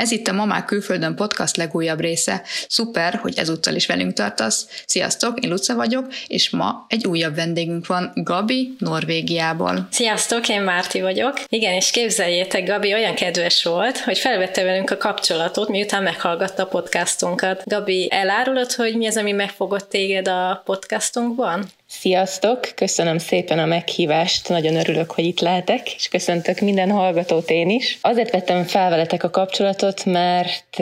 Ez 0.00 0.10
itt 0.10 0.28
a 0.28 0.32
Mamák 0.32 0.64
Külföldön 0.64 1.14
podcast 1.14 1.56
legújabb 1.56 2.00
része. 2.00 2.42
Szuper, 2.68 3.14
hogy 3.14 3.38
ezúttal 3.38 3.74
is 3.74 3.86
velünk 3.86 4.12
tartasz. 4.12 4.66
Sziasztok, 4.86 5.40
én 5.40 5.50
Luca 5.50 5.74
vagyok, 5.74 6.06
és 6.26 6.50
ma 6.50 6.84
egy 6.88 7.06
újabb 7.06 7.34
vendégünk 7.34 7.86
van, 7.86 8.12
Gabi, 8.14 8.74
Norvégiából. 8.78 9.88
Sziasztok, 9.90 10.48
én 10.48 10.62
Márti 10.62 11.00
vagyok. 11.00 11.40
Igen, 11.48 11.74
és 11.74 11.90
képzeljétek, 11.90 12.66
Gabi 12.66 12.92
olyan 12.92 13.14
kedves 13.14 13.64
volt, 13.64 13.98
hogy 13.98 14.18
felvette 14.18 14.62
velünk 14.62 14.90
a 14.90 14.96
kapcsolatot, 14.96 15.68
miután 15.68 16.02
meghallgatta 16.02 16.62
a 16.62 16.66
podcastunkat. 16.66 17.62
Gabi, 17.64 18.08
elárulod, 18.10 18.72
hogy 18.72 18.96
mi 18.96 19.06
az, 19.06 19.16
ami 19.16 19.32
megfogott 19.32 19.88
téged 19.88 20.28
a 20.28 20.62
podcastunkban? 20.64 21.70
Sziasztok! 21.92 22.72
Köszönöm 22.74 23.18
szépen 23.18 23.58
a 23.58 23.64
meghívást, 23.64 24.48
nagyon 24.48 24.76
örülök, 24.76 25.10
hogy 25.10 25.24
itt 25.24 25.40
lehetek, 25.40 25.94
és 25.94 26.08
köszöntök 26.08 26.60
minden 26.60 26.90
hallgatót 26.90 27.50
én 27.50 27.70
is. 27.70 27.98
Azért 28.00 28.30
vettem 28.30 28.64
fel 28.64 28.90
veletek 28.90 29.22
a 29.22 29.30
kapcsolatot, 29.30 30.04
mert 30.04 30.76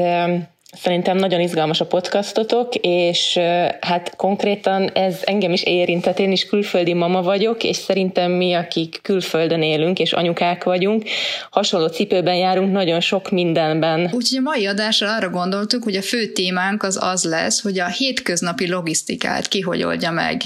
Szerintem 0.73 1.17
nagyon 1.17 1.41
izgalmas 1.41 1.81
a 1.81 1.87
podcastotok, 1.87 2.75
és 2.81 3.39
hát 3.81 4.17
konkrétan 4.17 4.91
ez 4.91 5.17
engem 5.25 5.53
is 5.53 5.63
érintett, 5.63 6.19
én 6.19 6.33
is 6.33 6.47
külföldi 6.47 6.93
mama 6.93 7.23
vagyok, 7.23 7.65
és 7.65 7.77
szerintem 7.77 8.33
mi, 8.33 8.53
akik 8.53 8.99
külföldön 9.03 9.63
élünk, 9.63 9.99
és 9.99 10.13
anyukák 10.13 10.65
vagyunk, 10.65 11.03
hasonló 11.51 11.87
cipőben 11.87 12.35
járunk 12.35 12.73
nagyon 12.73 13.01
sok 13.01 13.31
mindenben. 13.31 14.11
Úgyhogy 14.13 14.39
a 14.39 14.41
mai 14.41 14.67
adásra 14.67 15.15
arra 15.15 15.31
gondoltuk, 15.31 15.83
hogy 15.83 15.97
a 15.97 16.03
fő 16.03 16.27
témánk 16.27 16.83
az 16.83 16.99
az 17.03 17.25
lesz, 17.25 17.63
hogy 17.63 17.79
a 17.79 17.87
hétköznapi 17.87 18.69
logisztikát 18.69 19.49
ki 19.49 19.61
hogy 19.61 19.83
oldja 19.83 20.11
meg. 20.11 20.41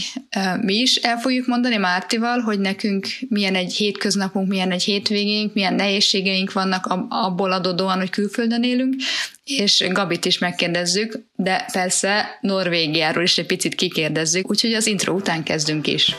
Mi 0.60 0.74
is 0.74 0.96
el 0.96 1.16
fogjuk 1.16 1.46
mondani 1.46 1.76
Mártival, 1.76 2.38
hogy 2.38 2.60
nekünk 2.60 3.06
milyen 3.28 3.54
egy 3.54 3.72
hétköznapunk, 3.72 4.48
milyen 4.48 4.70
egy 4.70 4.82
hétvégénk, 4.82 5.54
milyen 5.54 5.74
nehézségeink 5.74 6.52
vannak 6.52 6.86
abból 7.08 7.52
adódóan, 7.52 7.98
hogy 7.98 8.10
külföldön 8.10 8.62
élünk, 8.62 8.94
és 9.44 9.84
Gabit 9.92 10.24
is 10.24 10.38
megkérdezzük, 10.38 11.18
de 11.36 11.68
persze 11.72 12.38
Norvégiáról 12.40 13.22
is 13.22 13.38
egy 13.38 13.46
picit 13.46 13.74
kikérdezzük, 13.74 14.50
úgyhogy 14.50 14.72
az 14.72 14.86
intro 14.86 15.14
után 15.14 15.42
kezdünk 15.42 15.86
is. 15.86 16.16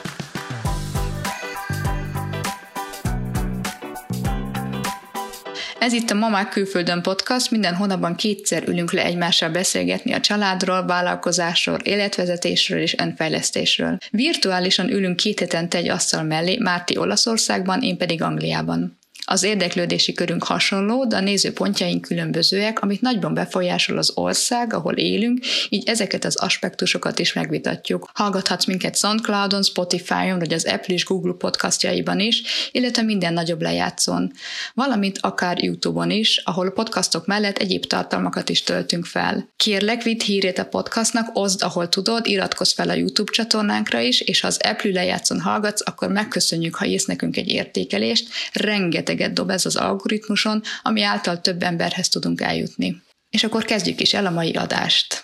Ez 5.84 5.94
itt 5.94 6.10
a 6.10 6.14
Mamák 6.16 6.50
Külföldön 6.50 7.02
podcast, 7.02 7.52
minden 7.52 7.76
hónapban 7.76 8.16
kétszer 8.16 8.68
ülünk 8.68 8.92
le 8.92 9.04
egymással 9.04 9.50
beszélgetni 9.50 10.14
a 10.14 10.20
családról, 10.20 10.86
vállalkozásról, 10.86 11.78
életvezetésről 11.78 12.80
és 12.80 12.96
önfejlesztésről. 12.98 13.98
Virtuálisan 14.12 14.90
ülünk 14.90 15.16
két 15.16 15.40
hetente 15.40 15.78
egy 15.78 15.90
asztal 15.90 16.24
mellé, 16.24 16.58
Márti 16.58 16.98
Olaszországban, 16.98 17.82
én 17.82 17.98
pedig 17.98 18.22
Angliában. 18.22 18.98
Az 19.26 19.44
érdeklődési 19.44 20.14
körünk 20.14 20.44
hasonló, 20.44 21.06
de 21.06 21.16
a 21.16 21.20
nézőpontjaink 21.20 22.02
különbözőek, 22.02 22.82
amit 22.82 23.02
nagyban 23.02 23.34
befolyásol 23.34 23.98
az 23.98 24.12
ország, 24.16 24.74
ahol 24.74 24.94
élünk, 24.94 25.40
így 25.70 25.90
ezeket 25.90 26.26
az 26.26 26.36
aspektusokat 26.36 27.20
is 27.20 27.34
megvitatjuk. 27.34 28.10
Hallgathatsz 28.14 28.66
minket 28.66 28.98
Soundcloudon, 28.98 29.64
Spotify-on, 29.64 30.40
vagy 30.40 30.54
az 30.54 30.66
Apple 30.66 30.94
és 30.94 31.06
Google 31.06 31.34
podcastjaiban 31.38 32.20
is, 32.20 32.44
illetve 32.72 33.02
minden 33.02 33.34
nagyobb 33.34 33.62
lejátszón. 33.62 34.32
Valamint 34.74 35.18
akár 35.22 35.64
YouTube-on 35.64 36.12
is, 36.12 36.38
ahol 36.38 36.68
a 36.68 36.72
podcastok 36.72 37.26
mellett 37.26 37.58
egyéb 37.58 37.86
tartalmakat 37.86 38.50
is 38.50 38.64
töltünk 38.64 39.06
fel. 39.06 39.50
Kérlek, 39.56 40.04
vidd 40.04 40.22
hírét 40.22 40.60
a 40.60 40.66
podcastnak, 40.66 41.30
oszd, 41.34 41.62
ahol 41.64 41.90
tudod, 41.90 42.28
iratkozz 42.28 42.74
fel 42.74 42.90
a 42.90 42.94
YouTube 42.94 43.32
csatornánkra 43.32 44.00
is, 44.00 44.22
és 44.22 44.40
ha 44.40 44.48
az 44.48 44.60
Apple 44.64 44.92
lejátszón 44.92 45.42
hallgatsz, 45.42 45.88
akkor 45.88 46.08
megköszönjük, 46.10 46.76
ha 46.76 46.86
írsz 46.86 47.06
nekünk 47.06 47.38
egy 47.38 47.48
értékelést. 47.48 48.28
Rengeteg 48.54 49.13
rengeteget 49.14 49.34
dob 49.34 49.50
ez 49.50 49.66
az 49.66 49.76
algoritmuson, 49.76 50.62
ami 50.82 51.04
által 51.04 51.42
több 51.42 51.64
emberhez 51.64 52.10
tudunk 52.10 52.42
eljutni. 52.42 53.02
És 53.30 53.44
akkor 53.44 53.66
kezdjük 53.66 54.00
is 54.00 54.14
el 54.14 54.26
a 54.26 54.30
mai 54.30 54.54
adást. 54.54 55.24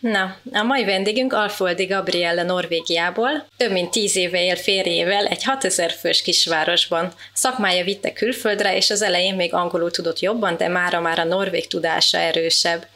Na, 0.00 0.36
a 0.52 0.62
mai 0.62 0.84
vendégünk 0.84 1.32
Alfoldi 1.32 1.84
Gabriella 1.84 2.42
Norvégiából. 2.42 3.46
Több 3.56 3.72
mint 3.72 3.90
tíz 3.90 4.16
éve 4.16 4.44
él 4.44 4.56
férjével 4.56 5.26
egy 5.26 5.44
6000 5.44 5.90
fős 5.90 6.22
kisvárosban. 6.22 7.12
Szakmája 7.32 7.84
vitte 7.84 8.12
külföldre, 8.12 8.76
és 8.76 8.90
az 8.90 9.02
elején 9.02 9.34
még 9.34 9.54
angolul 9.54 9.90
tudott 9.90 10.20
jobban, 10.20 10.56
de 10.56 10.68
mára 10.68 11.00
már 11.00 11.18
a 11.18 11.24
norvég 11.24 11.66
tudása 11.66 12.18
erősebb. 12.18 12.86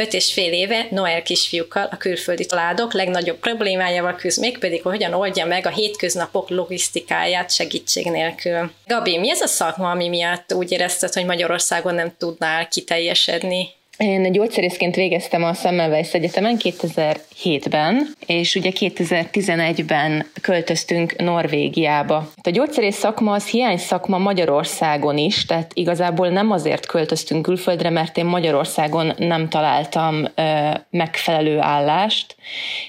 Öt 0.00 0.12
és 0.12 0.32
fél 0.32 0.52
éve 0.52 0.86
Noel 0.90 1.22
kisfiúkkal 1.22 1.88
a 1.90 1.96
külföldi 1.96 2.46
családok 2.46 2.92
legnagyobb 2.92 3.38
problémájával 3.38 4.14
küzd, 4.14 4.40
mégpedig, 4.40 4.82
hogy 4.82 4.92
hogyan 4.92 5.12
oldja 5.12 5.46
meg 5.46 5.66
a 5.66 5.70
hétköznapok 5.70 6.48
logisztikáját 6.48 7.50
segítség 7.50 8.10
nélkül. 8.10 8.70
Gabi, 8.86 9.18
mi 9.18 9.30
ez 9.30 9.40
a 9.40 9.46
szakma, 9.46 9.90
ami 9.90 10.08
miatt 10.08 10.52
úgy 10.52 10.72
érezted, 10.72 11.12
hogy 11.12 11.24
Magyarországon 11.24 11.94
nem 11.94 12.14
tudnál 12.18 12.68
kiteljesedni? 12.68 13.68
Én 13.98 14.32
gyógyszerészként 14.32 14.94
végeztem 14.94 15.44
a 15.44 15.52
Semmelweis 15.52 16.14
Egyetemen 16.14 16.56
2007-ben, 16.58 18.08
és 18.26 18.54
ugye 18.54 18.70
2011-ben 18.78 20.26
költöztünk 20.42 21.16
Norvégiába. 21.16 22.30
A 22.42 22.50
gyógyszerész 22.50 22.96
szakma 22.96 23.32
az 23.32 23.48
hiány 23.48 23.76
szakma 23.76 24.18
Magyarországon 24.18 25.16
is, 25.16 25.44
tehát 25.44 25.70
igazából 25.74 26.28
nem 26.28 26.50
azért 26.50 26.86
költöztünk 26.86 27.42
külföldre, 27.42 27.90
mert 27.90 28.16
én 28.16 28.24
Magyarországon 28.24 29.12
nem 29.16 29.48
találtam 29.48 30.24
ö, 30.34 30.70
megfelelő 30.90 31.58
állást, 31.60 32.36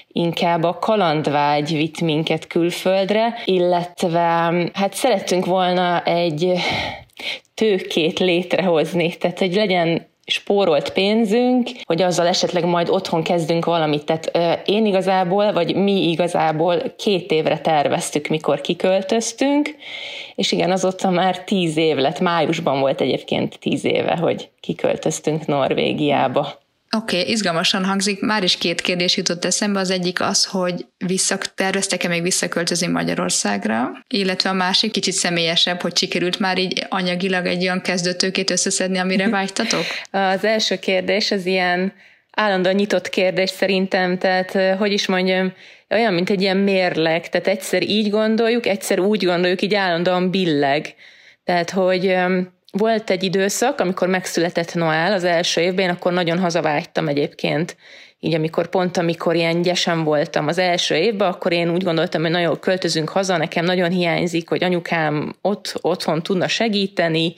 inkább 0.08 0.62
a 0.62 0.78
kalandvágy 0.78 1.76
vitt 1.76 2.00
minket 2.00 2.46
külföldre, 2.46 3.42
illetve 3.44 4.20
hát 4.72 4.94
szerettünk 4.94 5.44
volna 5.46 6.02
egy 6.02 6.52
tőkét 7.54 8.18
létrehozni, 8.18 9.16
tehát 9.16 9.38
hogy 9.38 9.54
legyen 9.54 10.08
spórolt 10.30 10.92
pénzünk, 10.92 11.68
hogy 11.84 12.02
azzal 12.02 12.26
esetleg 12.26 12.64
majd 12.64 12.88
otthon 12.88 13.22
kezdünk 13.22 13.64
valamit. 13.64 14.04
Tehát 14.04 14.30
én 14.68 14.86
igazából, 14.86 15.52
vagy 15.52 15.74
mi 15.74 16.10
igazából 16.10 16.82
két 16.98 17.30
évre 17.30 17.58
terveztük, 17.58 18.28
mikor 18.28 18.60
kiköltöztünk, 18.60 19.74
és 20.34 20.52
igen, 20.52 20.70
azóta 20.70 21.10
már 21.10 21.44
tíz 21.44 21.76
év 21.76 21.96
lett, 21.96 22.20
májusban 22.20 22.80
volt 22.80 23.00
egyébként 23.00 23.58
tíz 23.58 23.84
éve, 23.84 24.16
hogy 24.16 24.48
kiköltöztünk 24.60 25.46
Norvégiába. 25.46 26.59
Oké, 26.96 27.18
okay, 27.18 27.30
izgalmasan 27.30 27.84
hangzik. 27.84 28.20
Már 28.20 28.42
is 28.42 28.56
két 28.56 28.80
kérdés 28.80 29.16
jutott 29.16 29.44
eszembe. 29.44 29.80
Az 29.80 29.90
egyik 29.90 30.20
az, 30.20 30.44
hogy 30.44 30.86
terveztek-e 31.54 32.08
még 32.08 32.22
visszaköltözni 32.22 32.86
Magyarországra, 32.86 33.90
illetve 34.08 34.50
a 34.50 34.52
másik 34.52 34.90
kicsit 34.90 35.14
személyesebb, 35.14 35.80
hogy 35.80 35.96
sikerült 35.96 36.38
már 36.38 36.58
így 36.58 36.86
anyagilag 36.88 37.46
egy 37.46 37.62
olyan 37.62 37.80
kezdőtőkét 37.80 38.50
összeszedni, 38.50 38.98
amire 38.98 39.28
vágytatok? 39.28 39.84
Az 40.10 40.44
első 40.44 40.78
kérdés 40.78 41.30
az 41.30 41.46
ilyen 41.46 41.92
állandóan 42.30 42.74
nyitott 42.74 43.08
kérdés 43.08 43.50
szerintem, 43.50 44.18
tehát 44.18 44.78
hogy 44.78 44.92
is 44.92 45.06
mondjam, 45.06 45.52
olyan, 45.90 46.14
mint 46.14 46.30
egy 46.30 46.40
ilyen 46.40 46.56
mérleg, 46.56 47.28
tehát 47.28 47.46
egyszer 47.46 47.82
így 47.82 48.10
gondoljuk, 48.10 48.66
egyszer 48.66 48.98
úgy 49.00 49.24
gondoljuk, 49.24 49.62
így 49.62 49.74
állandóan 49.74 50.30
billeg. 50.30 50.94
Tehát, 51.44 51.70
hogy 51.70 52.16
volt 52.72 53.10
egy 53.10 53.22
időszak, 53.22 53.80
amikor 53.80 54.08
megszületett 54.08 54.74
Noel 54.74 55.12
az 55.12 55.24
első 55.24 55.60
évben, 55.60 55.90
akkor 55.90 56.12
nagyon 56.12 56.38
hazavágytam 56.38 57.08
egyébként. 57.08 57.76
Így 58.20 58.34
amikor 58.34 58.68
pont, 58.68 58.96
amikor 58.96 59.34
ilyen 59.34 59.62
gyesen 59.62 60.04
voltam 60.04 60.46
az 60.46 60.58
első 60.58 60.94
évben, 60.94 61.28
akkor 61.28 61.52
én 61.52 61.70
úgy 61.70 61.82
gondoltam, 61.82 62.22
hogy 62.22 62.30
nagyon 62.30 62.60
költözünk 62.60 63.08
haza, 63.08 63.36
nekem 63.36 63.64
nagyon 63.64 63.90
hiányzik, 63.90 64.48
hogy 64.48 64.64
anyukám 64.64 65.34
ott, 65.40 65.78
otthon 65.80 66.22
tudna 66.22 66.48
segíteni, 66.48 67.34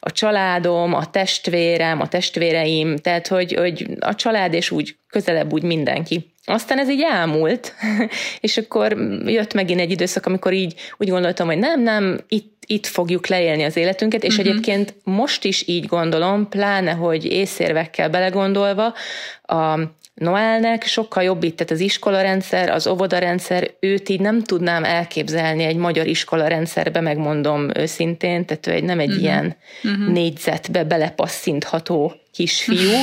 a 0.00 0.10
családom, 0.10 0.94
a 0.94 1.10
testvérem, 1.10 2.00
a 2.00 2.08
testvéreim, 2.08 2.96
tehát 2.96 3.28
hogy, 3.28 3.54
hogy 3.54 3.86
a 3.98 4.14
család 4.14 4.52
és 4.54 4.70
úgy 4.70 4.96
közelebb 5.08 5.52
úgy 5.52 5.62
mindenki. 5.62 6.34
Aztán 6.50 6.78
ez 6.78 6.88
így 6.88 7.02
elmúlt, 7.10 7.74
és 8.40 8.56
akkor 8.56 8.92
jött 9.24 9.54
megint 9.54 9.80
egy 9.80 9.90
időszak, 9.90 10.26
amikor 10.26 10.52
így 10.52 10.74
úgy 10.96 11.08
gondoltam, 11.08 11.46
hogy 11.46 11.58
nem, 11.58 11.82
nem, 11.82 12.20
itt, 12.28 12.62
itt 12.66 12.86
fogjuk 12.86 13.26
leélni 13.26 13.62
az 13.62 13.76
életünket, 13.76 14.24
és 14.24 14.36
uh-huh. 14.36 14.48
egyébként 14.48 14.94
most 15.04 15.44
is 15.44 15.68
így 15.68 15.86
gondolom, 15.86 16.48
pláne, 16.48 16.92
hogy 16.92 17.24
észérvekkel 17.24 18.10
belegondolva, 18.10 18.94
a 19.42 19.78
Noelnek 20.20 20.84
sokkal 20.84 21.22
jobb 21.22 21.42
itt, 21.42 21.56
tehát 21.56 21.72
az 21.72 21.80
iskolarendszer, 21.80 22.70
az 22.70 22.86
óvodarendszer, 22.86 23.70
őt 23.80 24.08
így 24.08 24.20
nem 24.20 24.42
tudnám 24.42 24.84
elképzelni 24.84 25.64
egy 25.64 25.76
magyar 25.76 26.06
iskolarendszerbe, 26.06 27.00
megmondom 27.00 27.70
őszintén, 27.74 28.44
tehát 28.44 28.66
ő 28.66 28.70
egy, 28.70 28.82
nem 28.82 28.98
egy 28.98 29.08
uh-huh. 29.08 29.22
ilyen 29.22 29.56
uh-huh. 29.82 30.12
négyzetbe 30.12 30.84
belepasszintható 30.84 32.14
kisfiú, 32.32 32.90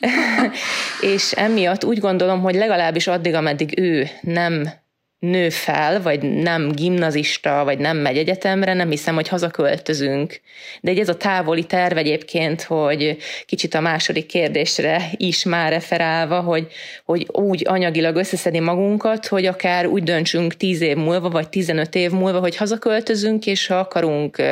és 1.14 1.32
emiatt 1.32 1.84
úgy 1.84 1.98
gondolom, 1.98 2.40
hogy 2.40 2.54
legalábbis 2.54 3.06
addig, 3.06 3.34
ameddig 3.34 3.78
ő 3.78 4.08
nem 4.20 4.80
nő 5.20 5.48
fel, 5.48 6.02
vagy 6.02 6.22
nem 6.22 6.72
gimnazista, 6.72 7.64
vagy 7.64 7.78
nem 7.78 7.96
megy 7.96 8.16
egyetemre, 8.16 8.74
nem 8.74 8.90
hiszem, 8.90 9.14
hogy 9.14 9.28
hazaköltözünk. 9.28 10.40
De 10.80 10.92
ez 10.92 11.08
a 11.08 11.16
távoli 11.16 11.64
terv 11.64 11.96
egyébként, 11.96 12.62
hogy 12.62 13.16
kicsit 13.46 13.74
a 13.74 13.80
második 13.80 14.26
kérdésre 14.26 15.10
is 15.16 15.44
már 15.44 15.72
referálva, 15.72 16.40
hogy, 16.40 16.66
hogy 17.04 17.26
úgy 17.32 17.64
anyagilag 17.68 18.16
összeszedni 18.16 18.58
magunkat, 18.58 19.26
hogy 19.26 19.46
akár 19.46 19.86
úgy 19.86 20.02
döntsünk 20.02 20.56
tíz 20.56 20.80
év 20.80 20.96
múlva, 20.96 21.30
vagy 21.30 21.48
15 21.48 21.94
év 21.94 22.10
múlva, 22.10 22.38
hogy 22.38 22.56
hazaköltözünk, 22.56 23.46
és 23.46 23.66
ha 23.66 23.78
akarunk, 23.78 24.42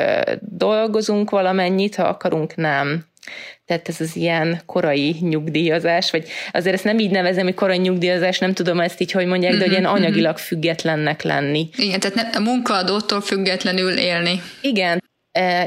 dolgozunk 0.41 1.31
valamennyit, 1.31 1.95
ha 1.95 2.03
akarunk, 2.03 2.56
nem. 2.56 3.06
Tehát 3.65 3.89
ez 3.89 4.01
az 4.01 4.17
ilyen 4.17 4.61
korai 4.67 5.17
nyugdíjazás, 5.21 6.11
vagy 6.11 6.29
azért 6.53 6.75
ezt 6.75 6.85
nem 6.85 6.99
így 6.99 7.11
nevezem, 7.11 7.45
hogy 7.45 7.55
korai 7.55 7.79
nyugdíjazás, 7.79 8.39
nem 8.39 8.53
tudom 8.53 8.81
ezt 8.81 9.01
így, 9.01 9.13
hogy 9.13 9.27
mondják, 9.27 9.53
de 9.53 9.59
hogy 9.59 9.71
ilyen 9.71 9.83
mhm, 9.83 9.93
mhm. 9.93 10.03
anyagilag 10.03 10.39
függetlennek 10.39 11.23
lenni. 11.23 11.69
Igen, 11.77 12.01
tehát 12.01 12.37
a 12.37 12.41
munkaadótól 12.41 13.21
függetlenül 13.21 13.99
élni. 13.99 14.43
Igen, 14.61 15.03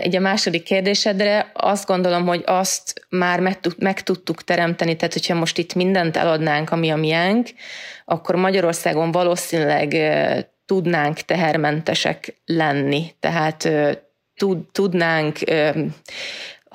egy 0.02 0.16
a 0.16 0.20
második 0.20 0.64
kérdésedre 0.64 1.52
azt 1.54 1.86
gondolom, 1.86 2.26
hogy 2.26 2.44
azt 2.46 3.06
már 3.10 3.40
meg, 3.40 3.58
meg 3.78 4.04
tudtuk 4.04 4.44
teremteni, 4.44 4.96
tehát 4.96 5.14
hogyha 5.14 5.36
most 5.36 5.58
itt 5.58 5.74
mindent 5.74 6.18
eladnánk, 6.18 6.72
ami 6.72 6.90
a 6.90 6.96
miénk, 6.96 7.48
akkor 8.06 8.36
Magyarországon 8.36 9.12
valószínűleg 9.12 9.96
tudnánk 10.66 11.18
tehermentesek 11.18 12.42
lenni. 12.46 13.12
Tehát 13.20 13.70
tud, 14.36 14.58
tudnánk 14.72 15.38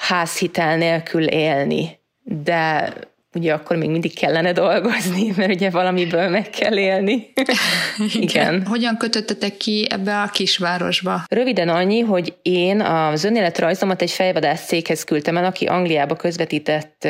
házhitel 0.08 0.76
nélkül 0.76 1.24
élni, 1.24 1.98
de 2.22 2.92
ugye 3.34 3.52
akkor 3.52 3.76
még 3.76 3.90
mindig 3.90 4.14
kellene 4.14 4.52
dolgozni, 4.52 5.32
mert 5.36 5.54
ugye 5.54 5.70
valamiből 5.70 6.28
meg 6.28 6.50
kell 6.50 6.76
élni. 6.76 7.32
Igen. 7.98 8.22
Igen. 8.22 8.66
Hogyan 8.66 8.96
kötöttetek 8.96 9.56
ki 9.56 9.86
ebbe 9.90 10.20
a 10.20 10.28
kisvárosba? 10.28 11.24
Röviden 11.28 11.68
annyi, 11.68 12.00
hogy 12.00 12.34
én 12.42 12.80
az 12.80 13.24
önéletrajzomat 13.24 14.02
egy 14.02 14.10
fejvadász 14.10 14.66
céghez 14.66 15.04
küldtem 15.04 15.36
el, 15.36 15.44
aki 15.44 15.66
Angliába 15.66 16.16
közvetített 16.16 17.08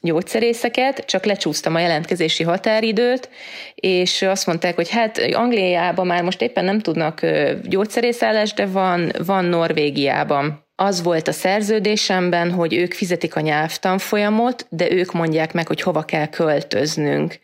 gyógyszerészeket, 0.00 1.04
csak 1.06 1.24
lecsúsztam 1.24 1.74
a 1.74 1.80
jelentkezési 1.80 2.42
határidőt, 2.42 3.28
és 3.74 4.22
azt 4.22 4.46
mondták, 4.46 4.74
hogy 4.74 4.90
hát 4.90 5.18
Angliában 5.32 6.06
már 6.06 6.22
most 6.22 6.42
éppen 6.42 6.64
nem 6.64 6.80
tudnak 6.80 7.26
gyógyszerészállást, 7.62 8.56
de 8.56 8.66
van, 8.66 9.12
van 9.24 9.44
Norvégiában 9.44 10.68
az 10.82 11.02
volt 11.02 11.28
a 11.28 11.32
szerződésemben, 11.32 12.52
hogy 12.52 12.74
ők 12.74 12.92
fizetik 12.92 13.36
a 13.36 13.40
nyelvtanfolyamot, 13.40 14.66
de 14.68 14.90
ők 14.90 15.12
mondják 15.12 15.52
meg, 15.52 15.66
hogy 15.66 15.80
hova 15.80 16.02
kell 16.02 16.26
költöznünk. 16.26 17.38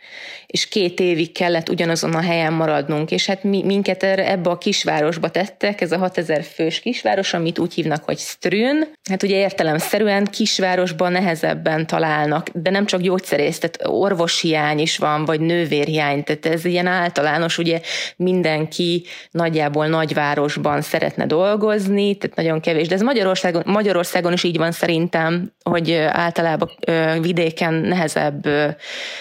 És 0.56 0.68
két 0.68 1.00
évig 1.00 1.32
kellett 1.32 1.68
ugyanazon 1.68 2.14
a 2.14 2.20
helyen 2.20 2.52
maradnunk, 2.52 3.10
és 3.10 3.26
hát 3.26 3.42
mi, 3.42 3.62
minket 3.62 4.02
erre, 4.02 4.30
ebbe 4.30 4.50
a 4.50 4.58
kisvárosba 4.58 5.28
tettek, 5.28 5.80
ez 5.80 5.92
a 5.92 5.98
6000 5.98 6.42
fős 6.42 6.80
kisváros, 6.80 7.34
amit 7.34 7.58
úgy 7.58 7.74
hívnak, 7.74 8.04
hogy 8.04 8.18
Strün. 8.18 8.86
Hát 9.10 9.22
ugye 9.22 9.36
értelemszerűen 9.36 10.24
kisvárosban 10.24 11.12
nehezebben 11.12 11.86
találnak, 11.86 12.48
de 12.52 12.70
nem 12.70 12.86
csak 12.86 13.00
gyógyszerész, 13.00 13.58
tehát 13.58 13.80
orvoshiány 13.84 14.78
is 14.78 14.98
van, 14.98 15.24
vagy 15.24 15.40
nővérhiány, 15.40 16.24
tehát 16.24 16.46
ez 16.46 16.64
ilyen 16.64 16.86
általános, 16.86 17.58
ugye 17.58 17.80
mindenki 18.16 19.04
nagyjából 19.30 19.86
nagyvárosban 19.86 20.80
szeretne 20.80 21.26
dolgozni, 21.26 22.14
tehát 22.14 22.36
nagyon 22.36 22.60
kevés, 22.60 22.88
de 22.88 22.94
ez 22.94 23.02
magyar 23.02 23.26
Magyarországon, 23.26 23.62
Magyarországon 23.74 24.32
is 24.32 24.42
így 24.42 24.56
van 24.56 24.72
szerintem, 24.72 25.52
hogy 25.62 25.92
általában 25.92 26.70
vidéken 27.20 27.74
nehezebb 27.74 28.48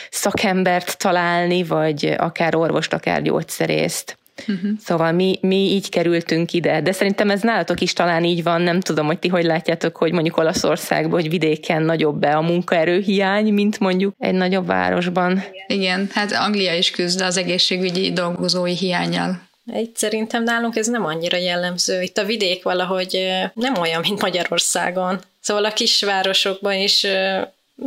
szakembert 0.10 0.98
találni, 1.26 1.64
vagy 1.64 2.14
akár 2.18 2.56
orvost, 2.56 2.94
akár 2.94 3.22
gyógyszerészt. 3.22 4.18
Uh-huh. 4.48 4.70
Szóval 4.84 5.12
mi, 5.12 5.38
mi 5.42 5.56
így 5.56 5.90
kerültünk 5.90 6.54
ide, 6.54 6.82
de 6.82 6.92
szerintem 6.92 7.30
ez 7.30 7.42
nálatok 7.42 7.82
is 7.82 7.94
talán 7.94 8.24
így 8.24 8.44
van, 8.44 8.62
nem 8.62 8.80
tudom, 8.80 9.06
hogy 9.06 9.20
ti 9.20 9.28
hogy 9.28 9.44
látjátok, 9.44 9.98
hogy 9.98 10.12
mondjuk 10.12 10.38
Olaszországban, 10.38 11.22
hogy 11.22 11.30
vidéken 11.30 11.82
nagyobb-e 11.82 12.38
a 12.38 12.42
munkaerőhiány, 12.42 13.54
mint 13.54 13.80
mondjuk 13.80 14.16
egy 14.20 14.34
nagyobb 14.34 14.66
városban. 14.66 15.44
Igen, 15.68 16.10
hát 16.14 16.32
Anglia 16.32 16.76
is 16.76 16.92
küzd 16.92 17.22
az 17.22 17.38
egészségügyi 17.38 18.12
dolgozói 18.12 18.76
hiányjal. 18.76 19.42
Egy 19.74 19.92
szerintem 19.96 20.44
nálunk 20.44 20.76
ez 20.76 20.88
nem 20.88 21.06
annyira 21.06 21.38
jellemző. 21.38 22.02
Itt 22.02 22.18
a 22.18 22.26
vidék 22.26 22.64
valahogy 22.64 23.18
nem 23.54 23.74
olyan, 23.82 24.02
mint 24.02 24.22
Magyarországon. 24.22 25.20
Szóval 25.40 25.66
a 25.66 25.74
kisvárosokban 25.74 26.74
is 26.74 27.08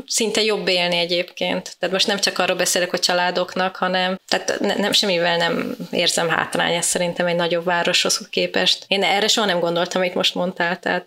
szinte 0.07 0.43
jobb 0.43 0.69
élni 0.69 0.97
egyébként. 0.97 1.77
Tehát 1.79 1.95
most 1.95 2.07
nem 2.07 2.19
csak 2.19 2.39
arról 2.39 2.57
beszélek 2.57 2.93
a 2.93 2.99
családoknak, 2.99 3.77
hanem 3.77 4.21
tehát 4.29 4.61
ne, 4.61 4.75
nem, 4.75 4.93
semmivel 4.93 5.37
nem 5.37 5.77
érzem 5.91 6.29
hátrányát 6.29 6.83
szerintem 6.83 7.27
egy 7.27 7.37
nagyobb 7.37 7.65
városhoz 7.65 8.29
képest. 8.31 8.85
Én 8.89 9.03
erre 9.03 9.29
soha 9.29 9.47
nem 9.47 9.61
gondoltam, 9.61 10.01
amit 10.01 10.15
most 10.15 10.35
mondtál, 10.35 10.79
tehát 10.79 11.07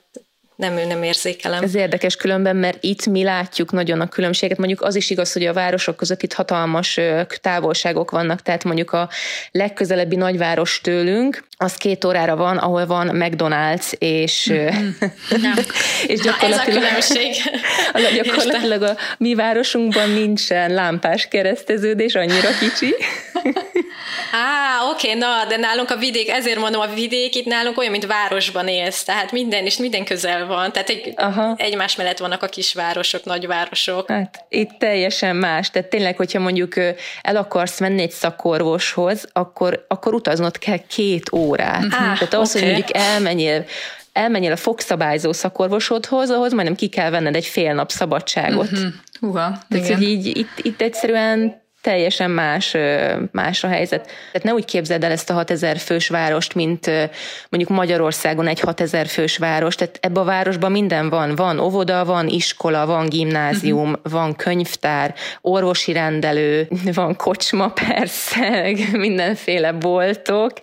nem, 0.62 0.88
nem 0.88 1.04
érzékelem. 1.04 1.64
Ez 1.64 1.76
érdekes 1.76 2.16
különben, 2.16 2.56
mert 2.56 2.78
itt 2.84 3.06
mi 3.06 3.24
látjuk 3.24 3.72
nagyon 3.72 4.02
a 4.02 4.08
különbséget. 4.08 4.58
Mondjuk 4.58 4.82
az 4.82 4.96
is 4.96 5.10
igaz, 5.10 5.34
hogy 5.34 5.46
a 5.46 5.54
városok 5.54 5.96
között 5.96 6.24
itt 6.24 6.34
hatalmas 6.34 7.00
távolságok 7.42 8.12
vannak, 8.12 8.42
tehát 8.42 8.64
mondjuk 8.64 8.92
a 8.92 9.10
legközelebbi 9.52 10.16
nagyváros 10.16 10.82
tőlünk, 10.84 11.44
az 11.58 11.76
két 11.76 12.06
órára 12.06 12.36
van, 12.36 12.58
ahol 12.58 12.86
van 12.86 13.10
McDonald's, 13.14 13.92
és, 13.98 14.50
mm-hmm. 14.52 14.90
és 16.08 16.20
gyakorlatilag, 16.20 16.82
Na, 16.82 16.88
ez 16.88 17.10
a 17.10 17.14
különbség. 17.14 17.36
gyakorlatilag 18.24 18.82
a 18.82 18.96
mi 19.18 19.36
városunkban 19.36 20.10
nincsen 20.10 20.74
lámpás 20.74 21.28
kereszteződés, 21.28 22.16
annyira 22.16 22.50
kicsi. 22.60 22.96
Á, 24.32 24.90
oké, 24.92 25.08
okay, 25.08 25.20
na, 25.20 25.46
de 25.48 25.58
nálunk 25.58 25.90
a 25.90 25.96
vidék, 25.96 26.30
ezért 26.30 26.60
mondom, 26.60 26.82
a 26.82 26.88
vidék 26.88 27.36
itt 27.36 27.46
nálunk 27.46 27.78
olyan, 27.78 27.92
mint 27.92 28.06
városban 28.06 28.68
élsz, 28.68 29.04
tehát 29.04 29.32
minden, 29.32 29.66
és 29.66 29.78
minden 29.78 30.06
közel 30.06 30.46
van, 30.46 30.72
tehát 30.72 30.90
egy, 30.90 31.14
Aha. 31.16 31.56
egymás 31.58 31.96
mellett 31.96 32.18
vannak 32.18 32.44
a 32.44 32.48
kisvárosok, 32.48 33.24
nagyvárosok. 33.24 34.10
Hát 34.10 34.46
itt 34.50 34.70
teljesen 34.80 35.36
más, 35.36 35.70
tehát 35.70 35.90
tényleg, 35.90 36.18
hogyha 36.18 36.40
mondjuk 36.40 36.78
el 37.22 37.36
akarsz 37.36 37.80
menni 37.80 38.02
egy 38.02 38.12
szakorvoshoz, 38.12 39.28
akkor, 39.34 39.86
akkor 39.88 40.14
utaznod 40.14 40.58
kell 40.58 40.80
két 40.88 41.32
órát. 41.34 41.84
Ah, 41.84 41.90
tehát 41.90 42.34
ahhoz, 42.34 42.56
okay. 42.56 42.62
hogy 42.62 42.72
mondjuk 42.72 42.98
elmenjél 42.98 43.66
elmenjél 44.14 44.52
a 44.52 44.56
fogszabályzó 44.56 45.34
szakorvosodhoz, 45.34 46.30
ahhoz 46.30 46.54
majdnem 46.54 46.76
ki 46.76 46.88
kell 46.88 47.10
venned 47.10 47.36
egy 47.36 47.46
fél 47.46 47.74
nap 47.74 47.92
szabadságot. 47.92 48.72
Uh-huh. 48.72 48.88
Húha, 49.20 49.58
Tehát, 49.70 49.86
igen. 49.86 49.98
hogy 49.98 50.08
így 50.08 50.38
itt, 50.38 50.60
itt 50.62 50.82
egyszerűen 50.82 51.61
teljesen 51.82 52.32
más, 52.32 52.76
más 53.32 53.64
a 53.64 53.68
helyzet. 53.68 54.06
Tehát 54.06 54.44
ne 54.44 54.54
úgy 54.54 54.66
képzeld 54.66 55.04
el 55.04 55.12
ezt 55.12 55.30
a 55.30 55.34
6000 55.34 55.78
fős 55.78 56.08
várost, 56.08 56.54
mint 56.54 56.86
mondjuk 57.50 57.78
Magyarországon 57.78 58.48
egy 58.48 58.60
6000 58.60 59.08
fős 59.08 59.38
város. 59.38 59.76
Tehát 59.76 59.98
ebbe 60.02 60.20
a 60.20 60.24
városban 60.24 60.72
minden 60.72 61.10
van. 61.10 61.36
Van 61.36 61.60
óvoda, 61.60 62.06
van 62.06 62.28
iskola, 62.28 62.86
van 62.86 63.10
gimnázium, 63.10 63.90
uh-huh. 63.90 64.12
van 64.12 64.36
könyvtár, 64.36 65.14
orvosi 65.42 65.92
rendelő, 65.92 66.68
van 66.94 67.16
kocsma 67.16 67.70
persze, 67.88 68.76
mindenféle 68.92 69.72
boltok. 69.72 70.54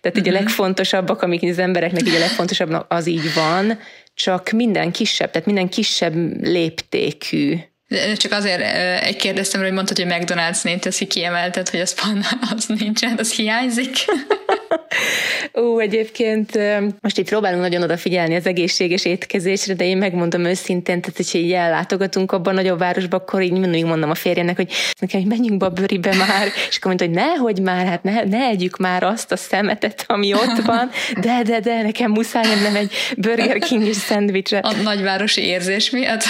Tehát 0.00 0.02
uh-huh. 0.02 0.18
így 0.18 0.28
a 0.28 0.30
mhm. 0.30 0.42
legfontosabbak, 0.42 1.22
amik 1.22 1.42
az 1.42 1.58
embereknek 1.58 2.06
így 2.06 2.14
a 2.14 2.18
legfontosabbnak 2.18 2.86
az 2.88 3.06
így 3.06 3.34
van, 3.34 3.78
csak 4.14 4.50
minden 4.50 4.92
kisebb, 4.92 5.30
tehát 5.30 5.46
minden 5.46 5.68
kisebb 5.68 6.14
léptékű 6.42 7.58
csak 8.16 8.32
azért 8.32 8.60
egy 9.02 9.16
kérdeztem, 9.16 9.60
hogy 9.60 9.72
mondtad, 9.72 9.96
hogy 9.96 10.06
McDonald's 10.08 10.62
név 10.62 10.78
teszi 10.78 11.06
kiemelted, 11.06 11.68
hogy 11.68 11.80
az, 11.80 11.94
pan, 11.94 12.24
az 12.56 12.66
nincsen, 12.66 13.18
az 13.18 13.32
hiányzik. 13.32 13.96
Ó, 15.54 15.78
egyébként 15.78 16.58
most 17.00 17.18
így 17.18 17.28
próbálunk 17.28 17.62
nagyon 17.62 17.82
odafigyelni 17.82 18.34
az 18.34 18.46
egészséges 18.46 19.04
étkezésre, 19.04 19.74
de 19.74 19.84
én 19.84 19.96
megmondom 19.96 20.44
őszintén, 20.44 21.00
tehát 21.00 21.16
hogyha 21.16 21.38
így 21.38 21.52
ellátogatunk 21.52 22.32
abban 22.32 22.52
a 22.52 22.56
nagyobb 22.56 22.78
városba, 22.78 23.16
akkor 23.16 23.42
így 23.42 23.52
mindig 23.52 23.84
mondom 23.84 24.10
a 24.10 24.14
férjenek, 24.14 24.56
hogy 24.56 24.72
nekem, 25.00 25.20
hogy 25.20 25.28
menjünk 25.28 25.58
be 25.58 25.66
a 25.66 25.70
bőribe 25.70 26.14
már, 26.14 26.46
és 26.68 26.76
akkor 26.76 26.94
mondta, 26.94 27.04
hogy 27.04 27.14
nehogy 27.14 27.60
már, 27.60 27.86
hát 27.86 28.02
ne, 28.02 28.22
ne 28.22 28.46
együk 28.46 28.76
már 28.76 29.02
azt 29.02 29.32
a 29.32 29.36
szemetet, 29.36 30.04
ami 30.06 30.32
ott 30.32 30.60
van, 30.64 30.90
de, 31.20 31.42
de, 31.44 31.60
de, 31.60 31.82
nekem 31.82 32.10
muszáj 32.10 32.60
nem 32.62 32.76
egy 32.76 32.92
Burger 33.16 33.58
King 33.58 33.86
és 33.86 33.96
szendvicsre. 33.96 34.58
A 34.58 34.72
nagyvárosi 34.82 35.42
érzés 35.42 35.90
miatt? 35.90 36.22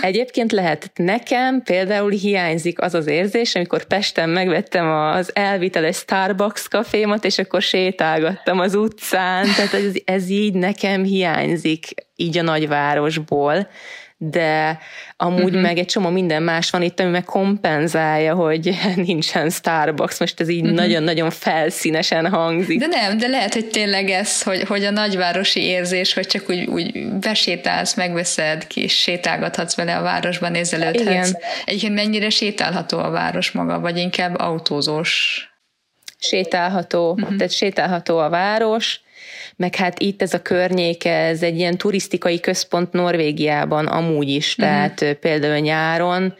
Egyébként 0.00 0.52
lehet. 0.52 0.90
Nekem 0.94 1.62
például 1.62 2.10
hiányzik 2.10 2.80
az 2.80 2.94
az 2.94 3.06
érzés, 3.06 3.54
amikor 3.54 3.84
Pesten 3.84 4.28
megvettem 4.28 4.90
az 4.90 5.30
elviteles 5.34 5.96
Starbucks 5.96 6.68
kafémat, 6.68 7.24
és 7.24 7.38
akkor 7.38 7.62
sétálgattam 7.76 8.60
az 8.60 8.74
utcán, 8.74 9.46
tehát 9.56 9.74
ez, 9.74 9.92
ez 10.04 10.28
így 10.28 10.54
nekem 10.54 11.04
hiányzik 11.04 11.94
így 12.16 12.38
a 12.38 12.42
nagyvárosból, 12.42 13.68
de 14.18 14.78
amúgy 15.16 15.42
uh-huh. 15.42 15.60
meg 15.60 15.78
egy 15.78 15.86
csomó 15.86 16.08
minden 16.08 16.42
más 16.42 16.70
van 16.70 16.82
itt, 16.82 17.00
ami 17.00 17.10
meg 17.10 17.24
kompenzálja, 17.24 18.34
hogy 18.34 18.78
nincsen 19.06 19.50
Starbucks, 19.50 20.18
most 20.18 20.40
ez 20.40 20.48
így 20.48 20.62
uh-huh. 20.62 20.76
nagyon-nagyon 20.76 21.30
felszínesen 21.30 22.30
hangzik. 22.30 22.78
De 22.78 22.86
nem, 22.86 23.18
de 23.18 23.26
lehet, 23.26 23.54
hogy 23.54 23.66
tényleg 23.66 24.10
ez, 24.10 24.42
hogy, 24.42 24.62
hogy 24.62 24.84
a 24.84 24.90
nagyvárosi 24.90 25.60
érzés, 25.60 26.14
hogy 26.14 26.26
csak 26.26 26.48
úgy, 26.48 26.66
úgy 26.66 27.08
besétálsz, 27.20 27.94
megveszed 27.94 28.66
ki, 28.66 28.82
és 28.82 29.00
sétálgathatsz 29.00 29.74
vele 29.74 29.96
a 29.96 30.02
városban, 30.02 30.50
nézelődhetsz. 30.50 31.28
Igen. 31.28 31.36
Egyébként 31.64 31.94
mennyire 31.94 32.30
sétálható 32.30 32.98
a 32.98 33.10
város 33.10 33.50
maga, 33.50 33.80
vagy 33.80 33.96
inkább 33.96 34.38
autózós? 34.38 35.44
Sétálható, 36.18 37.10
uh-huh. 37.10 37.36
tehát 37.36 37.52
sétálható 37.52 38.18
a 38.18 38.28
város, 38.28 39.00
meg 39.56 39.74
hát 39.74 39.98
itt 39.98 40.22
ez 40.22 40.34
a 40.34 40.42
környék, 40.42 41.04
ez 41.04 41.42
egy 41.42 41.58
ilyen 41.58 41.76
turisztikai 41.76 42.40
központ 42.40 42.92
Norvégiában 42.92 43.86
amúgy 43.86 44.28
is, 44.28 44.56
uh-huh. 44.58 44.64
tehát 44.66 45.16
például 45.18 45.58
nyáron 45.58 46.34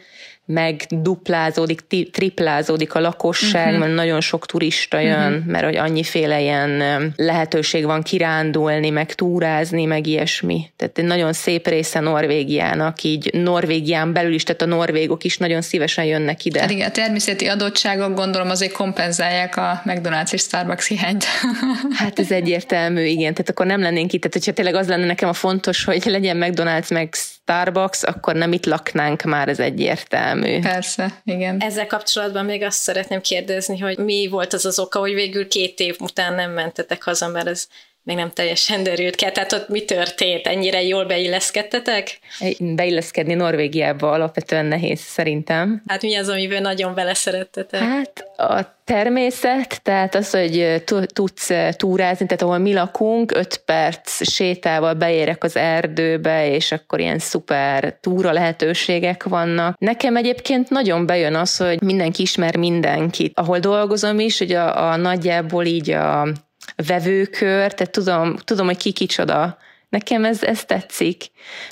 megduplázódik, 0.47 1.81
triplázódik 2.11 2.93
a 2.93 2.99
lakosság, 2.99 3.65
uh-huh. 3.65 3.79
mert 3.79 3.93
nagyon 3.93 4.21
sok 4.21 4.45
turista 4.45 4.99
jön, 4.99 5.33
uh-huh. 5.33 5.45
mert 5.45 5.65
hogy 5.65 5.75
annyiféle 5.75 6.41
ilyen 6.41 7.13
lehetőség 7.15 7.85
van 7.85 8.01
kirándulni, 8.01 8.89
meg 8.89 9.13
túrázni, 9.13 9.85
meg 9.85 10.07
ilyesmi. 10.07 10.71
Tehát 10.75 10.97
egy 10.97 11.05
nagyon 11.05 11.33
szép 11.33 11.67
része 11.67 11.99
Norvégiának, 11.99 13.03
így 13.03 13.29
Norvégián 13.33 14.13
belül 14.13 14.33
is, 14.33 14.43
tehát 14.43 14.61
a 14.61 14.65
norvégok 14.65 15.23
is 15.23 15.37
nagyon 15.37 15.61
szívesen 15.61 16.05
jönnek 16.05 16.45
ide. 16.45 16.59
Hát 16.59 16.71
igen, 16.71 16.87
a 16.87 16.91
természeti 16.91 17.47
adottságok 17.47 18.15
gondolom 18.15 18.49
azért 18.49 18.71
kompenzálják 18.71 19.57
a 19.57 19.81
McDonald's 19.85 20.33
és 20.33 20.41
Starbucks 20.41 20.87
hiányt. 20.87 21.25
hát 21.99 22.19
ez 22.19 22.31
egyértelmű, 22.31 23.03
igen. 23.03 23.31
Tehát 23.33 23.49
akkor 23.49 23.65
nem 23.65 23.81
lennénk 23.81 24.13
itt. 24.13 24.21
Tehát 24.21 24.33
hogyha 24.33 24.51
tényleg 24.51 24.75
az 24.75 24.87
lenne 24.87 25.05
nekem 25.05 25.29
a 25.29 25.33
fontos, 25.33 25.83
hogy 25.83 26.05
legyen 26.05 26.37
McDonald's 26.39 26.93
meg 26.93 27.15
Starbucks, 27.47 28.03
akkor 28.03 28.35
nem 28.35 28.53
itt 28.53 28.65
laknánk 28.65 29.21
már, 29.21 29.47
ez 29.47 29.59
egyértelmű. 29.59 30.59
Persze, 30.59 31.21
igen. 31.23 31.59
Ezzel 31.59 31.87
kapcsolatban 31.87 32.45
még 32.45 32.63
azt 32.63 32.79
szeretném 32.79 33.21
kérdezni, 33.21 33.79
hogy 33.79 33.97
mi 33.97 34.27
volt 34.27 34.53
az 34.53 34.65
az 34.65 34.79
oka, 34.79 34.99
hogy 34.99 35.13
végül 35.13 35.47
két 35.47 35.79
év 35.79 35.95
után 35.99 36.33
nem 36.33 36.51
mentetek 36.51 37.03
haza, 37.03 37.27
mert 37.27 37.47
ez 37.47 37.67
még 38.07 38.15
nem 38.15 38.31
teljesen 38.33 38.83
derült 38.83 39.15
ki. 39.15 39.31
Tehát 39.31 39.53
ott 39.53 39.69
mi 39.69 39.81
történt? 39.81 40.47
Ennyire 40.47 40.83
jól 40.83 41.05
beilleszkedtetek? 41.05 42.19
Beilleszkedni 42.59 43.33
Norvégiába 43.33 44.11
alapvetően 44.11 44.65
nehéz 44.65 44.99
szerintem. 44.99 45.83
Hát 45.87 46.01
mi 46.01 46.15
az, 46.15 46.29
amiben 46.29 46.61
nagyon 46.61 46.93
beleszerettetek? 46.93 47.79
Hát 47.79 48.25
a 48.37 48.75
természet, 48.83 49.81
tehát 49.83 50.15
az, 50.15 50.29
hogy 50.29 50.83
tudsz 51.13 51.51
túrázni, 51.71 52.25
tehát 52.25 52.41
ahol 52.41 52.57
mi 52.57 52.73
lakunk, 52.73 53.31
öt 53.31 53.61
perc 53.65 54.29
sétával 54.29 54.93
beérek 54.93 55.43
az 55.43 55.55
erdőbe, 55.55 56.49
és 56.49 56.71
akkor 56.71 56.99
ilyen 56.99 57.19
szuper 57.19 57.97
túra 58.01 58.31
lehetőségek 58.31 59.23
vannak. 59.23 59.77
Nekem 59.79 60.15
egyébként 60.15 60.69
nagyon 60.69 61.05
bejön 61.05 61.35
az, 61.35 61.57
hogy 61.57 61.81
mindenki 61.81 62.21
ismer 62.21 62.55
mindenkit. 62.55 63.39
Ahol 63.39 63.59
dolgozom 63.59 64.19
is, 64.19 64.37
hogy 64.37 64.51
a, 64.51 64.91
a 64.91 64.95
nagyjából 64.95 65.65
így 65.65 65.91
a 65.91 66.27
vevőkör, 66.75 67.73
tehát 67.73 67.91
tudom, 67.91 68.35
tudom 68.35 68.65
hogy 68.65 68.77
ki 68.77 68.91
kicsoda. 68.91 69.57
Nekem 69.89 70.25
ez, 70.25 70.43
ez 70.43 70.63
tetszik. 70.65 71.25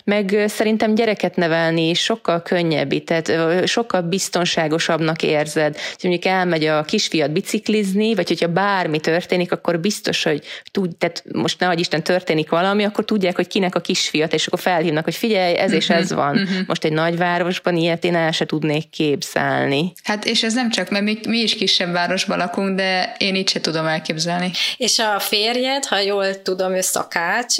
Meg 0.03 0.43
szerintem 0.47 0.95
gyereket 0.95 1.35
nevelni 1.35 1.93
sokkal 1.93 2.41
könnyebb, 2.41 3.03
tehát 3.03 3.31
sokkal 3.67 4.01
biztonságosabbnak 4.01 5.23
érzed. 5.23 5.75
Ha 5.75 6.07
mondjuk 6.07 6.33
elmegy 6.33 6.65
a 6.65 6.83
kisfiat 6.83 7.31
biciklizni, 7.31 8.15
vagy 8.15 8.27
hogyha 8.27 8.47
bármi 8.47 8.99
történik, 8.99 9.51
akkor 9.51 9.79
biztos, 9.79 10.23
hogy 10.23 10.43
tud, 10.71 10.95
tehát 10.95 11.23
most 11.33 11.59
nehogy 11.59 11.79
Isten 11.79 12.03
történik 12.03 12.49
valami, 12.49 12.83
akkor 12.83 13.05
tudják, 13.05 13.35
hogy 13.35 13.47
kinek 13.47 13.75
a 13.75 13.81
kisfiat, 13.81 14.33
és 14.33 14.47
akkor 14.47 14.59
felhívnak, 14.59 15.03
hogy 15.03 15.15
figyelj, 15.15 15.57
ez 15.57 15.71
és 15.71 15.89
ez 15.89 16.09
mhm, 16.09 16.19
van. 16.19 16.37
Uh-huh. 16.37 16.57
Most 16.67 16.83
egy 16.83 16.93
nagyvárosban 16.93 17.75
ilyet 17.75 18.03
én 18.03 18.15
el 18.15 18.31
se 18.31 18.45
tudnék 18.45 18.89
képzelni. 18.89 19.91
Hát 20.03 20.25
és 20.25 20.43
ez 20.43 20.53
nem 20.53 20.69
csak, 20.69 20.89
mert 20.89 21.03
mi, 21.03 21.19
mi 21.27 21.37
is 21.37 21.55
kisebb 21.55 21.91
városban 21.91 22.37
lakunk, 22.37 22.75
de 22.75 23.15
én 23.17 23.35
így 23.35 23.49
se 23.49 23.59
tudom 23.59 23.85
elképzelni. 23.85 24.51
És 24.77 24.99
a 24.99 25.19
férjed, 25.19 25.85
ha 25.85 25.99
jól 25.99 26.41
tudom, 26.41 26.73
ő 26.73 26.81
szakács, 26.81 27.55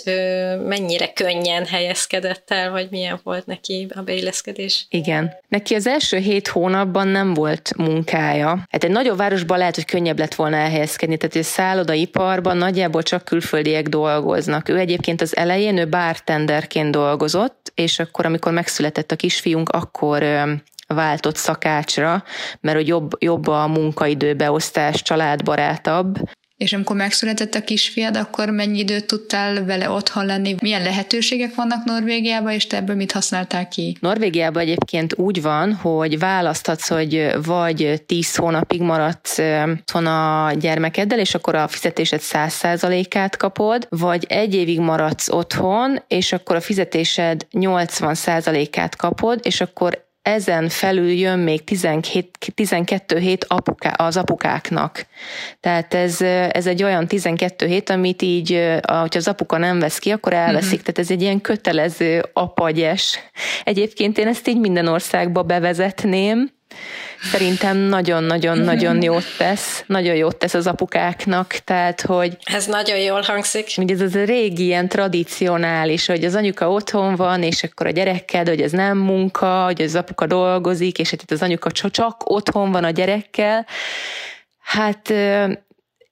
mennyire 0.67 1.13
könnyen 1.13 1.65
helyez 1.65 1.95
beilleszkedett 1.95 2.51
el, 2.51 2.71
vagy 2.71 2.87
milyen 2.89 3.19
volt 3.23 3.45
neki 3.45 3.87
a 3.95 4.01
beilleszkedés? 4.01 4.85
Igen. 4.89 5.33
Neki 5.47 5.75
az 5.75 5.87
első 5.87 6.17
hét 6.17 6.47
hónapban 6.47 7.07
nem 7.07 7.33
volt 7.33 7.73
munkája. 7.77 8.65
Hát 8.69 8.83
egy 8.83 8.91
nagyobb 8.91 9.17
városban 9.17 9.57
lehet, 9.57 9.75
hogy 9.75 9.85
könnyebb 9.85 10.19
lett 10.19 10.35
volna 10.35 10.55
elhelyezkedni, 10.55 11.17
tehát 11.17 11.35
a 11.35 11.43
szállodaiparban 11.43 12.57
nagyjából 12.57 13.03
csak 13.03 13.25
külföldiek 13.25 13.87
dolgoznak. 13.87 14.69
Ő 14.69 14.77
egyébként 14.77 15.21
az 15.21 15.35
elején 15.35 15.77
ő 15.77 15.87
bartenderként 15.87 16.91
dolgozott, 16.91 17.71
és 17.75 17.99
akkor, 17.99 18.25
amikor 18.25 18.51
megszületett 18.51 19.11
a 19.11 19.15
kisfiunk, 19.15 19.69
akkor 19.69 20.23
váltott 20.87 21.35
szakácsra, 21.35 22.23
mert 22.61 22.77
hogy 22.77 22.87
jobb, 22.87 23.11
jobb 23.19 23.47
a 23.47 23.67
munkaidőbeosztás, 23.67 25.01
családbarátabb, 25.01 26.17
és 26.57 26.73
amikor 26.73 26.95
megszületett 26.95 27.53
a 27.53 27.63
kisfiad, 27.63 28.17
akkor 28.17 28.49
mennyi 28.49 28.79
időt 28.79 29.05
tudtál 29.05 29.65
vele 29.65 29.89
otthon 29.89 30.25
lenni? 30.25 30.55
Milyen 30.61 30.83
lehetőségek 30.83 31.55
vannak 31.55 31.83
Norvégiában, 31.83 32.51
és 32.51 32.67
te 32.67 32.77
ebből 32.77 32.95
mit 32.95 33.11
használtál 33.11 33.67
ki? 33.67 33.97
Norvégiában 33.99 34.61
egyébként 34.61 35.17
úgy 35.17 35.41
van, 35.41 35.73
hogy 35.73 36.19
választhatsz, 36.19 36.87
hogy 36.87 37.31
vagy 37.43 38.03
10 38.05 38.35
hónapig 38.35 38.81
maradsz 38.81 39.37
otthon 39.37 40.05
a 40.05 40.51
gyermekeddel, 40.53 41.19
és 41.19 41.35
akkor 41.35 41.55
a 41.55 41.67
fizetésed 41.67 42.21
100%-át 42.23 43.37
kapod, 43.37 43.87
vagy 43.89 44.25
egy 44.29 44.55
évig 44.55 44.79
maradsz 44.79 45.29
otthon, 45.29 46.03
és 46.07 46.33
akkor 46.33 46.55
a 46.55 46.61
fizetésed 46.61 47.47
80%-át 47.51 48.95
kapod, 48.95 49.39
és 49.43 49.61
akkor 49.61 50.04
ezen 50.25 50.69
felül 50.69 51.09
jön 51.09 51.39
még 51.39 51.63
17, 51.63 52.37
12 52.53 53.17
hét 53.17 53.45
apuká, 53.47 53.89
az 53.89 54.17
apukáknak. 54.17 55.05
Tehát 55.59 55.93
ez, 55.93 56.21
ez 56.51 56.67
egy 56.67 56.83
olyan 56.83 57.07
12 57.07 57.65
hét, 57.65 57.89
amit 57.89 58.21
így, 58.21 58.49
hogyha 58.81 59.19
az 59.19 59.27
apuka 59.27 59.57
nem 59.57 59.79
vesz 59.79 59.99
ki, 59.99 60.11
akkor 60.11 60.33
elveszik. 60.33 60.79
Uh-huh. 60.79 60.81
Tehát 60.81 60.99
ez 60.99 61.11
egy 61.11 61.21
ilyen 61.21 61.41
kötelező 61.41 62.25
apagyes. 62.33 63.19
Egyébként 63.63 64.17
én 64.17 64.27
ezt 64.27 64.47
így 64.47 64.59
minden 64.59 64.87
országba 64.87 65.43
bevezetném, 65.43 66.49
Szerintem 67.31 67.77
nagyon-nagyon-nagyon 67.77 69.01
jót 69.01 69.37
tesz, 69.37 69.83
nagyon 69.87 70.15
jót 70.15 70.35
tesz 70.35 70.53
az 70.53 70.67
apukáknak, 70.67 71.47
tehát, 71.47 72.01
hogy... 72.01 72.37
Ez 72.43 72.65
nagyon 72.65 72.97
jól 72.97 73.21
hangzik. 73.21 73.67
Hogy 73.75 73.91
ez 73.91 74.01
az 74.01 74.15
a 74.15 74.23
régi 74.23 74.63
ilyen 74.63 74.87
tradicionális, 74.87 76.05
hogy 76.05 76.23
az 76.23 76.35
anyuka 76.35 76.71
otthon 76.71 77.15
van, 77.15 77.43
és 77.43 77.63
akkor 77.63 77.87
a 77.87 77.89
gyerekkel, 77.89 78.45
hogy 78.45 78.61
ez 78.61 78.71
nem 78.71 78.97
munka, 78.97 79.63
hogy 79.63 79.81
az 79.81 79.95
apuka 79.95 80.25
dolgozik, 80.25 80.99
és 80.99 81.11
itt 81.11 81.31
az 81.31 81.41
anyuka 81.41 81.71
csak 81.71 82.29
otthon 82.29 82.71
van 82.71 82.83
a 82.83 82.89
gyerekkel. 82.89 83.65
Hát 84.59 85.13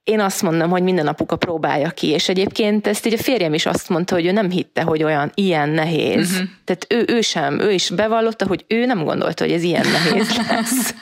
én 0.04 0.20
azt 0.20 0.42
mondom, 0.42 0.70
hogy 0.70 0.84
minden 0.84 1.08
apuka 1.08 1.36
próbálja 1.36 1.90
ki, 1.90 2.08
és 2.08 2.30
egyébként 2.30 2.88
ezt 2.88 3.06
így 3.06 3.14
a 3.14 3.18
férjem 3.18 3.54
is 3.54 3.66
azt 3.66 3.90
mondta, 3.90 4.16
hogy 4.16 4.26
ő 4.26 4.32
nem 4.32 4.50
hitte, 4.50 4.82
hogy 4.82 5.04
olyan 5.04 5.32
ilyen 5.34 5.70
nehéz. 5.70 6.32
Uh-huh. 6.32 6.48
Tehát 6.66 6.86
ő, 6.90 7.16
ő 7.16 7.22
sem, 7.22 7.60
ő 7.60 7.72
is 7.72 7.90
bevallotta, 7.90 8.48
hogy 8.48 8.66
ő 8.68 8.86
nem 8.86 9.04
gondolta, 9.04 9.44
hogy 9.44 9.54
ez 9.54 9.64
ilyen 9.64 9.86
nehéz 9.88 10.38
lesz. 10.50 10.94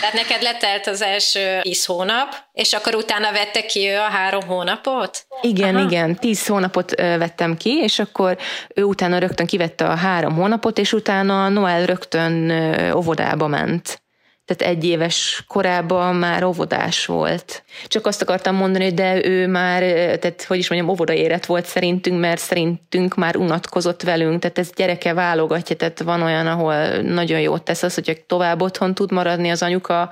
Tehát 0.00 0.14
neked 0.14 0.42
letelt 0.42 0.86
az 0.86 1.02
első 1.02 1.58
tíz 1.60 1.84
hónap, 1.84 2.34
és 2.52 2.72
akkor 2.72 2.94
utána 2.94 3.32
vette 3.32 3.60
ki 3.66 3.88
ő 3.88 3.96
a 3.96 4.08
három 4.10 4.42
hónapot? 4.46 5.26
Igen, 5.40 5.76
Aha. 5.76 5.84
igen, 5.84 6.16
tíz 6.16 6.46
hónapot 6.46 6.90
vettem 6.94 7.56
ki, 7.56 7.70
és 7.70 7.98
akkor 7.98 8.36
ő 8.74 8.82
utána 8.82 9.18
rögtön 9.18 9.46
kivette 9.46 9.84
a 9.84 9.94
három 9.94 10.34
hónapot, 10.34 10.78
és 10.78 10.92
utána 10.92 11.48
Noel 11.48 11.86
rögtön 11.86 12.52
óvodába 12.94 13.46
ment 13.46 14.04
tehát 14.46 14.74
egy 14.74 14.84
éves 14.84 15.44
korában 15.48 16.14
már 16.14 16.44
óvodás 16.44 17.06
volt. 17.06 17.62
Csak 17.86 18.06
azt 18.06 18.22
akartam 18.22 18.54
mondani, 18.54 18.84
hogy 18.84 18.94
de 18.94 19.24
ő 19.24 19.46
már, 19.46 19.82
tehát 20.18 20.44
hogy 20.48 20.58
is 20.58 20.70
mondjam, 20.70 20.90
óvodaérett 20.90 21.46
volt 21.46 21.66
szerintünk, 21.66 22.20
mert 22.20 22.40
szerintünk 22.40 23.14
már 23.14 23.36
unatkozott 23.36 24.02
velünk, 24.02 24.40
tehát 24.40 24.58
ez 24.58 24.70
gyereke 24.76 25.14
válogatja, 25.14 25.76
tehát 25.76 26.00
van 26.00 26.22
olyan, 26.22 26.46
ahol 26.46 26.86
nagyon 27.02 27.40
jót 27.40 27.62
tesz 27.62 27.82
az, 27.82 27.94
hogyha 27.94 28.12
tovább 28.26 28.62
otthon 28.62 28.94
tud 28.94 29.12
maradni 29.12 29.50
az 29.50 29.62
anyuka 29.62 30.10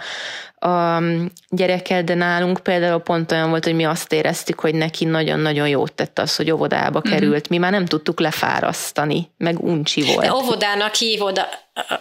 a 0.65 1.03
gyerekkel, 1.49 2.05
de 2.05 2.15
nálunk 2.15 2.59
például 2.59 3.01
pont 3.01 3.33
olyan 3.33 3.51
volt, 3.51 3.65
hogy 3.65 3.75
mi 3.75 3.85
azt 3.85 4.13
éreztük, 4.13 4.61
hogy 4.61 4.75
neki 4.75 5.05
nagyon-nagyon 5.05 5.69
jót 5.69 5.93
tett 5.93 6.19
az, 6.19 6.37
hogy 6.37 6.51
óvodába 6.51 6.99
mhm. 6.99 7.09
került. 7.09 7.49
Mi 7.49 7.59
már 7.59 7.71
nem 7.71 7.87
tudtuk 7.87 8.21
lefárasztani, 8.21 9.31
meg 9.39 9.61
uncsi 9.61 10.03
volt. 10.03 10.27
De 10.27 10.35
óvodának 10.35 10.95
hívod, 10.95 11.47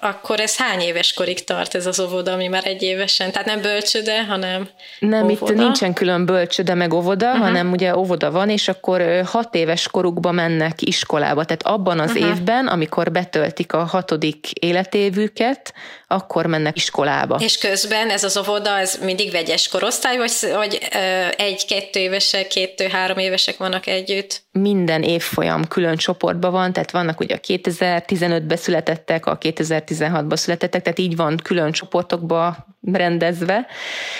akkor 0.02 0.40
ez 0.40 0.58
hány 0.58 0.80
éves 0.80 1.14
korig 1.14 1.44
tart 1.44 1.76
ez 1.76 1.86
az 1.86 2.00
óvoda, 2.00 2.32
ami 2.32 2.48
már 2.48 2.66
egy 2.66 2.82
évesen? 2.82 3.32
Tehát 3.32 3.48
nem 3.48 3.62
bölcsöde, 3.62 4.24
hanem 4.26 4.70
Nem, 5.00 5.24
óvoda. 5.24 5.52
itt 5.52 5.58
nincsen 5.58 5.94
külön 5.94 6.26
bölcsöde 6.26 6.74
meg 6.74 6.94
óvoda, 6.94 7.28
uh-huh. 7.28 7.42
hanem 7.42 7.72
ugye 7.72 7.98
óvoda 7.98 8.32
van, 8.32 8.50
és 8.50 8.68
akkor 8.68 9.22
hat 9.26 9.56
éves 9.56 9.88
korukba 9.88 10.32
mennek 10.32 10.82
iskolába. 10.82 11.46
Tehát 11.46 11.64
abban 11.64 12.00
az 12.00 12.12
uh-huh. 12.12 12.30
évben, 12.30 12.68
amikor 12.68 13.12
betöltik 13.12 13.74
a 13.74 13.84
hatodik 13.84 14.52
életévüket, 14.52 15.74
akkor 16.08 16.46
mennek 16.46 16.78
iskolába. 16.78 17.36
És 17.40 17.58
közben 17.58 18.10
ez 18.10 18.24
az 18.24 18.38
óvoda, 18.38 18.53
ez 18.62 18.98
mindig 19.02 19.32
vegyes 19.32 19.68
korosztály, 19.68 20.18
vagy, 20.18 20.32
vagy 20.54 20.80
egy-kettő 21.38 22.00
évesek, 22.00 22.48
kettő-három 22.48 23.18
évesek 23.18 23.58
vannak 23.58 23.88
együtt? 23.88 24.42
Minden 24.52 25.04
évfolyam 25.04 25.68
külön 25.68 25.96
csoportban 25.96 26.52
van, 26.52 26.74
tehát 26.74 26.92
vannak 26.92 27.20
ugye 27.20 27.36
a 27.36 27.40
2015-ben 27.48 28.58
születettek, 28.58 29.26
a 29.26 29.38
2016-ban 29.38 30.36
születettek, 30.36 30.82
tehát 30.82 31.00
így 31.00 31.16
van 31.16 31.38
külön 31.44 31.72
csoportokba 31.72 32.66
rendezve, 32.92 33.66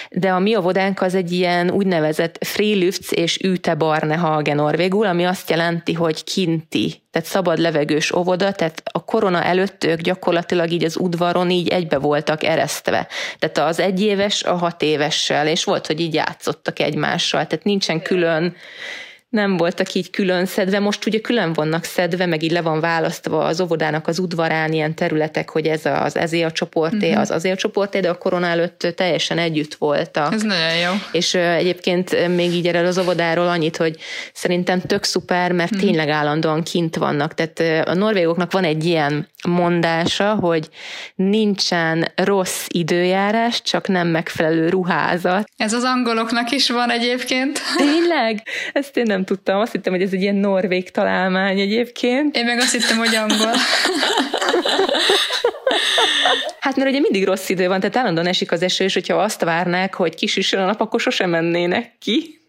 de 0.10 0.32
a 0.32 0.40
mi 0.40 0.56
óvodánk 0.56 1.02
az 1.02 1.16
egy 1.16 1.32
ilyen 1.32 1.72
úgynevezett 1.72 2.46
frilufts 2.46 3.12
és 3.12 3.40
üte 3.44 3.76
barne 3.76 4.54
norvégul, 4.54 5.06
ami 5.06 5.26
azt 5.26 5.50
jelenti, 5.50 5.94
hogy 5.94 6.24
kinti, 6.24 7.02
tehát 7.12 7.28
szabad 7.28 7.58
levegős 7.58 8.12
óvoda, 8.12 8.52
tehát 8.52 8.82
a 8.92 9.06
korona 9.06 9.44
előtt 9.44 9.84
ők 9.84 10.02
gyakorlatilag 10.02 10.72
így 10.72 10.84
az 10.84 10.98
udvaron 10.98 11.50
így 11.50 11.68
egybe 11.68 11.98
voltak 11.98 12.44
eresztve. 12.44 13.08
Tehát 13.40 13.58
az 13.58 13.80
egyéves 13.80 14.44
a 14.44 14.54
hat 14.54 14.82
évessel, 14.82 15.48
és 15.48 15.64
volt, 15.64 15.88
hogy 15.88 16.00
így 16.00 16.14
játszottak 16.14 16.80
egymással, 16.80 17.48
tehát 17.48 17.66
nincsen 17.66 18.02
külön 18.02 18.56
nem 19.34 19.58
voltak 19.58 19.94
így 19.94 20.10
külön 20.10 20.46
szedve, 20.46 20.80
most 20.80 21.06
ugye 21.06 21.20
külön 21.20 21.54
vannak 21.54 21.84
szedve, 21.84 22.26
meg 22.26 22.44
így 22.44 22.52
le 22.52 22.62
van 22.62 22.80
választva 22.80 23.44
az 23.44 23.62
óvodának 23.62 24.08
az 24.08 24.20
udvarán 24.20 24.74
ilyen 24.74 24.96
területek, 24.96 25.50
hogy 25.50 25.68
ez 25.68 25.86
az 25.86 26.18
ezé 26.18 26.42
a 26.42 26.52
csoporté, 26.52 27.08
uh-huh. 27.08 27.22
az 27.22 27.32
azért 27.32 27.56
a 27.56 27.58
csoporté, 27.58 28.00
de 28.00 28.10
a 28.10 28.18
korona 28.18 28.48
előtt 28.48 28.88
teljesen 28.96 29.38
együtt 29.38 29.76
voltak. 29.76 30.34
Ez 30.34 30.42
nagyon 30.42 30.78
jó. 30.84 30.92
És 31.12 31.34
uh, 31.34 31.56
egyébként 31.56 32.36
még 32.36 32.54
így 32.54 32.68
erről 32.68 32.86
az 32.86 32.98
óvodáról 32.98 33.48
annyit, 33.48 33.78
hogy 33.78 33.96
szerintem 34.34 34.82
tök 34.82 35.04
szuper, 35.04 35.52
mert 35.52 35.72
uh-huh. 35.72 35.88
tényleg 35.88 36.10
állandóan 36.10 36.64
kint 36.64 36.96
vannak. 36.96 37.34
Tehát 37.34 37.60
uh, 37.60 37.92
a 37.92 37.94
norvégoknak 37.94 38.52
van 38.52 38.64
egy 38.64 38.86
ilyen 38.86 39.28
mondása, 39.48 40.34
hogy 40.34 40.70
nincsen 41.16 42.08
rossz 42.16 42.66
időjárás, 42.68 43.62
csak 43.62 43.88
nem 43.88 44.08
megfelelő 44.08 44.70
ruházat. 44.70 45.50
Ez 45.58 45.74
az 45.74 45.84
angoloknak 45.84 46.52
is 46.52 46.70
van 46.70 46.90
egyébként. 46.90 47.62
Tényleg? 47.78 48.48
Ezt 48.74 48.98
én 48.98 49.06
nem 49.08 49.24
tudtam. 49.24 49.60
Azt 49.60 49.72
hittem, 49.72 49.94
hogy 49.94 50.02
ez 50.02 50.12
egy 50.12 50.22
ilyen 50.22 50.36
norvég 50.36 50.92
találmány 50.92 51.60
egyébként. 51.60 52.36
Én 52.38 52.46
meg 52.46 52.58
azt 52.58 52.72
hittem, 52.72 52.98
hogy 52.98 53.16
angol. 53.16 53.54
Hát 56.60 56.76
mert 56.76 56.90
ugye 56.90 57.00
mindig 57.00 57.26
rossz 57.26 57.50
idő 57.50 57.68
van, 57.68 57.80
tehát 57.80 57.98
állandóan 57.98 58.28
esik 58.28 58.52
az 58.52 58.62
eső, 58.62 58.84
és 58.84 58.94
hogyha 58.94 59.16
azt 59.16 59.44
várnák, 59.44 59.94
hogy 59.94 60.16
kisüssön 60.16 60.60
a 60.60 60.66
nap, 60.66 60.82
akkor 60.82 61.00
sosem 61.00 61.30
mennének 61.30 61.98
ki. 62.00 62.40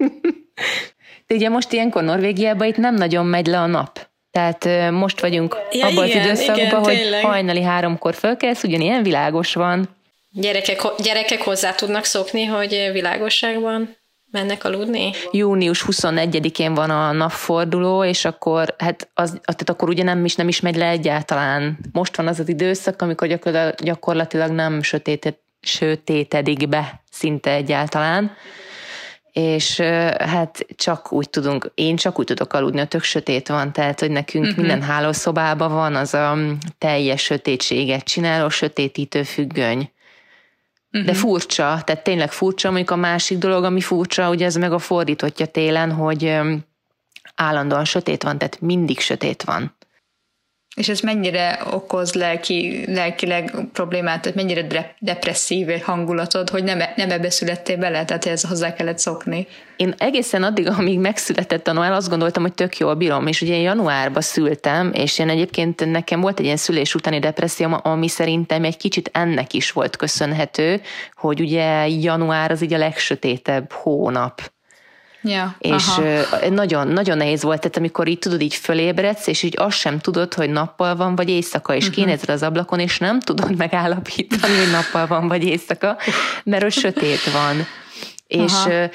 De 1.27 1.35
ugye 1.35 1.49
most 1.49 1.73
ilyenkor 1.73 2.03
Norvégiában 2.03 2.67
itt 2.67 2.77
nem 2.77 2.95
nagyon 2.95 3.27
megy 3.27 3.47
le 3.47 3.59
a 3.59 3.67
nap. 3.67 4.13
Tehát 4.35 4.91
most 4.91 5.21
vagyunk 5.21 5.57
ja, 5.73 5.87
abban 5.87 6.05
az 6.05 6.11
időszakban, 6.11 6.83
hogy 6.85 6.97
tényleg. 6.97 7.25
hajnali 7.25 7.63
háromkor 7.63 8.15
fölkelsz, 8.15 8.63
ugyanilyen 8.63 9.03
világos 9.03 9.55
van. 9.55 9.89
Gyerekek, 10.31 10.81
gyerekek 11.03 11.43
hozzá 11.43 11.73
tudnak 11.73 12.05
szokni, 12.05 12.45
hogy 12.45 12.89
világosságban 12.93 13.97
mennek 14.31 14.65
aludni? 14.65 15.11
Június 15.31 15.85
21-én 15.87 16.75
van 16.75 16.91
a 16.91 17.13
napforduló, 17.13 18.05
és 18.05 18.25
akkor, 18.25 18.75
hát 18.79 19.09
az, 19.15 19.31
tehát 19.31 19.71
akkor 19.71 19.89
ugye 19.89 20.03
nem 20.03 20.25
is, 20.25 20.35
nem 20.35 20.49
is 20.49 20.61
megy 20.61 20.77
le 20.77 20.89
egyáltalán. 20.89 21.79
Most 21.93 22.17
van 22.17 22.27
az 22.27 22.39
az 22.39 22.49
időszak, 22.49 23.03
amikor 23.03 23.39
gyakorlatilag, 23.77 24.51
nem 24.51 24.81
sötétedik 25.61 26.69
be 26.69 27.03
szinte 27.11 27.51
egyáltalán 27.51 28.37
és 29.35 29.81
hát 30.19 30.67
csak 30.77 31.13
úgy 31.13 31.31
tudunk, 31.31 31.71
én 31.75 31.97
csak 31.97 32.19
úgy 32.19 32.25
tudok 32.25 32.53
aludni, 32.53 32.81
a 32.81 32.87
tök 32.87 33.03
sötét 33.03 33.49
van, 33.49 33.73
tehát 33.73 34.01
hogy 34.01 34.11
nekünk 34.11 34.45
uh-huh. 34.45 34.59
minden 34.59 34.83
hálószobában 34.83 35.73
van 35.73 35.95
az 35.95 36.15
a 36.15 36.37
teljes 36.79 37.23
sötétséget 37.23 38.05
csináló 38.05 38.49
sötétítő 38.49 39.23
függöny. 39.23 39.91
Uh-huh. 40.93 41.07
De 41.07 41.15
furcsa, 41.15 41.83
tehát 41.85 42.03
tényleg 42.03 42.33
furcsa, 42.33 42.69
mondjuk 42.69 42.91
a 42.91 42.97
másik 42.97 43.39
dolog, 43.39 43.65
ami 43.65 43.81
furcsa, 43.81 44.31
ugye 44.31 44.45
ez 44.45 44.55
meg 44.57 44.73
a 44.73 44.79
fordítottja 44.79 45.47
télen, 45.47 45.93
hogy 45.93 46.39
állandóan 47.35 47.85
sötét 47.85 48.23
van, 48.23 48.39
tehát 48.39 48.61
mindig 48.61 49.01
sötét 49.01 49.43
van. 49.43 49.77
És 50.75 50.89
ez 50.89 51.01
mennyire 51.01 51.59
okoz 51.73 52.15
lelki, 52.15 52.85
lelkileg 52.87 53.55
problémát, 53.73 54.21
tehát 54.21 54.37
mennyire 54.37 54.95
depresszív 54.99 55.81
hangulatod, 55.83 56.51
hogy 56.51 56.65
nem, 56.65 56.83
nem 56.97 57.11
ebbe 57.11 57.31
születtél 57.31 57.77
bele, 57.77 58.05
tehát 58.05 58.27
ez 58.27 58.43
hozzá 58.43 58.75
kellett 58.75 58.99
szokni. 58.99 59.47
Én 59.77 59.95
egészen 59.99 60.43
addig, 60.43 60.69
amíg 60.69 60.99
megszületett 60.99 61.69
a 61.69 61.73
Noel, 61.73 61.93
azt 61.93 62.09
gondoltam, 62.09 62.43
hogy 62.43 62.55
tök 62.55 62.79
jól 62.79 62.95
bírom, 62.95 63.27
és 63.27 63.41
ugye 63.41 63.55
én 63.55 63.63
januárban 63.63 64.23
szültem, 64.23 64.93
és 64.93 65.19
én 65.19 65.29
egyébként 65.29 65.91
nekem 65.91 66.21
volt 66.21 66.39
egy 66.39 66.45
ilyen 66.45 66.57
szülés 66.57 66.95
utáni 66.95 67.19
depresszió, 67.19 67.81
ami 67.83 68.09
szerintem 68.09 68.65
egy 68.65 68.77
kicsit 68.77 69.11
ennek 69.13 69.53
is 69.53 69.73
volt 69.73 69.97
köszönhető, 69.97 70.81
hogy 71.15 71.41
ugye 71.41 71.89
január 71.89 72.51
az 72.51 72.63
így 72.63 72.73
a 72.73 72.79
legsötétebb 72.79 73.73
hónap 73.73 74.54
Ja, 75.27 75.57
és 75.59 75.87
aha. 75.89 76.49
nagyon, 76.51 76.89
nagyon 76.89 77.17
nehéz 77.17 77.43
volt, 77.43 77.61
tehát 77.61 77.77
amikor 77.77 78.09
így 78.09 78.19
tudod, 78.19 78.41
így 78.41 78.55
fölébredsz, 78.55 79.27
és 79.27 79.43
így 79.43 79.55
azt 79.59 79.77
sem 79.77 79.99
tudod, 79.99 80.35
hogy 80.35 80.51
nappal 80.51 80.97
van, 80.97 81.17
vagy 81.17 81.29
éjszaka, 81.29 81.75
és 81.75 81.89
uh-huh. 81.89 82.05
kinézed 82.05 82.29
az 82.29 82.43
ablakon, 82.43 82.79
és 82.79 82.99
nem 82.99 83.21
tudod 83.21 83.57
megállapítani, 83.65 84.57
hogy 84.59 84.71
nappal 84.71 85.07
van, 85.07 85.29
vagy 85.29 85.45
éjszaka, 85.45 85.97
mert 86.45 86.63
hogy 86.63 86.73
sötét 86.73 87.33
van. 87.33 87.67
És 88.27 88.53
aha. 88.53 88.89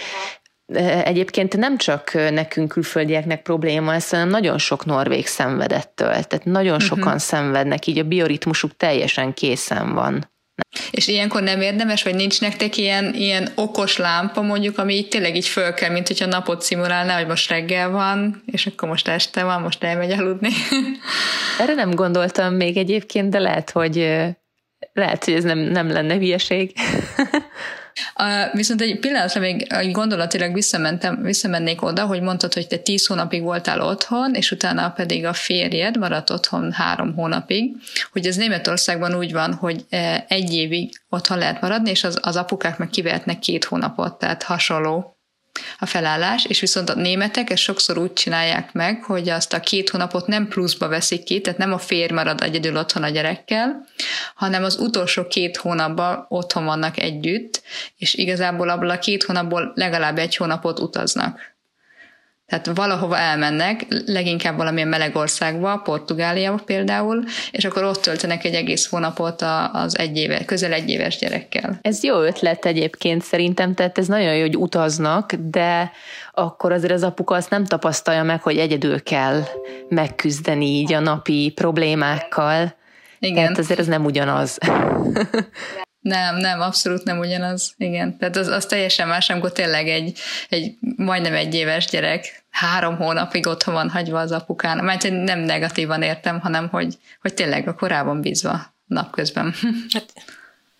Egyébként 1.03 1.57
nem 1.57 1.77
csak 1.77 2.13
nekünk 2.13 2.67
külföldieknek 2.67 3.41
probléma 3.41 3.93
ez, 3.93 4.09
hanem 4.09 4.29
nagyon 4.29 4.57
sok 4.57 4.85
norvég 4.85 5.27
szenvedettől. 5.27 6.07
Tehát 6.07 6.41
nagyon 6.43 6.79
sokan 6.79 7.03
uh-huh. 7.03 7.19
szenvednek, 7.19 7.87
így 7.87 7.97
a 7.97 8.03
bioritmusuk 8.03 8.77
teljesen 8.77 9.33
készen 9.33 9.93
van. 9.93 10.31
És 10.91 11.07
ilyenkor 11.07 11.43
nem 11.43 11.61
érdemes, 11.61 12.03
vagy 12.03 12.15
nincs 12.15 12.41
nektek 12.41 12.77
ilyen, 12.77 13.13
ilyen 13.13 13.51
okos 13.55 13.97
lámpa 13.97 14.41
mondjuk, 14.41 14.77
ami 14.77 14.93
így 14.93 15.07
tényleg 15.07 15.35
így 15.35 15.47
föl 15.47 15.73
kell, 15.73 15.91
mint 15.91 16.07
hogyha 16.07 16.25
napot 16.25 16.61
szimulálná, 16.61 17.17
hogy 17.17 17.27
most 17.27 17.49
reggel 17.49 17.89
van, 17.89 18.43
és 18.45 18.65
akkor 18.65 18.89
most 18.89 19.07
este 19.07 19.43
van, 19.43 19.61
most 19.61 19.83
elmegy 19.83 20.11
aludni. 20.11 20.49
Erre 21.59 21.73
nem 21.73 21.91
gondoltam 21.91 22.53
még 22.53 22.77
egyébként, 22.77 23.29
de 23.29 23.39
lehet, 23.39 23.69
hogy 23.69 23.95
lehet, 24.93 25.25
hogy 25.25 25.33
ez 25.33 25.43
nem, 25.43 25.59
nem 25.59 25.91
lenne 25.91 26.15
hülyeség. 26.15 26.73
A, 28.13 28.23
viszont 28.51 28.81
egy 28.81 28.99
pillanatra 28.99 29.41
még 29.41 29.67
gondolatilag 29.91 30.53
visszamentem, 30.53 31.21
visszamennék 31.21 31.81
oda, 31.81 32.05
hogy 32.05 32.21
mondtad, 32.21 32.53
hogy 32.53 32.67
te 32.67 32.77
tíz 32.77 33.05
hónapig 33.05 33.41
voltál 33.41 33.81
otthon, 33.81 34.33
és 34.33 34.51
utána 34.51 34.91
pedig 34.91 35.25
a 35.25 35.33
férjed 35.33 35.97
maradt 35.97 36.29
otthon 36.29 36.71
három 36.71 37.13
hónapig, 37.13 37.75
hogy 38.11 38.25
ez 38.25 38.35
Németországban 38.35 39.15
úgy 39.15 39.31
van, 39.31 39.53
hogy 39.53 39.85
e, 39.89 40.25
egy 40.27 40.53
évig 40.53 40.89
otthon 41.09 41.37
lehet 41.37 41.61
maradni, 41.61 41.89
és 41.89 42.03
az, 42.03 42.19
az 42.21 42.35
apukák 42.35 42.77
meg 42.77 42.89
kivehetnek 42.89 43.39
két 43.39 43.63
hónapot, 43.63 44.19
tehát 44.19 44.43
hasonló 44.43 45.18
a 45.79 45.85
felállás, 45.85 46.45
és 46.45 46.59
viszont 46.59 46.89
a 46.89 46.95
németek 46.95 47.49
ezt 47.49 47.61
sokszor 47.61 47.97
úgy 47.97 48.13
csinálják 48.13 48.73
meg, 48.73 49.03
hogy 49.03 49.29
azt 49.29 49.53
a 49.53 49.59
két 49.59 49.89
hónapot 49.89 50.27
nem 50.27 50.47
pluszba 50.47 50.87
veszik 50.87 51.23
ki, 51.23 51.41
tehát 51.41 51.59
nem 51.59 51.73
a 51.73 51.77
férj 51.77 52.13
marad 52.13 52.41
egyedül 52.41 52.77
otthon 52.77 53.03
a 53.03 53.09
gyerekkel, 53.09 53.85
hanem 54.35 54.63
az 54.63 54.79
utolsó 54.79 55.27
két 55.27 55.57
hónapban 55.57 56.25
otthon 56.29 56.65
vannak 56.65 56.99
együtt, 56.99 57.61
és 57.97 58.13
igazából 58.13 58.69
abból 58.69 58.89
a 58.89 58.99
két 58.99 59.23
hónapból 59.23 59.71
legalább 59.75 60.17
egy 60.17 60.35
hónapot 60.35 60.79
utaznak. 60.79 61.57
Tehát 62.49 62.71
valahova 62.75 63.17
elmennek, 63.17 63.85
leginkább 64.05 64.57
valamilyen 64.57 64.87
meleg 64.87 65.15
országba, 65.15 65.81
Portugáliába 65.83 66.61
például, 66.65 67.23
és 67.51 67.65
akkor 67.65 67.83
ott 67.83 68.01
töltenek 68.01 68.43
egy 68.43 68.53
egész 68.53 68.89
hónapot 68.89 69.41
az 69.71 69.97
egy 69.97 70.17
éve, 70.17 70.45
közel 70.45 70.73
egy 70.73 70.89
éves 70.89 71.17
gyerekkel. 71.17 71.79
Ez 71.81 72.03
jó 72.03 72.21
ötlet 72.21 72.65
egyébként 72.65 73.23
szerintem, 73.23 73.73
tehát 73.73 73.97
ez 73.97 74.07
nagyon 74.07 74.35
jó, 74.35 74.41
hogy 74.41 74.57
utaznak, 74.57 75.33
de 75.33 75.91
akkor 76.33 76.71
azért 76.71 76.93
az 76.93 77.03
apuka 77.03 77.35
azt 77.35 77.49
nem 77.49 77.65
tapasztalja 77.65 78.23
meg, 78.23 78.41
hogy 78.41 78.57
egyedül 78.57 79.03
kell 79.03 79.43
megküzdeni 79.89 80.65
így 80.65 80.93
a 80.93 80.99
napi 80.99 81.51
problémákkal. 81.55 82.75
Igen. 83.19 83.35
Tehát 83.35 83.57
azért 83.57 83.79
ez 83.79 83.87
nem 83.87 84.05
ugyanaz. 84.05 84.57
Nem, 85.99 86.35
nem, 86.35 86.61
abszolút 86.61 87.03
nem 87.03 87.19
ugyanaz. 87.19 87.73
Igen. 87.77 88.17
Tehát 88.17 88.35
az, 88.35 88.47
az 88.47 88.65
teljesen 88.65 89.07
más, 89.07 89.29
amikor 89.29 89.51
tényleg 89.51 89.87
egy, 89.87 90.19
egy 90.49 90.73
majdnem 90.95 91.33
egy 91.33 91.55
éves 91.55 91.85
gyerek 91.85 92.43
három 92.49 92.97
hónapig 92.97 93.47
otthon 93.47 93.73
van 93.73 93.89
hagyva 93.89 94.19
az 94.19 94.31
apukán. 94.31 94.83
Mert 94.83 95.09
nem 95.09 95.39
negatívan 95.39 96.01
értem, 96.01 96.39
hanem 96.39 96.67
hogy, 96.67 96.97
hogy 97.21 97.33
tényleg 97.33 97.67
a 97.67 97.75
korában 97.75 98.21
bízva 98.21 98.73
napközben. 98.85 99.53
Hát 99.93 100.13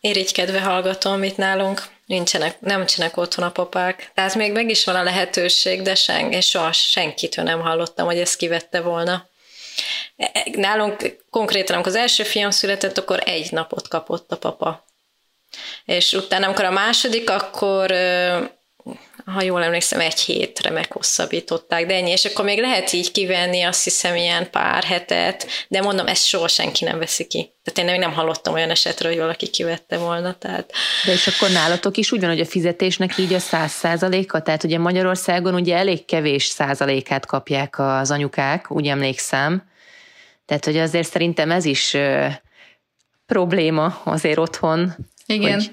irigykedve 0.02 0.62
hallgatom 0.62 1.24
itt 1.24 1.38
nálunk. 1.38 1.84
Nincsenek, 2.06 2.62
nem 2.62 2.78
nincsenek 2.78 3.18
otthon 3.18 3.46
a 3.46 3.52
papák. 3.52 4.12
Tehát 4.14 4.36
még 4.36 4.52
meg 4.52 4.70
is 4.70 4.86
van 4.86 4.96
a 4.96 5.04
lehetőség, 5.04 5.82
de 5.82 5.96
sen, 5.96 6.32
és 6.32 6.50
soha 6.50 6.72
senkitől 6.72 7.46
nem 7.46 7.60
hallottam, 7.60 8.06
hogy 8.06 8.18
ezt 8.18 8.36
kivette 8.36 8.82
volna. 8.82 9.28
E, 10.18 10.30
e, 10.34 10.46
nálunk 10.56 11.18
konkrétan, 11.30 11.76
amikor 11.76 11.92
az 11.92 11.98
első 11.98 12.24
fiam 12.24 12.50
született, 12.50 12.98
akkor 12.98 13.22
egy 13.26 13.52
napot 13.52 13.88
kapott 13.88 14.32
a 14.32 14.38
papa 14.38 14.88
és 15.86 16.14
utána, 16.14 16.46
amikor 16.46 16.66
a 16.66 16.72
második, 16.72 17.30
akkor 17.30 17.92
ha 19.26 19.42
jól 19.42 19.64
emlékszem, 19.64 20.00
egy 20.00 20.20
hétre 20.20 20.70
meghosszabbították, 20.70 21.86
de 21.86 21.94
ennyi, 21.94 22.10
és 22.10 22.26
akkor 22.26 22.46
még 22.46 22.60
lehet 22.60 22.94
így 22.94 23.12
kivenni, 23.12 23.62
azt 23.62 23.84
hiszem, 23.84 24.16
ilyen 24.16 24.50
pár 24.50 24.84
hetet, 24.84 25.48
de 25.68 25.82
mondom, 25.82 26.08
ezt 26.08 26.26
soha 26.26 26.48
senki 26.48 26.84
nem 26.84 27.00
veszi 27.00 27.28
ki. 27.28 27.54
Tehát 27.64 27.80
én 27.80 27.86
még 27.96 28.08
nem 28.08 28.16
hallottam 28.16 28.54
olyan 28.54 28.70
esetről, 28.70 29.12
hogy 29.12 29.22
valaki 29.22 29.48
kivette 29.48 29.98
volna. 29.98 30.34
Tehát... 30.38 30.72
De 31.06 31.12
és 31.12 31.28
akkor 31.28 31.50
nálatok 31.50 31.98
is 31.98 32.12
úgy 32.12 32.20
van, 32.20 32.30
hogy 32.30 32.40
a 32.40 32.46
fizetésnek 32.46 33.18
így 33.18 33.34
a 33.34 33.40
száz 33.40 33.72
százaléka, 33.72 34.42
tehát 34.42 34.64
ugye 34.64 34.78
Magyarországon 34.78 35.54
ugye 35.54 35.76
elég 35.76 36.06
kevés 36.06 36.46
százalékát 36.46 37.26
kapják 37.26 37.80
az 37.80 38.12
anyukák, 38.12 38.72
úgy 38.72 38.88
emlékszem. 38.88 39.68
Tehát, 40.46 40.66
hogy 40.66 40.78
azért 40.78 41.10
szerintem 41.10 41.52
ez 41.52 41.66
is 41.66 41.98
probléma 43.26 44.02
azért 44.04 44.38
otthon, 44.38 44.96
igen. 45.34 45.54
Hogy... 45.54 45.72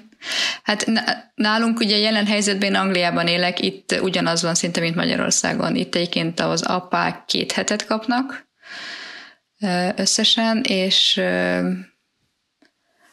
Hát 0.63 0.91
nálunk 1.35 1.79
ugye 1.79 1.97
jelen 1.97 2.25
helyzetben 2.25 2.75
Angliában 2.75 3.27
élek, 3.27 3.59
itt 3.61 3.99
ugyanaz 4.01 4.41
van 4.41 4.55
szinte, 4.55 4.79
mint 4.79 4.95
Magyarországon. 4.95 5.75
Itt 5.75 5.95
egyébként 5.95 6.39
az 6.39 6.61
apák 6.61 7.25
két 7.25 7.51
hetet 7.51 7.85
kapnak 7.85 8.47
összesen, 9.95 10.61
és 10.61 11.21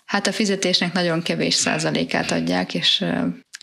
hát 0.05 0.27
a 0.27 0.33
fizetésnek 0.33 0.93
nagyon 0.93 1.23
kevés 1.23 1.55
százalékát 1.55 2.31
adják, 2.31 2.75
és 2.75 3.05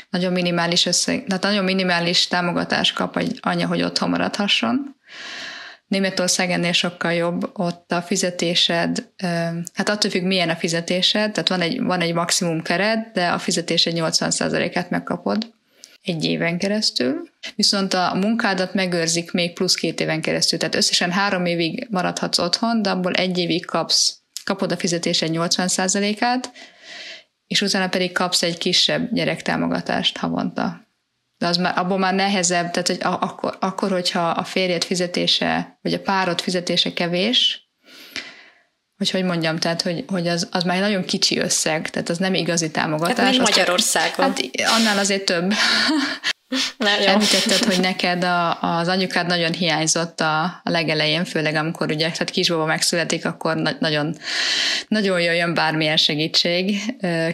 nagyon 0.10 0.32
minimális 0.32 0.86
összeg, 0.86 1.24
tehát 1.28 1.44
nagyon 1.44 1.64
minimális 1.64 2.28
támogatást 2.28 2.96
kap 2.96 3.18
egy 3.18 3.38
anya, 3.42 3.68
hogy 3.68 3.84
otthon 3.84 4.10
maradhasson. 4.10 4.96
Németország 5.92 6.52
ennél 6.52 6.72
sokkal 6.72 7.14
jobb, 7.14 7.50
ott 7.54 7.92
a 7.92 8.02
fizetésed, 8.02 9.08
hát 9.74 9.90
attól 9.90 10.12
függ, 10.12 10.24
milyen 10.24 10.50
a 10.50 10.56
fizetésed, 10.56 11.32
tehát 11.32 11.50
van 11.50 11.62
egy, 11.62 11.82
van 11.82 12.02
egy 12.02 12.14
maximum 12.14 12.62
keret, 12.62 13.12
de 13.14 13.28
a 13.28 13.40
fizetésed 13.40 13.94
80%-át 13.96 14.90
megkapod 14.90 15.52
egy 16.02 16.26
éven 16.26 16.58
keresztül, 16.58 17.28
viszont 17.56 17.94
a 17.94 18.14
munkádat 18.16 18.74
megőrzik 18.74 19.32
még 19.32 19.54
plusz 19.54 19.76
két 19.76 20.00
éven 20.00 20.22
keresztül, 20.22 20.60
tehát 20.60 20.76
összesen 20.76 21.12
három 21.12 21.46
évig 21.46 21.88
maradhatsz 21.90 22.40
otthon, 22.40 22.82
de 22.82 22.90
abból 22.90 23.14
egy 23.14 23.38
évig 23.38 23.66
kapsz, 23.66 24.18
kapod 24.44 24.72
a 24.72 24.78
fizetésed 24.78 25.30
80%-át, 25.34 26.52
és 27.48 27.62
utána 27.62 27.90
pedig 27.90 28.12
kapsz 28.12 28.44
egy 28.44 28.58
kisebb 28.58 29.14
gyerektámogatást 29.14 30.18
havonta. 30.18 30.90
De 31.42 31.48
az 31.48 31.58
már, 31.58 31.78
abból 31.78 31.98
már 31.98 32.14
nehezebb, 32.14 32.72
tehát 32.72 32.88
hogy 32.88 32.98
akkor, 33.02 33.58
akkor, 33.60 33.92
hogyha 33.92 34.30
a 34.30 34.44
férjed 34.44 34.84
fizetése, 34.84 35.78
vagy 35.82 35.94
a 35.94 36.00
párod 36.00 36.42
fizetése 36.42 36.94
kevés, 36.94 37.70
hogy 38.98 39.10
hogy 39.10 39.24
mondjam, 39.24 39.58
tehát 39.58 39.82
hogy, 39.82 40.06
hogy 40.08 40.28
az, 40.28 40.48
az 40.52 40.64
már 40.64 40.80
nagyon 40.80 41.06
kicsi 41.06 41.40
összeg, 41.40 41.90
tehát 41.90 42.10
az 42.10 42.18
nem 42.18 42.34
igazi 42.34 42.72
támogatás. 42.72 43.16
Tehát 43.16 43.32
mint 43.32 43.44
Magyarországon. 43.44 44.26
Hát 44.26 44.40
annál 44.78 44.98
azért 44.98 45.26
több. 45.26 45.54
Említetted, 47.06 47.64
hogy 47.64 47.80
neked 47.80 48.24
a, 48.24 48.62
az 48.62 48.88
anyukád 48.88 49.28
nagyon 49.28 49.54
hiányzott 49.54 50.20
a, 50.20 50.44
a 50.44 50.70
legelején, 50.70 51.26
főleg 51.26 51.56
amikor 51.56 51.92
ugye 51.92 52.12
tehát 52.12 52.30
kisbaba 52.30 52.66
megszületik, 52.66 53.26
akkor 53.26 53.56
na, 53.56 53.72
nagyon, 53.80 54.16
nagyon 54.88 55.22
jöjjön 55.22 55.54
bármilyen 55.54 55.98
segítség. 55.98 56.80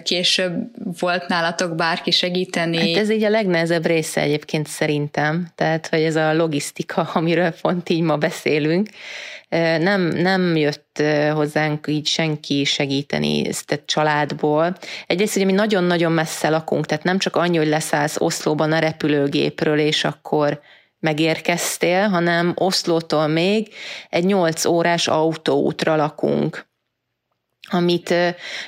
Később 0.03 0.53
volt 0.99 1.27
nálatok 1.27 1.75
bárki 1.75 2.11
segíteni? 2.11 2.93
Hát 2.93 3.03
ez 3.03 3.09
így 3.09 3.23
a 3.23 3.29
legnehezebb 3.29 3.85
része 3.85 4.21
egyébként 4.21 4.67
szerintem, 4.67 5.47
tehát 5.55 5.87
hogy 5.87 6.01
ez 6.01 6.15
a 6.15 6.33
logisztika, 6.33 7.09
amiről 7.13 7.53
pont 7.61 7.89
így 7.89 8.01
ma 8.01 8.17
beszélünk, 8.17 8.89
nem, 9.49 10.01
nem 10.01 10.55
jött 10.55 11.03
hozzánk 11.33 11.87
így 11.87 12.07
senki 12.07 12.63
segíteni 12.63 13.47
ezt 13.47 13.71
a 13.71 13.79
családból. 13.85 14.77
Egyrészt 15.07 15.35
ugye 15.35 15.45
mi 15.45 15.51
nagyon-nagyon 15.51 16.11
messze 16.11 16.49
lakunk, 16.49 16.85
tehát 16.85 17.03
nem 17.03 17.17
csak 17.17 17.35
annyi, 17.35 17.57
hogy 17.57 17.67
leszállsz 17.67 18.21
Oszlóban 18.21 18.71
a 18.71 18.79
repülőgépről, 18.79 19.79
és 19.79 20.03
akkor 20.03 20.61
megérkeztél, 20.99 22.07
hanem 22.07 22.53
Oszlótól 22.55 23.27
még 23.27 23.73
egy 24.09 24.25
8 24.25 24.65
órás 24.65 25.07
autóútra 25.07 25.95
lakunk 25.95 26.65
amit 27.69 28.13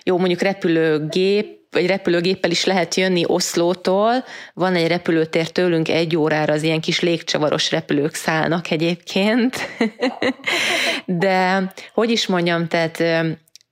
jó, 0.03 0.17
mondjuk 0.17 0.41
repülőgép 0.41 1.58
vagy 1.71 1.85
repülőgéppel 1.87 2.51
is 2.51 2.65
lehet 2.65 2.95
jönni 2.95 3.23
Oszlótól, 3.27 4.23
van 4.53 4.75
egy 4.75 4.87
repülőtér 4.87 5.51
tőlünk 5.51 5.89
egy 5.89 6.15
órára, 6.15 6.53
az 6.53 6.63
ilyen 6.63 6.81
kis 6.81 6.99
légcsavaros 6.99 7.71
repülők 7.71 8.13
szállnak 8.13 8.71
egyébként, 8.71 9.55
de 11.05 11.63
hogy 11.93 12.09
is 12.09 12.27
mondjam, 12.27 12.67
tehát 12.67 13.03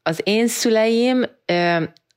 az 0.04 0.22
én 0.24 0.48
szüleim 0.48 1.26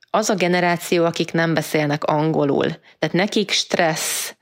az 0.09 0.29
a 0.29 0.35
generáció, 0.35 1.05
akik 1.05 1.31
nem 1.31 1.53
beszélnek 1.53 2.03
angolul, 2.03 2.67
tehát 2.99 3.15
nekik 3.15 3.51
stressz 3.51 4.35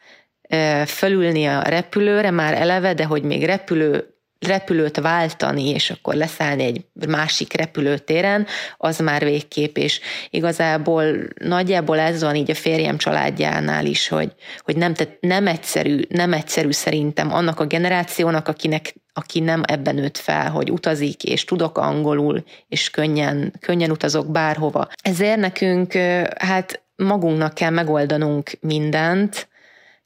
fölülni 0.86 1.46
a 1.46 1.62
repülőre 1.62 2.32
már 2.32 2.54
eleve, 2.54 2.94
de 2.94 3.04
hogy 3.04 3.24
még 3.24 3.46
repülő 3.46 4.19
repülőt 4.40 5.00
váltani, 5.00 5.70
és 5.70 5.90
akkor 5.90 6.14
leszállni 6.14 6.64
egy 6.64 6.86
másik 7.08 7.54
repülőtéren, 7.54 8.48
az 8.78 9.00
már 9.00 9.24
végkép, 9.24 9.78
és 9.78 10.00
igazából 10.30 11.06
nagyjából 11.40 12.00
ez 12.00 12.22
van 12.22 12.36
így 12.36 12.52
a 12.52 12.56
férjem 12.56 12.98
családjánál 12.98 13.86
is, 13.86 14.08
hogy, 14.08 14.32
hogy 14.60 14.78
nem, 14.78 14.94
tehát 14.94 15.18
nem, 15.20 15.48
egyszerű, 15.48 16.02
nem 16.10 16.34
egyszerű 16.34 16.72
szerintem 16.72 17.34
annak 17.34 17.60
a 17.60 17.66
generációnak, 17.66 18.48
akinek, 18.48 18.96
aki 19.14 19.40
nem 19.40 19.62
ebben 19.66 19.96
nőtt 19.96 20.18
fel, 20.18 20.50
hogy 20.50 20.72
utazik, 20.72 21.24
és 21.24 21.46
tudok 21.46 21.78
angolul, 21.78 22.44
és 22.68 22.90
könnyen, 22.90 23.54
könnyen 23.60 23.92
utazok 23.92 24.32
bárhova. 24.32 24.88
Ezért 25.02 25.40
nekünk 25.40 25.94
hát 26.36 26.84
magunknak 26.96 27.54
kell 27.54 27.70
megoldanunk 27.70 28.52
mindent, 28.60 29.48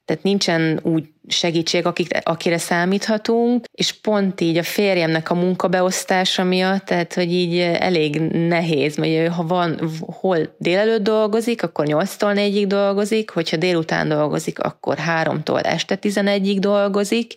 tehát 0.04 0.22
nincsen 0.22 0.80
úgy 0.82 1.13
segítség, 1.28 1.86
akik, 1.86 2.18
akire 2.22 2.58
számíthatunk, 2.58 3.64
és 3.72 3.92
pont 3.92 4.40
így 4.40 4.56
a 4.56 4.62
férjemnek 4.62 5.30
a 5.30 5.34
munkabeosztása 5.34 6.44
miatt, 6.44 6.84
tehát 6.84 7.14
hogy 7.14 7.32
így 7.32 7.58
elég 7.58 8.20
nehéz, 8.48 8.96
mert 8.96 9.32
ha 9.32 9.46
van, 9.46 9.90
hol 10.00 10.54
délelőtt 10.58 11.02
dolgozik, 11.02 11.62
akkor 11.62 11.86
8-tól 11.88 12.34
4-ig 12.34 12.64
dolgozik, 12.66 13.30
hogyha 13.30 13.56
délután 13.56 14.08
dolgozik, 14.08 14.58
akkor 14.58 14.98
3-tól 15.22 15.64
este 15.64 15.98
11-ig 16.00 16.56
dolgozik. 16.60 17.34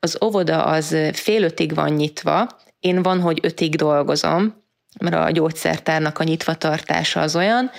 Az 0.00 0.18
óvoda 0.24 0.64
az 0.64 0.96
fél 1.12 1.42
ötig 1.42 1.74
van 1.74 1.90
nyitva, 1.90 2.48
én 2.80 3.02
van, 3.02 3.20
hogy 3.20 3.38
ötig 3.42 3.76
dolgozom, 3.76 4.63
mert 5.00 5.14
a 5.14 5.30
gyógyszertárnak 5.30 6.18
a 6.18 6.24
nyitvatartása 6.24 7.20
az 7.20 7.36
olyan, 7.36 7.70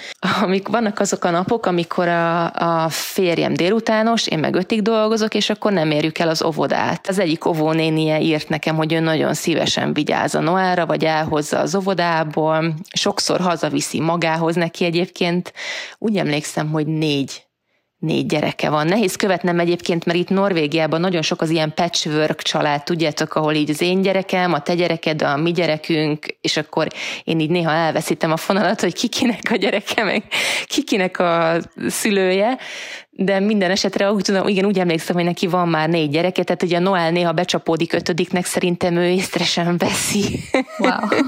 amik 0.42 0.68
vannak 0.68 1.00
azok 1.00 1.24
a 1.24 1.30
napok, 1.30 1.66
amikor 1.66 2.08
a, 2.08 2.54
a 2.54 2.90
férjem 2.90 3.54
délutános, 3.54 4.28
én 4.28 4.40
meg 4.40 4.56
ötig 4.56 4.82
dolgozok, 4.82 5.34
és 5.34 5.50
akkor 5.50 5.72
nem 5.72 5.92
érjük 5.92 6.18
el 6.18 6.30
az 6.30 6.44
óvodát. 6.44 7.08
Az 7.08 7.20
egyik 7.20 7.46
óvónénie 7.46 8.20
írt 8.20 8.50
nekem, 8.50 8.76
hogy 8.76 8.94
ő 8.94 9.00
nagyon 9.00 9.34
szívesen 9.34 9.94
vigyáz 9.94 10.36
a 10.36 10.40
Noára, 10.40 10.86
vagy 10.86 11.04
elhozza 11.06 11.60
az 11.60 11.76
óvodából, 11.76 12.74
sokszor 12.94 13.40
hazaviszi 13.40 14.00
magához 14.00 14.56
neki 14.56 14.86
egyébként. 14.86 15.54
Úgy 15.98 16.18
emlékszem, 16.18 16.72
hogy 16.72 16.88
négy 16.88 17.45
négy 18.06 18.26
gyereke 18.26 18.70
van. 18.70 18.88
Nehéz 18.88 19.16
követnem 19.16 19.60
egyébként, 19.60 20.06
mert 20.06 20.18
itt 20.18 20.30
Norvégiában 20.30 21.00
nagyon 21.00 21.22
sok 21.22 21.42
az 21.42 21.50
ilyen 21.50 21.74
patchwork 21.74 22.42
család, 22.42 22.84
tudjátok, 22.84 23.36
ahol 23.36 23.54
így 23.54 23.70
az 23.70 23.82
én 23.82 24.02
gyerekem, 24.02 24.54
a 24.54 24.62
te 24.62 24.76
gyereked, 24.76 25.22
a 25.22 25.38
mi 25.38 25.52
gyerekünk, 25.52 26.26
és 26.42 26.58
akkor 26.58 26.88
én 27.24 27.40
így 27.40 27.50
néha 27.50 27.72
elveszítem 27.72 28.32
a 28.32 28.38
fonalat, 28.38 28.82
hogy 28.82 28.94
kikinek 28.94 29.50
a 29.52 29.56
gyereke, 29.56 30.04
meg 30.04 30.24
kikinek 30.66 31.20
a 31.20 31.58
szülője, 31.88 32.58
de 33.18 33.40
minden 33.40 33.72
esetre 33.72 34.12
úgy 34.12 34.24
tudom, 34.24 34.48
igen, 34.48 34.66
úgy 34.66 34.80
emlékszem, 34.80 35.16
hogy 35.16 35.24
neki 35.24 35.48
van 35.48 35.68
már 35.68 35.90
négy 35.90 36.10
gyereke, 36.10 36.44
tehát 36.44 36.64
ugye 36.64 36.78
a 36.78 36.80
Noel 36.80 37.12
néha 37.12 37.32
becsapódik 37.32 37.94
ötödiknek, 37.94 38.46
szerintem 38.46 38.96
ő 38.96 39.08
észre 39.08 39.44
sem 39.44 39.78
veszi. 39.78 40.40
Wow. 40.78 40.92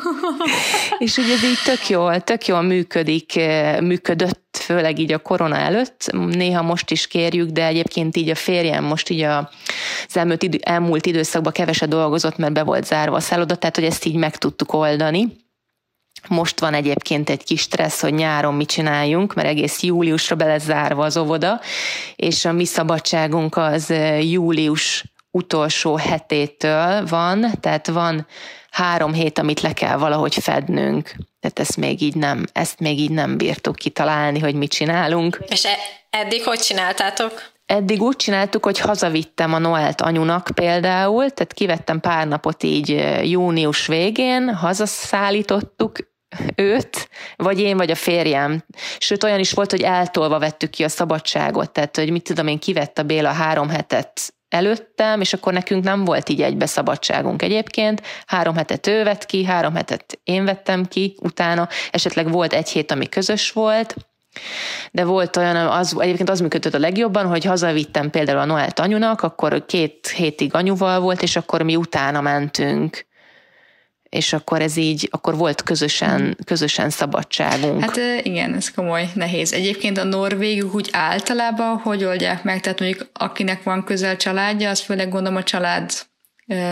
és 0.99 1.17
ugye 1.17 1.33
ez 1.33 1.43
így 1.43 1.59
tök 1.65 1.89
jól, 1.89 2.21
tök 2.21 2.47
jól 2.47 2.61
működik, 2.61 3.39
működött, 3.81 4.57
főleg 4.57 4.99
így 4.99 5.11
a 5.11 5.17
korona 5.17 5.55
előtt, 5.55 6.11
néha 6.11 6.61
most 6.61 6.91
is 6.91 7.07
kérjük, 7.07 7.49
de 7.49 7.65
egyébként 7.65 8.17
így 8.17 8.29
a 8.29 8.35
férjem 8.35 8.83
most 8.83 9.09
így 9.09 9.21
a, 9.21 9.49
az 10.07 10.17
elmúlt, 10.17 10.43
idő, 10.43 10.57
elmúlt 10.61 11.05
időszakban 11.05 11.53
keveset 11.53 11.89
dolgozott, 11.89 12.37
mert 12.37 12.53
be 12.53 12.63
volt 12.63 12.85
zárva 12.85 13.15
a 13.15 13.19
szálloda, 13.19 13.55
tehát 13.55 13.75
hogy 13.75 13.85
ezt 13.85 14.05
így 14.05 14.15
meg 14.15 14.37
tudtuk 14.37 14.73
oldani. 14.73 15.45
Most 16.27 16.59
van 16.59 16.73
egyébként 16.73 17.29
egy 17.29 17.43
kis 17.43 17.61
stressz, 17.61 18.01
hogy 18.01 18.13
nyáron 18.13 18.53
mit 18.53 18.69
csináljunk, 18.69 19.33
mert 19.33 19.47
egész 19.47 19.81
júliusra 19.81 20.35
be 20.35 20.45
lesz 20.45 20.63
zárva 20.63 21.05
az 21.05 21.17
óvoda, 21.17 21.61
és 22.15 22.45
a 22.45 22.51
mi 22.51 22.65
szabadságunk 22.65 23.57
az 23.57 23.93
július 24.21 25.03
utolsó 25.31 25.95
hetétől 25.95 27.05
van, 27.05 27.45
tehát 27.59 27.87
van 27.87 28.27
három 28.71 29.13
hét, 29.13 29.39
amit 29.39 29.61
le 29.61 29.73
kell 29.73 29.97
valahogy 29.97 30.35
fednünk. 30.35 31.15
Tehát 31.39 31.59
ezt 31.59 31.77
még 31.77 32.01
így 32.01 32.15
nem, 32.15 32.45
ezt 32.53 32.79
még 32.79 32.99
így 32.99 33.11
nem 33.11 33.37
bírtuk 33.37 33.75
kitalálni, 33.75 34.39
hogy 34.39 34.55
mit 34.55 34.71
csinálunk. 34.71 35.39
És 35.47 35.65
e- 35.65 35.77
eddig 36.09 36.43
hogy 36.43 36.59
csináltátok? 36.59 37.55
Eddig 37.67 38.01
úgy 38.01 38.15
csináltuk, 38.15 38.65
hogy 38.65 38.79
hazavittem 38.79 39.53
a 39.53 39.57
Noelt 39.57 40.01
anyunak 40.01 40.49
például, 40.53 41.29
tehát 41.29 41.53
kivettem 41.53 41.99
pár 41.99 42.27
napot 42.27 42.63
így 42.63 43.05
június 43.23 43.87
végén, 43.87 44.55
hazaszállítottuk 44.55 45.97
őt, 46.55 47.09
vagy 47.35 47.59
én, 47.59 47.77
vagy 47.77 47.91
a 47.91 47.95
férjem. 47.95 48.63
Sőt, 48.97 49.23
olyan 49.23 49.39
is 49.39 49.51
volt, 49.51 49.71
hogy 49.71 49.81
eltolva 49.81 50.39
vettük 50.39 50.69
ki 50.69 50.83
a 50.83 50.89
szabadságot, 50.89 51.71
tehát, 51.71 51.95
hogy 51.97 52.11
mit 52.11 52.23
tudom 52.23 52.47
én, 52.47 52.59
kivett 52.59 52.97
a 52.97 53.03
Béla 53.03 53.31
három 53.31 53.69
hetet 53.69 54.33
előttem, 54.49 55.21
és 55.21 55.33
akkor 55.33 55.53
nekünk 55.53 55.83
nem 55.83 56.05
volt 56.05 56.29
így 56.29 56.41
egybe 56.41 56.65
szabadságunk 56.65 57.41
egyébként. 57.41 58.01
Három 58.25 58.55
hetet 58.55 58.87
ő 58.87 59.03
vett 59.03 59.25
ki, 59.25 59.45
három 59.45 59.75
hetet 59.75 60.19
én 60.23 60.45
vettem 60.45 60.85
ki 60.85 61.15
utána, 61.21 61.67
esetleg 61.91 62.31
volt 62.31 62.53
egy 62.53 62.69
hét, 62.69 62.91
ami 62.91 63.09
közös 63.09 63.51
volt, 63.51 63.95
de 64.91 65.03
volt 65.03 65.37
olyan, 65.37 65.55
az, 65.55 65.95
egyébként 65.99 66.29
az 66.29 66.39
működött 66.39 66.73
a 66.73 66.79
legjobban, 66.79 67.25
hogy 67.25 67.45
hazavittem 67.45 68.09
például 68.09 68.39
a 68.39 68.45
Noelt 68.45 68.79
anyunak, 68.79 69.21
akkor 69.21 69.65
két 69.65 70.07
hétig 70.07 70.53
anyuval 70.53 70.99
volt, 70.99 71.21
és 71.21 71.35
akkor 71.35 71.61
mi 71.61 71.75
utána 71.75 72.21
mentünk 72.21 73.05
és 74.09 74.33
akkor 74.33 74.61
ez 74.61 74.75
így, 74.75 75.07
akkor 75.11 75.37
volt 75.37 75.63
közösen, 75.63 76.37
közösen 76.45 76.89
szabadságunk. 76.89 77.81
Hát 77.81 77.99
igen, 78.21 78.53
ez 78.53 78.71
komoly, 78.71 79.09
nehéz. 79.13 79.53
Egyébként 79.53 79.97
a 79.97 80.03
norvégok 80.03 80.75
úgy 80.75 80.89
általában 80.91 81.77
hogy 81.77 82.03
oldják 82.03 82.43
meg? 82.43 82.61
Tehát 82.61 82.79
mondjuk 82.79 83.09
akinek 83.13 83.63
van 83.63 83.83
közel 83.83 84.17
családja, 84.17 84.69
az 84.69 84.79
főleg 84.79 85.09
gondolom 85.09 85.37
a 85.37 85.43
család 85.43 85.91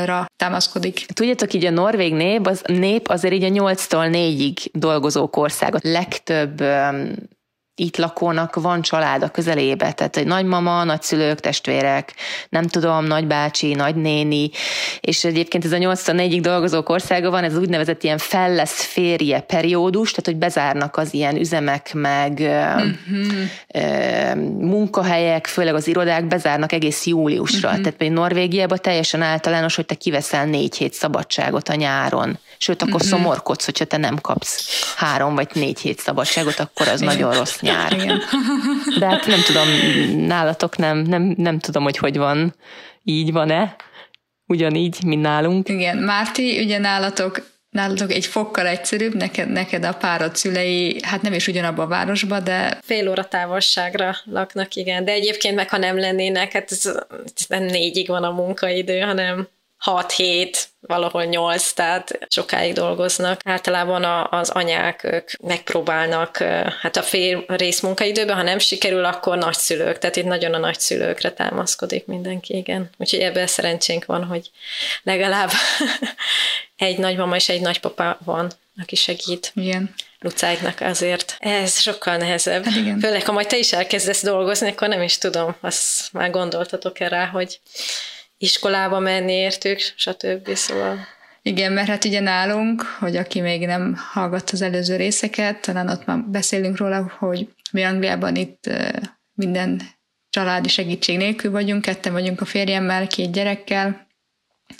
ra 0.06 0.25
támaszkodik. 0.36 1.06
Tudjátok, 1.06 1.54
így 1.54 1.65
a 1.65 1.69
norvég 1.69 2.13
nép, 2.13 2.47
az, 2.47 2.62
nép 2.65 3.08
azért 3.08 3.34
így 3.34 3.43
a 3.43 3.47
8-tól 3.47 4.10
4-ig 4.12 4.65
dolgozó 4.71 5.30
ország. 5.32 5.75
A 5.75 5.80
legtöbb 5.82 6.63
itt 7.77 7.97
lakónak 7.97 8.55
van 8.55 8.81
család 8.81 9.23
a 9.23 9.29
közelébe, 9.29 9.91
tehát 9.91 10.17
egy 10.17 10.25
nagymama, 10.25 10.83
nagyszülők, 10.83 11.39
testvérek, 11.39 12.13
nem 12.49 12.67
tudom, 12.67 13.05
nagybácsi, 13.05 13.73
nagynéni, 13.73 14.49
és 15.01 15.23
egyébként 15.23 15.65
ez 15.65 15.71
a 15.71 15.77
84-ig 15.77 16.39
dolgozók 16.41 16.89
országa 16.89 17.29
van, 17.29 17.43
ez 17.43 17.57
úgynevezett 17.57 18.03
ilyen 18.03 18.17
fellesz 18.17 18.83
férje 18.83 19.39
periódus, 19.39 20.09
tehát 20.09 20.25
hogy 20.25 20.35
bezárnak 20.38 20.97
az 20.97 21.13
ilyen 21.13 21.35
üzemek, 21.35 21.93
meg 21.93 22.31
uh-huh. 22.39 23.45
munkahelyek, 24.59 25.47
főleg 25.47 25.75
az 25.75 25.88
irodák 25.88 26.27
bezárnak 26.27 26.71
egész 26.71 27.05
júliusra, 27.05 27.69
uh-huh. 27.69 27.83
tehát 27.83 27.97
például 27.97 28.19
Norvégiában 28.19 28.79
teljesen 28.81 29.21
általános, 29.21 29.75
hogy 29.75 29.85
te 29.85 29.95
kiveszel 29.95 30.45
négy 30.45 30.75
hét 30.75 30.93
szabadságot 30.93 31.69
a 31.69 31.75
nyáron, 31.75 32.39
sőt, 32.57 32.81
akkor 32.81 32.93
uh-huh. 32.93 33.09
szomorkodsz, 33.09 33.65
hogyha 33.65 33.85
te 33.85 33.97
nem 33.97 34.21
kapsz 34.21 34.83
három 34.95 35.35
vagy 35.35 35.49
négy 35.53 35.79
hét 35.79 35.99
szabadságot, 35.99 36.59
akkor 36.59 36.87
az 36.87 36.99
nagyon 36.99 37.33
rossz 37.33 37.59
nyár. 37.59 37.93
Igen. 37.93 38.21
De 38.99 39.05
hát 39.05 39.25
nem 39.25 39.41
tudom, 39.41 39.67
nálatok 40.25 40.77
nem, 40.77 40.97
nem, 40.97 41.33
nem 41.37 41.59
tudom, 41.59 41.83
hogy 41.83 41.97
hogy 41.97 42.17
van, 42.17 42.55
így 43.03 43.31
van-e, 43.31 43.75
ugyanígy, 44.45 45.03
mint 45.05 45.21
nálunk. 45.21 45.69
Igen, 45.69 45.97
Márti, 45.97 46.63
ugye 46.63 46.77
nálatok 46.77 47.53
nálatok 47.75 48.11
egy 48.11 48.25
fokkal 48.25 48.67
egyszerűbb, 48.67 49.15
neked, 49.15 49.51
neked 49.51 49.83
a 49.83 49.93
párod 49.93 50.35
szülei, 50.35 50.99
hát 51.01 51.21
nem 51.21 51.33
is 51.33 51.47
ugyanabban 51.47 51.85
a 51.85 51.89
városban, 51.89 52.43
de... 52.43 52.79
Fél 52.83 53.09
óra 53.09 53.23
távolságra 53.23 54.15
laknak, 54.25 54.75
igen, 54.75 55.05
de 55.05 55.11
egyébként 55.11 55.55
meg 55.55 55.69
ha 55.69 55.77
nem 55.77 55.99
lennének, 55.99 56.51
hát 56.51 56.71
ez, 56.71 56.85
ez 57.35 57.45
nem 57.47 57.63
négyig 57.63 58.07
van 58.07 58.23
a 58.23 58.31
munkaidő, 58.31 58.99
hanem 58.99 59.47
6-7, 59.85 60.63
valahol 60.79 61.23
8, 61.23 61.73
tehát 61.73 62.19
sokáig 62.29 62.73
dolgoznak. 62.73 63.39
Általában 63.43 64.03
a, 64.03 64.29
az 64.29 64.49
anyák, 64.49 65.03
ők 65.03 65.29
megpróbálnak, 65.41 66.38
hát 66.81 66.97
a 66.97 67.01
fél 67.01 67.43
rész 67.47 67.79
munkaidőben, 67.79 68.35
ha 68.35 68.41
nem 68.41 68.59
sikerül, 68.59 69.05
akkor 69.05 69.38
nagyszülők, 69.38 69.97
tehát 69.97 70.15
itt 70.15 70.25
nagyon 70.25 70.53
a 70.53 70.57
nagyszülőkre 70.57 71.31
támaszkodik 71.31 72.05
mindenki, 72.05 72.55
igen. 72.55 72.89
Úgyhogy 72.97 73.19
ebben 73.19 73.47
szerencsénk 73.47 74.05
van, 74.05 74.23
hogy 74.23 74.51
legalább 75.03 75.51
egy 76.75 76.97
nagymama 76.97 77.35
és 77.35 77.49
egy 77.49 77.61
nagypapa 77.61 78.17
van, 78.23 78.51
aki 78.81 78.95
segít. 78.95 79.51
Igen. 79.55 79.95
Lucáiknak 80.19 80.81
azért. 80.81 81.35
Ez 81.39 81.79
sokkal 81.79 82.17
nehezebb. 82.17 82.63
Hát 82.63 82.75
igen. 82.75 82.99
Főleg, 82.99 83.25
ha 83.25 83.31
majd 83.31 83.47
te 83.47 83.57
is 83.57 83.73
elkezdesz 83.73 84.23
dolgozni, 84.23 84.69
akkor 84.69 84.88
nem 84.88 85.01
is 85.01 85.17
tudom, 85.17 85.55
azt 85.61 86.13
már 86.13 86.29
gondoltatok 86.29 86.99
erre, 86.99 87.15
rá, 87.15 87.25
hogy 87.25 87.59
iskolába 88.45 88.99
menni 88.99 89.34
értük, 89.34 89.79
stb. 89.79 90.53
Szóval... 90.53 90.97
Igen, 91.41 91.71
mert 91.71 91.88
hát 91.88 92.05
ugye 92.05 92.19
nálunk, 92.19 92.81
hogy 92.81 93.15
aki 93.15 93.41
még 93.41 93.65
nem 93.65 93.95
hallgatta 94.12 94.51
az 94.51 94.62
előző 94.62 94.95
részeket, 94.95 95.62
talán 95.62 95.89
ott 95.89 96.05
már 96.05 96.19
beszélünk 96.19 96.77
róla, 96.77 97.15
hogy 97.19 97.47
mi 97.71 97.84
Angliában 97.84 98.36
itt 98.36 98.69
minden 99.34 99.81
családi 100.29 100.69
segítség 100.69 101.17
nélkül 101.17 101.51
vagyunk, 101.51 101.81
ketten 101.81 102.13
vagyunk 102.13 102.41
a 102.41 102.45
férjemmel, 102.45 103.08
két 103.08 103.31
gyerekkel, 103.31 104.08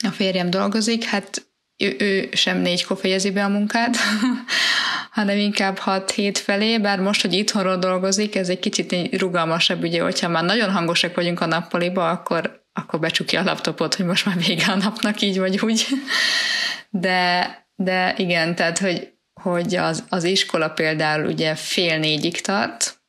a 0.04 0.12
férjem 0.12 0.50
dolgozik, 0.50 1.04
hát 1.04 1.46
ő, 1.78 1.96
ő 2.00 2.30
sem 2.32 2.58
négykor 2.58 2.98
fejezi 2.98 3.32
be 3.32 3.44
a 3.44 3.50
munkát, 3.50 3.98
hanem 5.18 5.38
inkább 5.38 5.80
6-7 5.86 6.36
felé, 6.44 6.78
bár 6.80 7.00
most, 7.00 7.22
hogy 7.22 7.34
itthonról 7.34 7.78
dolgozik, 7.78 8.36
ez 8.36 8.50
egy 8.50 8.60
kicsit 8.60 9.18
rugalmasabb, 9.18 9.84
ugye, 9.84 10.02
hogyha 10.02 10.28
már 10.28 10.44
nagyon 10.44 10.72
hangosak 10.72 11.16
vagyunk 11.16 11.40
a 11.40 11.46
nappaliba, 11.46 12.10
akkor 12.10 12.65
akkor 12.78 13.00
becsukja 13.00 13.40
a 13.40 13.44
laptopot, 13.44 13.96
hogy 13.96 14.06
most 14.06 14.26
már 14.26 14.38
vége 14.38 14.66
a 14.66 14.76
napnak, 14.76 15.22
így 15.22 15.40
vagy 15.40 15.60
úgy. 15.60 15.88
De, 16.90 17.50
de 17.76 18.14
igen, 18.18 18.56
tehát, 18.56 18.78
hogy, 18.78 19.14
hogy 19.42 19.76
az, 19.76 20.04
az 20.10 20.24
iskola 20.24 20.70
például 20.70 21.26
ugye 21.26 21.56
fél 21.56 21.98
négyig 21.98 22.42
tart, 22.42 23.04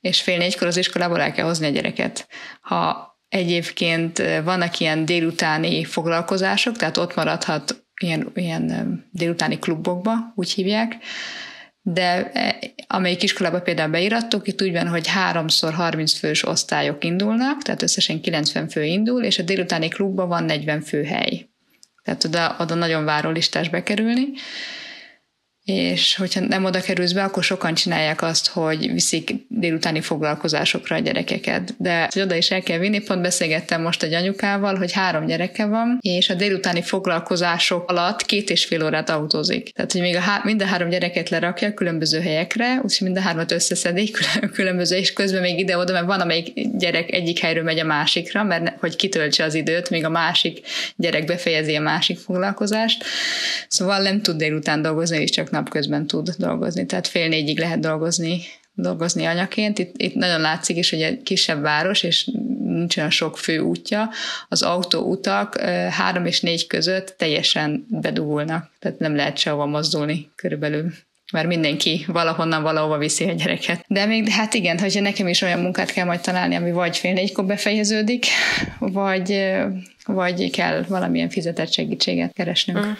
és 0.00 0.20
fél 0.20 0.38
négykor 0.38 0.66
az 0.66 0.76
iskolából 0.76 1.20
el 1.20 1.32
kell 1.32 1.44
hozni 1.44 1.66
a 1.66 1.70
gyereket. 1.70 2.28
Ha 2.60 3.10
egyébként 3.28 4.22
vannak 4.44 4.78
ilyen 4.78 5.04
délutáni 5.04 5.84
foglalkozások, 5.84 6.76
tehát 6.76 6.96
ott 6.96 7.14
maradhat 7.14 7.84
ilyen, 8.00 8.30
ilyen 8.34 9.08
délutáni 9.12 9.58
klubokba, 9.58 10.32
úgy 10.34 10.50
hívják, 10.50 10.96
de 11.82 12.30
e, 12.32 12.58
amelyik 12.86 13.22
iskolába 13.22 13.60
például 13.60 13.90
beirattuk, 13.90 14.48
itt 14.48 14.62
úgy 14.62 14.72
van, 14.72 14.88
hogy 14.88 15.06
háromszor 15.06 15.72
30 15.72 16.18
fős 16.18 16.46
osztályok 16.46 17.04
indulnak, 17.04 17.62
tehát 17.62 17.82
összesen 17.82 18.20
90 18.20 18.68
fő 18.68 18.84
indul, 18.84 19.22
és 19.22 19.38
a 19.38 19.42
délutáni 19.42 19.88
klubban 19.88 20.28
van 20.28 20.44
40 20.44 20.80
fő 20.80 21.04
hely. 21.04 21.48
Tehát 22.04 22.24
oda, 22.24 22.56
oda 22.58 22.74
nagyon 22.74 23.04
várólistás 23.04 23.68
bekerülni 23.68 24.26
és 25.64 26.16
hogyha 26.16 26.40
nem 26.40 26.64
oda 26.64 26.80
kerülsz 26.80 27.12
be, 27.12 27.22
akkor 27.22 27.42
sokan 27.42 27.74
csinálják 27.74 28.22
azt, 28.22 28.48
hogy 28.48 28.92
viszik 28.92 29.34
délutáni 29.48 30.00
foglalkozásokra 30.00 30.96
a 30.96 30.98
gyerekeket. 30.98 31.74
De 31.78 32.08
hogy 32.12 32.22
oda 32.22 32.34
is 32.34 32.50
el 32.50 32.60
kell 32.60 32.78
vinni, 32.78 32.98
pont 32.98 33.22
beszélgettem 33.22 33.82
most 33.82 34.02
egy 34.02 34.12
anyukával, 34.12 34.76
hogy 34.76 34.92
három 34.92 35.26
gyereke 35.26 35.66
van, 35.66 35.98
és 36.00 36.30
a 36.30 36.34
délutáni 36.34 36.82
foglalkozások 36.82 37.90
alatt 37.90 38.26
két 38.26 38.50
és 38.50 38.64
fél 38.64 38.84
órát 38.84 39.10
autózik. 39.10 39.72
Tehát, 39.72 39.92
hogy 39.92 40.00
még 40.00 40.16
a 40.16 40.20
há- 40.20 40.44
mind 40.44 40.62
a 40.62 40.66
három 40.66 40.88
gyereket 40.88 41.28
lerakja 41.28 41.74
különböző 41.74 42.20
helyekre, 42.20 42.80
úgyhogy 42.82 43.06
mind 43.06 43.16
a 43.16 43.20
hármat 43.20 43.52
összeszedik 43.52 44.18
különböző, 44.54 44.96
és 44.96 45.12
közben 45.12 45.40
még 45.40 45.58
ide-oda, 45.58 45.92
mert 45.92 46.06
van, 46.06 46.20
amelyik 46.20 46.52
gyerek 46.78 47.12
egyik 47.12 47.38
helyről 47.38 47.62
megy 47.62 47.78
a 47.78 47.84
másikra, 47.84 48.44
mert 48.44 48.62
ne, 48.62 48.72
hogy 48.80 48.96
kitöltse 48.96 49.44
az 49.44 49.54
időt, 49.54 49.90
még 49.90 50.04
a 50.04 50.08
másik 50.08 50.60
gyerek 50.96 51.24
befejezi 51.24 51.74
a 51.74 51.80
másik 51.80 52.18
foglalkozást. 52.18 53.04
Szóval 53.68 54.02
nem 54.02 54.22
tud 54.22 54.36
délután 54.36 54.82
dolgozni, 54.82 55.22
és 55.22 55.30
csak 55.30 55.49
napközben 55.50 56.06
tud 56.06 56.30
dolgozni, 56.38 56.86
tehát 56.86 57.06
fél 57.06 57.28
négyig 57.28 57.58
lehet 57.58 57.80
dolgozni 57.80 58.40
dolgozni 58.74 59.24
anyaként. 59.24 59.78
Itt, 59.78 59.94
itt 59.96 60.14
nagyon 60.14 60.40
látszik 60.40 60.76
is, 60.76 60.90
hogy 60.90 61.02
egy 61.02 61.22
kisebb 61.22 61.60
város, 61.60 62.02
és 62.02 62.30
nincs 62.64 62.96
olyan 62.96 63.10
sok 63.10 63.38
fő 63.38 63.58
útja. 63.58 64.10
Az 64.48 64.62
autóutak 64.62 65.60
három 65.90 66.26
és 66.26 66.40
négy 66.40 66.66
között 66.66 67.14
teljesen 67.18 67.86
bedugulnak, 67.88 68.70
tehát 68.78 68.98
nem 68.98 69.16
lehet 69.16 69.38
sehova 69.38 69.66
mozdulni 69.66 70.30
körülbelül 70.34 70.92
mert 71.32 71.46
mindenki 71.46 72.04
valahonnan 72.06 72.62
valahova 72.62 72.98
viszi 72.98 73.24
a 73.24 73.32
gyereket. 73.32 73.84
De 73.86 74.06
még, 74.06 74.28
hát 74.28 74.54
igen, 74.54 74.78
hogyha 74.78 75.00
nekem 75.00 75.28
is 75.28 75.42
olyan 75.42 75.60
munkát 75.60 75.92
kell 75.92 76.04
majd 76.04 76.20
találni, 76.20 76.54
ami 76.54 76.72
vagy 76.72 76.96
fél 76.96 77.12
négykor 77.12 77.44
befejeződik, 77.44 78.26
vagy, 78.78 79.50
vagy 80.04 80.50
kell 80.50 80.84
valamilyen 80.88 81.28
fizetett 81.28 81.72
segítséget 81.72 82.32
keresnünk. 82.32 82.86
Mm. 82.86 82.90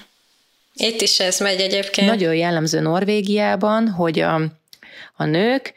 Itt 0.81 1.01
is 1.01 1.21
ez 1.21 1.41
megy 1.41 1.61
egyébként. 1.61 2.09
Nagyon 2.09 2.35
jellemző 2.35 2.81
Norvégiában, 2.81 3.89
hogy 3.89 4.21
a, 4.21 4.35
a 5.17 5.25
nők 5.25 5.75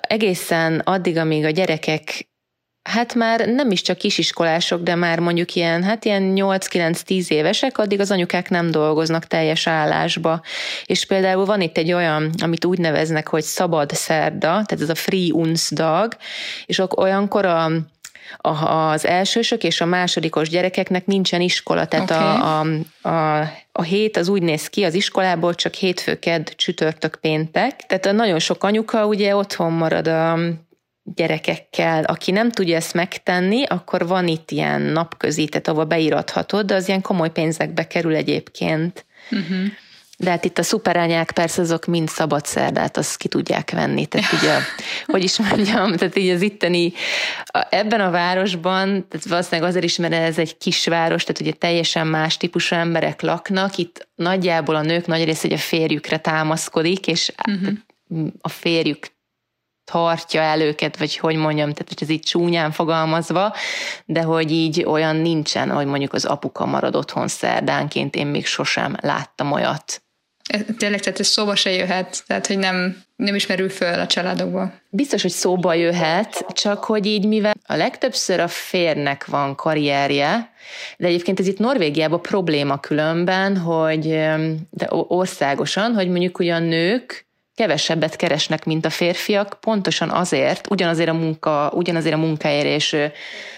egészen 0.00 0.78
addig, 0.78 1.16
amíg 1.16 1.44
a 1.44 1.50
gyerekek 1.50 2.28
hát 2.90 3.14
már 3.14 3.48
nem 3.48 3.70
is 3.70 3.82
csak 3.82 3.98
kisiskolások, 3.98 4.82
de 4.82 4.94
már 4.94 5.18
mondjuk 5.18 5.54
ilyen, 5.54 5.82
hát 5.82 6.04
ilyen 6.04 6.32
8-9-10 6.36 7.28
évesek, 7.28 7.78
addig 7.78 8.00
az 8.00 8.10
anyukák 8.10 8.50
nem 8.50 8.70
dolgoznak 8.70 9.26
teljes 9.26 9.66
állásba. 9.66 10.42
És 10.84 11.06
például 11.06 11.44
van 11.44 11.60
itt 11.60 11.76
egy 11.76 11.92
olyan, 11.92 12.30
amit 12.42 12.64
úgy 12.64 12.78
neveznek, 12.78 13.28
hogy 13.28 13.42
szabad 13.42 13.90
szerda, 13.90 14.48
tehát 14.48 14.80
ez 14.80 14.88
a 14.88 14.94
free 14.94 15.30
dag, 15.70 16.16
és 16.66 16.82
olyankor 16.96 17.44
a, 17.44 17.70
az 18.36 19.06
elsősök 19.06 19.62
és 19.62 19.80
a 19.80 19.84
másodikos 19.84 20.48
gyerekeknek 20.48 21.06
nincsen 21.06 21.40
iskola, 21.40 21.86
tehát 21.86 22.10
okay. 22.10 22.22
a, 22.22 22.60
a, 22.60 23.08
a, 23.08 23.50
a 23.72 23.82
hét 23.82 24.16
az 24.16 24.28
úgy 24.28 24.42
néz 24.42 24.68
ki 24.68 24.84
az 24.84 24.94
iskolából, 24.94 25.54
csak 25.54 25.74
hétfő, 25.74 26.18
kedd, 26.18 26.46
csütörtök, 26.56 27.18
péntek. 27.20 27.76
Tehát 27.86 28.06
a 28.06 28.12
nagyon 28.12 28.38
sok 28.38 28.64
anyuka 28.64 29.06
ugye 29.06 29.36
otthon 29.36 29.72
marad 29.72 30.08
a 30.08 30.38
gyerekekkel. 31.04 32.04
Aki 32.04 32.30
nem 32.30 32.50
tudja 32.50 32.76
ezt 32.76 32.94
megtenni, 32.94 33.64
akkor 33.64 34.06
van 34.06 34.28
itt 34.28 34.50
ilyen 34.50 34.80
napközi, 34.80 35.48
tehát 35.48 35.68
ahova 35.68 35.84
beirathatod, 35.84 36.66
de 36.66 36.74
az 36.74 36.88
ilyen 36.88 37.00
komoly 37.00 37.30
pénzekbe 37.30 37.86
kerül 37.86 38.14
egyébként. 38.14 39.04
Uh-huh. 39.30 39.66
De 40.18 40.30
hát 40.30 40.44
itt 40.44 40.58
a 40.58 40.62
szuperányák 40.62 41.30
persze 41.30 41.60
azok 41.62 41.86
mind 41.86 42.08
szabad 42.08 42.46
szerdát, 42.46 42.96
azt 42.96 43.16
ki 43.16 43.28
tudják 43.28 43.70
venni. 43.70 44.06
Tehát 44.06 44.32
ugye, 44.32 44.58
hogy 45.12 45.22
is 45.22 45.38
mondjam, 45.38 45.96
tehát 45.96 46.16
így 46.16 46.30
az 46.30 46.42
itteni, 46.42 46.92
ebben 47.68 48.00
a 48.00 48.10
városban, 48.10 49.08
tehát 49.08 49.26
valószínűleg 49.28 49.70
azért 49.70 49.84
is, 49.84 49.96
mert 49.96 50.12
ez 50.12 50.38
egy 50.38 50.56
kisváros, 50.56 51.22
tehát 51.22 51.40
ugye 51.40 51.52
teljesen 51.52 52.06
más 52.06 52.36
típusú 52.36 52.74
emberek 52.76 53.22
laknak, 53.22 53.76
itt 53.76 54.08
nagyjából 54.14 54.74
a 54.74 54.82
nők 54.82 55.06
nagy 55.06 55.24
része 55.24 55.48
a 55.52 55.58
férjükre 55.58 56.18
támaszkodik, 56.18 57.06
és 57.06 57.32
uh-huh. 57.46 57.72
a 58.40 58.48
férjük 58.48 59.12
tartja 59.84 60.40
el 60.40 60.60
őket, 60.60 60.96
vagy 60.96 61.16
hogy 61.16 61.36
mondjam, 61.36 61.72
tehát 61.72 61.88
hogy 61.88 61.98
ez 62.00 62.08
így 62.08 62.22
csúnyán 62.22 62.70
fogalmazva, 62.70 63.54
de 64.04 64.22
hogy 64.22 64.50
így 64.50 64.84
olyan 64.84 65.16
nincsen, 65.16 65.70
hogy 65.70 65.86
mondjuk 65.86 66.12
az 66.12 66.24
apuka 66.24 66.66
marad 66.66 66.96
otthon 66.96 67.28
szerdánként, 67.28 68.14
én 68.14 68.26
még 68.26 68.46
sosem 68.46 68.96
láttam 69.00 69.52
olyat. 69.52 70.03
Tényleg, 70.78 71.00
tehát 71.00 71.20
ez 71.20 71.26
szóba 71.26 71.54
se 71.54 71.70
jöhet, 71.70 72.22
tehát 72.26 72.46
hogy 72.46 72.58
nem, 72.58 73.02
nem 73.16 73.34
ismerül 73.34 73.68
föl 73.68 74.00
a 74.00 74.06
családokba. 74.06 74.72
Biztos, 74.90 75.22
hogy 75.22 75.30
szóba 75.30 75.74
jöhet, 75.74 76.46
csak 76.52 76.84
hogy 76.84 77.06
így 77.06 77.26
mivel 77.26 77.52
a 77.66 77.76
legtöbbször 77.76 78.40
a 78.40 78.48
férnek 78.48 79.26
van 79.26 79.54
karrierje, 79.54 80.52
de 80.96 81.06
egyébként 81.06 81.40
ez 81.40 81.46
itt 81.46 81.58
Norvégiában 81.58 82.22
probléma 82.22 82.80
különben, 82.80 83.56
hogy 83.56 84.08
de 84.70 84.86
országosan, 84.90 85.92
hogy 85.92 86.08
mondjuk 86.08 86.38
ugyan 86.38 86.62
nők 86.62 87.26
kevesebbet 87.54 88.16
keresnek, 88.16 88.64
mint 88.64 88.84
a 88.84 88.90
férfiak, 88.90 89.56
pontosan 89.60 90.10
azért, 90.10 90.70
ugyanazért 90.70 91.08
a 91.08 91.14
munka, 91.14 91.70
ugyanazért 91.74 92.14
a 92.14 92.18
munkáért, 92.18 92.66
és 92.66 92.96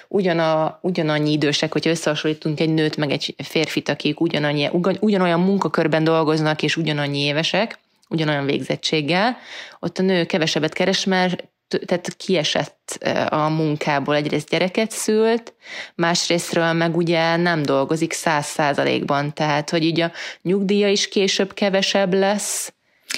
ugyan 0.08 0.38
a, 0.38 0.78
ugyanannyi 0.82 1.32
idősek, 1.32 1.72
hogyha 1.72 1.90
összehasonlítunk 1.90 2.60
egy 2.60 2.74
nőt 2.74 2.96
meg 2.96 3.10
egy 3.10 3.34
férfit, 3.42 3.88
akik 3.88 4.20
ugyanannyi, 4.20 4.68
ugyanolyan 5.00 5.40
munkakörben 5.40 6.04
dolgoznak, 6.04 6.62
és 6.62 6.76
ugyanannyi 6.76 7.18
évesek, 7.18 7.78
ugyanolyan 8.08 8.46
végzettséggel, 8.46 9.36
ott 9.80 9.98
a 9.98 10.02
nő 10.02 10.24
kevesebbet 10.24 10.72
keres, 10.72 11.04
mert 11.04 11.44
tehát 11.84 12.16
kiesett 12.16 12.98
a 13.28 13.48
munkából, 13.48 14.14
egyrészt 14.14 14.48
gyereket 14.48 14.90
szült, 14.90 15.54
másrésztről 15.94 16.72
meg 16.72 16.96
ugye 16.96 17.36
nem 17.36 17.62
dolgozik 17.62 18.12
száz 18.12 18.46
százalékban, 18.46 19.34
tehát 19.34 19.70
hogy 19.70 19.84
így 19.84 20.00
a 20.00 20.12
nyugdíja 20.42 20.88
is 20.88 21.08
később 21.08 21.54
kevesebb 21.54 22.14
lesz, 22.14 22.74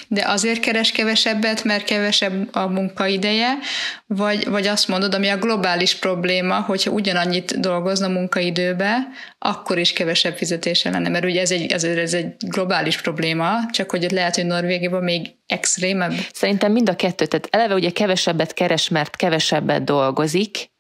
de 0.08 0.24
azért 0.26 0.60
keres 0.60 0.92
kevesebbet, 0.92 1.64
mert 1.64 1.84
kevesebb 1.84 2.48
a 2.52 2.66
munkaideje, 2.66 3.58
vagy, 4.06 4.48
vagy 4.48 4.66
azt 4.66 4.88
mondod, 4.88 5.14
ami 5.14 5.28
a 5.28 5.36
globális 5.36 5.94
probléma, 5.94 6.60
hogyha 6.60 6.90
ugyanannyit 6.90 7.60
dolgozna 7.60 8.08
munkaidőbe, 8.08 9.08
akkor 9.38 9.78
is 9.78 9.92
kevesebb 9.92 10.36
fizetése 10.36 10.90
lenne, 10.90 11.08
mert 11.08 11.24
ugye 11.24 11.40
ez 11.40 11.50
egy, 11.50 11.72
ez, 11.72 11.84
ez 11.84 12.14
egy 12.14 12.34
globális 12.38 13.00
probléma, 13.00 13.52
csak 13.70 13.90
hogy 13.90 14.10
lehet, 14.10 14.34
hogy 14.34 14.46
Norvégiában 14.46 15.02
még 15.02 15.26
extrémebb. 15.46 16.12
Szerintem 16.32 16.72
mind 16.72 16.88
a 16.88 16.96
kettő, 16.96 17.26
tehát 17.26 17.48
eleve 17.50 17.74
ugye 17.74 17.90
kevesebbet 17.90 18.54
keres, 18.54 18.88
mert 18.88 19.16
kevesebbet 19.16 19.84
dolgozik, 19.84 20.70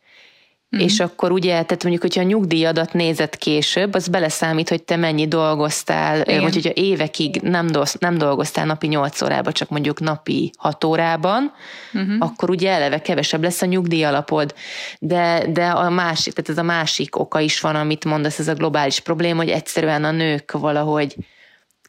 Mm. 0.76 0.80
És 0.80 1.00
akkor 1.00 1.32
ugye, 1.32 1.50
tehát 1.50 1.82
mondjuk, 1.82 2.02
hogyha 2.02 2.20
a 2.20 2.24
nyugdíjadat 2.24 2.92
nézett 2.92 3.36
később, 3.36 3.94
az 3.94 4.08
beleszámít, 4.08 4.68
hogy 4.68 4.82
te 4.82 4.96
mennyi 4.96 5.28
dolgoztál, 5.28 6.20
Igen. 6.20 6.42
vagy 6.42 6.54
hogyha 6.54 6.70
évekig 6.74 7.40
nem, 7.42 7.66
dolgoz, 7.66 7.96
nem 7.98 8.18
dolgoztál 8.18 8.66
napi 8.66 8.86
8 8.86 9.22
órában, 9.22 9.52
csak 9.52 9.68
mondjuk 9.68 10.00
napi 10.00 10.50
6 10.58 10.84
órában, 10.84 11.52
uh-huh. 11.92 12.14
akkor 12.18 12.50
ugye 12.50 12.70
eleve 12.70 13.00
kevesebb 13.00 13.42
lesz 13.42 13.62
a 13.62 13.66
nyugdíjalapod. 13.66 14.54
De, 14.98 15.44
de 15.52 15.66
a 15.66 15.90
másik, 15.90 16.32
tehát 16.32 16.50
ez 16.50 16.58
a 16.58 16.62
másik 16.62 17.18
oka 17.18 17.40
is 17.40 17.60
van, 17.60 17.74
amit 17.74 18.04
mondasz, 18.04 18.38
ez 18.38 18.48
a 18.48 18.54
globális 18.54 19.00
probléma, 19.00 19.42
hogy 19.42 19.50
egyszerűen 19.50 20.04
a 20.04 20.10
nők 20.10 20.52
valahogy 20.52 21.16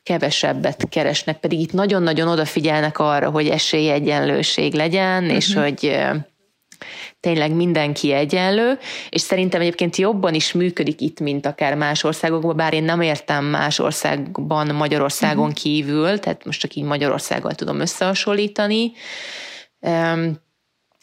kevesebbet 0.03 0.89
keresnek, 0.89 1.39
pedig 1.39 1.59
itt 1.59 1.73
nagyon-nagyon 1.73 2.27
odafigyelnek 2.27 2.99
arra, 2.99 3.29
hogy 3.29 3.47
esélyegyenlőség 3.47 4.73
legyen, 4.73 5.23
uh-huh. 5.23 5.35
és 5.35 5.53
hogy 5.53 5.97
tényleg 7.19 7.52
mindenki 7.52 8.12
egyenlő, 8.12 8.78
és 9.10 9.21
szerintem 9.21 9.62
egyébként 9.62 9.95
jobban 9.95 10.34
is 10.34 10.52
működik 10.52 11.02
itt, 11.02 11.19
mint 11.19 11.45
akár 11.45 11.75
más 11.75 12.04
országokban, 12.04 12.56
bár 12.56 12.73
én 12.73 12.84
nem 12.84 13.02
értem 13.02 13.45
más 13.45 13.80
országban 13.80 14.75
Magyarországon 14.75 15.47
uh-huh. 15.47 15.62
kívül, 15.62 16.19
tehát 16.19 16.45
most 16.45 16.60
csak 16.60 16.73
így 16.73 16.84
Magyarországgal 16.84 17.54
tudom 17.54 17.80
összehasonlítani. 17.80 18.91
Um, 19.80 20.47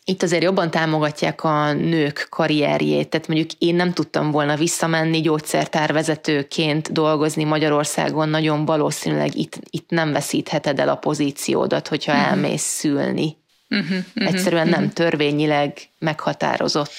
itt 0.08 0.22
azért 0.22 0.42
jobban 0.42 0.70
támogatják 0.70 1.44
a 1.44 1.72
nők 1.72 2.26
karrierjét, 2.30 3.08
tehát 3.08 3.28
mondjuk 3.28 3.50
én 3.58 3.74
nem 3.74 3.92
tudtam 3.92 4.30
volna 4.30 4.56
visszamenni 4.56 5.20
gyógyszertárvezetőként 5.20 6.92
dolgozni 6.92 7.44
Magyarországon, 7.44 8.28
nagyon 8.28 8.64
valószínűleg 8.64 9.36
itt, 9.36 9.58
itt 9.70 9.90
nem 9.90 10.12
veszítheted 10.12 10.80
el 10.80 10.88
a 10.88 10.94
pozíciódat, 10.96 11.88
hogyha 11.88 12.12
uh-huh. 12.12 12.28
elmész 12.28 12.62
szülni. 12.62 13.36
Uh-huh, 13.70 13.98
uh-huh, 14.14 14.34
Egyszerűen 14.34 14.66
uh-huh. 14.66 14.80
nem 14.80 14.92
törvényileg 14.92 15.78
meghatározott. 15.98 16.92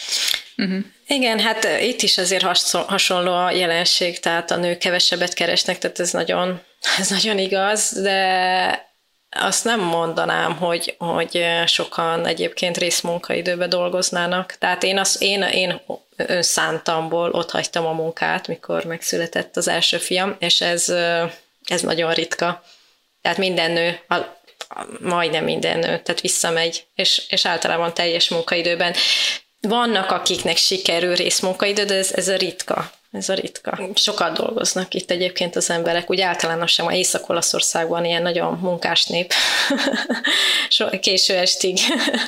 Uh-huh. 0.58 0.84
Igen, 1.08 1.39
hát 1.39 1.67
itt 1.82 2.01
is 2.01 2.17
azért 2.17 2.62
hasonló 2.71 3.34
a 3.34 3.51
jelenség, 3.51 4.19
tehát 4.19 4.51
a 4.51 4.56
nők 4.56 4.77
kevesebbet 4.77 5.34
keresnek, 5.34 5.77
tehát 5.77 5.99
ez 5.99 6.12
nagyon, 6.12 6.62
ez 6.99 7.10
nagyon 7.10 7.38
igaz, 7.38 8.01
de 8.01 8.86
azt 9.30 9.63
nem 9.63 9.80
mondanám, 9.80 10.56
hogy, 10.56 10.95
hogy 10.97 11.45
sokan 11.65 12.25
egyébként 12.25 12.77
részmunkaidőben 12.77 13.69
dolgoznának. 13.69 14.56
Tehát 14.60 14.84
én, 14.84 14.97
az, 14.97 15.21
én, 15.21 15.41
én 15.41 15.82
önszántamból 16.15 17.32
ott 17.32 17.51
hagytam 17.51 17.86
a 17.86 17.91
munkát, 17.91 18.47
mikor 18.47 18.84
megszületett 18.84 19.58
az 19.58 19.67
első 19.67 19.97
fiam, 19.97 20.36
és 20.39 20.62
ez, 20.62 20.89
ez 21.63 21.82
nagyon 21.82 22.13
ritka. 22.13 22.63
Tehát 23.21 23.38
minden 23.38 23.71
nő, 23.71 23.99
majdnem 24.99 25.43
minden 25.43 25.80
nő, 25.80 25.86
tehát 25.86 26.21
visszamegy, 26.21 26.86
és, 26.95 27.21
és 27.30 27.45
általában 27.45 27.93
teljes 27.93 28.30
munkaidőben. 28.30 28.93
Vannak, 29.60 30.12
akiknek 30.12 30.58
sikerül 30.58 31.15
részmunkaidő, 31.15 31.84
de 31.84 31.95
ez, 31.95 32.12
ez 32.12 32.27
a 32.27 32.36
ritka. 32.36 32.91
Ez 33.12 33.30
a 33.30 33.34
ritka. 33.34 33.80
Sokat 33.93 34.38
dolgoznak 34.38 34.93
itt 34.93 35.12
egyébként 35.12 35.56
az 35.56 35.69
emberek, 35.69 36.10
úgy 36.10 36.21
általánosan 36.21 36.86
a 36.86 36.93
Észak-Olaszországban 36.93 38.06
ilyen 38.06 38.21
nagyon 38.21 38.58
munkás 38.62 39.06
nép. 39.06 39.34
Késő 41.01 41.36
estig. 41.36 41.77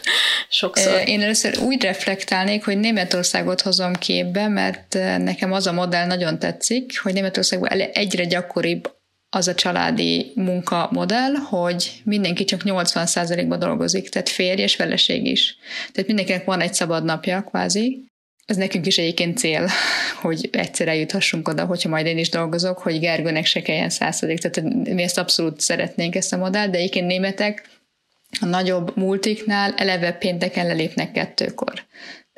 Sokszor. 0.49 1.07
Én 1.07 1.21
először 1.21 1.57
úgy 1.57 1.83
reflektálnék, 1.83 2.65
hogy 2.65 2.77
Németországot 2.77 3.61
hozom 3.61 3.93
képbe, 3.93 4.47
mert 4.47 4.93
nekem 5.17 5.51
az 5.51 5.67
a 5.67 5.71
modell 5.71 6.05
nagyon 6.05 6.39
tetszik, 6.39 6.99
hogy 7.01 7.13
Németországban 7.13 7.69
egyre 7.79 8.25
gyakoribb 8.25 8.98
az 9.29 9.47
a 9.47 9.55
családi 9.55 10.31
munkamodell, 10.35 11.33
hogy 11.33 12.01
mindenki 12.03 12.43
csak 12.43 12.61
80%-ban 12.63 13.59
dolgozik, 13.59 14.09
tehát 14.09 14.29
férj 14.29 14.61
és 14.61 14.75
feleség 14.75 15.25
is. 15.25 15.57
Tehát 15.91 16.07
mindenkinek 16.07 16.45
van 16.45 16.61
egy 16.61 16.73
szabad 16.73 17.03
napja, 17.03 17.43
kvázi. 17.43 18.03
Ez 18.45 18.55
nekünk 18.55 18.85
is 18.85 18.97
egyébként 18.97 19.37
cél, 19.37 19.69
hogy 20.21 20.49
egyszer 20.51 20.87
eljuthassunk 20.87 21.47
oda, 21.47 21.65
hogyha 21.65 21.89
majd 21.89 22.05
én 22.05 22.17
is 22.17 22.29
dolgozok, 22.29 22.77
hogy 22.77 22.99
Gergőnek 22.99 23.45
se 23.45 23.61
kelljen 23.61 23.89
százalék. 23.89 24.39
Tehát 24.39 24.73
mi 24.73 25.03
ezt 25.03 25.17
abszolút 25.17 25.59
szeretnénk 25.59 26.15
ezt 26.15 26.33
a 26.33 26.37
modellt, 26.37 26.71
de 26.71 26.77
egyébként 26.77 27.07
németek 27.07 27.69
a 28.41 28.45
nagyobb 28.45 28.97
multiknál 28.97 29.73
eleve 29.77 30.11
pénteken 30.11 30.67
lelépnek 30.67 31.11
kettőkor. 31.11 31.85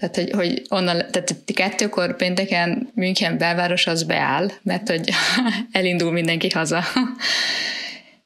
Tehát, 0.01 0.15
hogy, 0.15 0.31
hogy 0.31 0.61
onnan, 0.69 0.97
tehát 0.97 1.35
kettőkor 1.53 2.15
pénteken 2.15 2.89
München 2.93 3.37
belváros 3.37 3.87
az 3.87 4.03
beáll, 4.03 4.51
mert 4.63 4.89
hogy 4.89 5.09
elindul 5.71 6.11
mindenki 6.11 6.49
haza. 6.49 6.83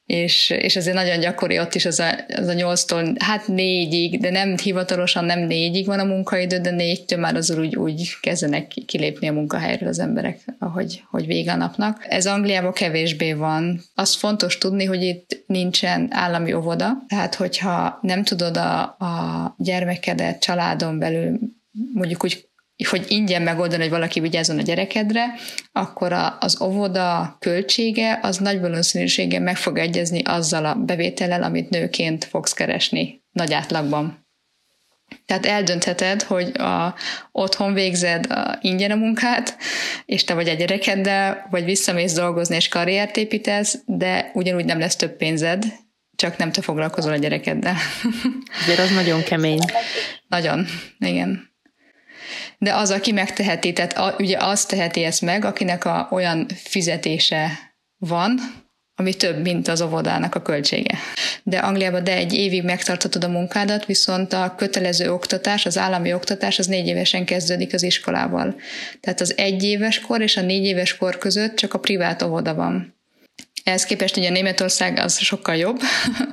és, 0.05 0.49
és 0.49 0.75
azért 0.75 0.95
nagyon 0.95 1.19
gyakori 1.19 1.59
ott 1.59 1.75
is 1.75 1.85
az 1.85 1.99
a, 1.99 2.09
az 2.35 2.47
a 2.47 2.53
8-tól, 2.53 3.15
hát 3.19 3.47
négyig, 3.47 4.19
de 4.19 4.29
nem 4.29 4.57
hivatalosan 4.57 5.25
nem 5.25 5.39
négyig 5.39 5.85
van 5.85 5.99
a 5.99 6.03
munkaidő, 6.03 6.57
de 6.57 6.71
négytől 6.71 7.19
már 7.19 7.35
az 7.35 7.51
úgy, 7.57 7.75
úgy 7.75 8.09
kezdenek 8.21 8.67
kilépni 8.67 9.27
a 9.27 9.33
munkahelyről 9.33 9.89
az 9.89 9.99
emberek, 9.99 10.39
ahogy 10.59 11.03
hogy 11.09 11.25
vége 11.25 11.51
a 11.51 11.55
napnak. 11.55 12.05
Ez 12.07 12.25
Angliában 12.25 12.73
kevésbé 12.73 13.33
van. 13.33 13.81
Az 13.95 14.15
fontos 14.15 14.57
tudni, 14.57 14.85
hogy 14.85 15.01
itt 15.03 15.43
nincsen 15.47 16.07
állami 16.11 16.53
óvoda, 16.53 17.03
tehát 17.07 17.35
hogyha 17.35 17.99
nem 18.01 18.23
tudod 18.23 18.57
a, 18.57 18.81
a 18.81 19.55
gyermekedet 19.57 20.41
családon 20.41 20.99
belül 20.99 21.39
mondjuk 21.93 22.23
úgy, 22.23 22.49
hogy 22.89 23.05
ingyen 23.07 23.41
megoldani, 23.41 23.81
hogy 23.81 23.91
valaki 23.91 24.19
vigyázzon 24.19 24.57
a 24.57 24.61
gyerekedre, 24.61 25.25
akkor 25.71 26.13
a, 26.13 26.37
az 26.39 26.61
óvoda 26.61 27.35
költsége 27.39 28.19
az 28.21 28.37
nagy 28.37 28.59
valószínűséggel 28.59 29.41
meg 29.41 29.57
fog 29.57 29.77
egyezni 29.77 30.21
azzal 30.23 30.65
a 30.65 30.75
bevétellel, 30.75 31.43
amit 31.43 31.69
nőként 31.69 32.25
fogsz 32.25 32.53
keresni 32.53 33.23
nagy 33.31 33.53
átlagban. 33.53 34.23
Tehát 35.25 35.45
eldöntheted, 35.45 36.21
hogy 36.21 36.57
a, 36.57 36.95
otthon 37.31 37.73
végzed 37.73 38.31
a, 38.31 38.57
ingyen 38.61 38.91
a 38.91 38.95
munkát, 38.95 39.57
és 40.05 40.23
te 40.23 40.33
vagy 40.33 40.49
a 40.49 40.53
gyerekeddel, 40.53 41.47
vagy 41.49 41.63
visszamész 41.63 42.13
dolgozni 42.13 42.55
és 42.55 42.67
karriert 42.67 43.17
építesz, 43.17 43.79
de 43.85 44.31
ugyanúgy 44.33 44.65
nem 44.65 44.79
lesz 44.79 44.95
több 44.95 45.17
pénzed, 45.17 45.65
csak 46.15 46.37
nem 46.37 46.51
te 46.51 46.61
foglalkozol 46.61 47.11
a 47.11 47.17
gyerekeddel. 47.17 47.75
Ezért 48.61 48.79
az 48.79 48.91
nagyon 48.91 49.23
kemény. 49.23 49.59
Nagyon, 50.27 50.65
igen 50.99 51.54
de 52.57 52.75
az, 52.75 52.91
aki 52.91 53.11
megteheti, 53.11 53.73
tehát 53.73 53.97
a, 53.97 54.15
ugye 54.19 54.37
az 54.37 54.65
teheti 54.65 55.03
ezt 55.03 55.21
meg, 55.21 55.45
akinek 55.45 55.85
a, 55.85 56.07
olyan 56.11 56.47
fizetése 56.55 57.51
van, 57.97 58.39
ami 58.95 59.13
több, 59.13 59.41
mint 59.41 59.67
az 59.67 59.81
óvodának 59.81 60.35
a 60.35 60.41
költsége. 60.41 60.97
De 61.43 61.57
Angliában 61.57 62.03
de 62.03 62.15
egy 62.15 62.33
évig 62.33 62.63
megtartatod 62.63 63.23
a 63.23 63.27
munkádat, 63.27 63.85
viszont 63.85 64.33
a 64.33 64.55
kötelező 64.57 65.11
oktatás, 65.11 65.65
az 65.65 65.77
állami 65.77 66.13
oktatás 66.13 66.59
az 66.59 66.67
négy 66.67 66.87
évesen 66.87 67.25
kezdődik 67.25 67.73
az 67.73 67.83
iskolával. 67.83 68.55
Tehát 68.99 69.21
az 69.21 69.37
egy 69.37 69.63
éves 69.63 69.99
kor 69.99 70.21
és 70.21 70.37
a 70.37 70.41
négy 70.41 70.65
éves 70.65 70.97
kor 70.97 71.17
között 71.17 71.55
csak 71.55 71.73
a 71.73 71.79
privát 71.79 72.21
óvoda 72.21 72.53
van. 72.53 72.95
Ehhez 73.63 73.85
képest 73.85 74.17
ugye 74.17 74.29
Németország 74.29 74.97
az 74.97 75.19
sokkal 75.19 75.55
jobb, 75.55 75.79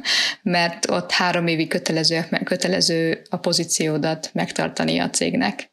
mert 0.42 0.90
ott 0.90 1.10
három 1.10 1.46
évig 1.46 1.68
kötelező, 1.68 2.26
kötelező 2.44 3.22
a 3.30 3.36
pozíciódat 3.36 4.30
megtartani 4.32 4.98
a 4.98 5.10
cégnek 5.10 5.71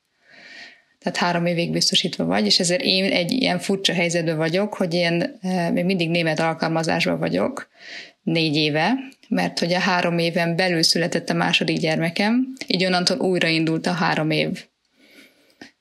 tehát 0.99 1.17
három 1.17 1.45
évig 1.45 1.71
biztosítva 1.71 2.25
vagy, 2.25 2.45
és 2.45 2.59
ezért 2.59 2.81
én 2.81 3.11
egy 3.11 3.31
ilyen 3.31 3.59
furcsa 3.59 3.93
helyzetben 3.93 4.37
vagyok, 4.37 4.73
hogy 4.73 4.93
én 4.93 5.37
eh, 5.41 5.71
még 5.71 5.85
mindig 5.85 6.09
német 6.09 6.39
alkalmazásban 6.39 7.19
vagyok, 7.19 7.69
négy 8.23 8.55
éve, 8.55 8.93
mert 9.29 9.59
hogy 9.59 9.73
a 9.73 9.79
három 9.79 10.17
éven 10.17 10.55
belül 10.55 10.83
született 10.83 11.29
a 11.29 11.33
második 11.33 11.77
gyermekem, 11.77 12.53
így 12.67 12.85
onnantól 12.85 13.17
újraindult 13.17 13.87
a 13.87 13.91
három 13.91 14.29
év. 14.29 14.65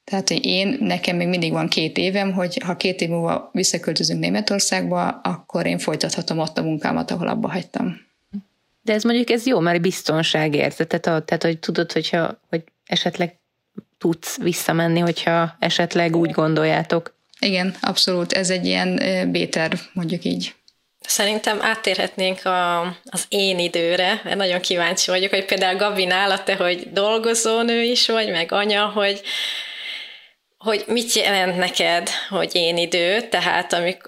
Tehát, 0.04 0.28
hogy 0.28 0.46
én, 0.46 0.76
nekem 0.80 1.16
még 1.16 1.28
mindig 1.28 1.52
van 1.52 1.68
két 1.68 1.98
évem, 1.98 2.32
hogy 2.32 2.62
ha 2.64 2.76
két 2.76 3.00
év 3.00 3.08
múlva 3.08 3.50
visszaköltözünk 3.52 4.20
Németországba, 4.20 5.08
akkor 5.08 5.66
én 5.66 5.78
folytathatom 5.78 6.38
ott 6.38 6.58
a 6.58 6.62
munkámat, 6.62 7.10
ahol 7.10 7.28
abba 7.28 7.48
hagytam. 7.48 8.06
De 8.82 8.92
ez 8.92 9.02
mondjuk 9.02 9.30
ez 9.30 9.46
jó, 9.46 9.58
mert 9.58 9.80
biztonságérzet, 9.80 10.88
tehát, 10.88 11.24
tehát 11.24 11.42
hogy 11.42 11.58
tudod, 11.58 11.92
hogyha 11.92 12.40
hogy 12.48 12.64
esetleg 12.86 13.38
tudsz 13.98 14.38
visszamenni, 14.38 15.00
hogyha 15.00 15.56
esetleg 15.58 16.16
úgy 16.16 16.30
gondoljátok. 16.30 17.16
Igen, 17.40 17.76
abszolút. 17.80 18.32
Ez 18.32 18.50
egy 18.50 18.66
ilyen 18.66 19.00
béter, 19.32 19.72
mondjuk 19.92 20.24
így. 20.24 20.54
Szerintem 21.00 21.62
áttérhetnénk 21.62 22.44
a, 22.44 22.80
az 23.04 23.24
én 23.28 23.58
időre, 23.58 24.20
mert 24.24 24.36
nagyon 24.36 24.60
kíváncsi 24.60 25.10
vagyok, 25.10 25.30
hogy 25.30 25.44
például 25.44 25.76
Gabi 25.76 26.04
nála 26.04 26.42
te, 26.42 26.54
hogy 26.54 26.92
dolgozónő 26.92 27.82
is 27.82 28.08
vagy, 28.08 28.30
meg 28.30 28.52
anya, 28.52 28.86
hogy, 28.86 29.22
hogy 30.58 30.84
mit 30.86 31.12
jelent 31.12 31.56
neked, 31.56 32.08
hogy 32.28 32.50
én 32.54 32.76
idő, 32.76 33.20
tehát 33.28 33.72
amik, 33.72 34.02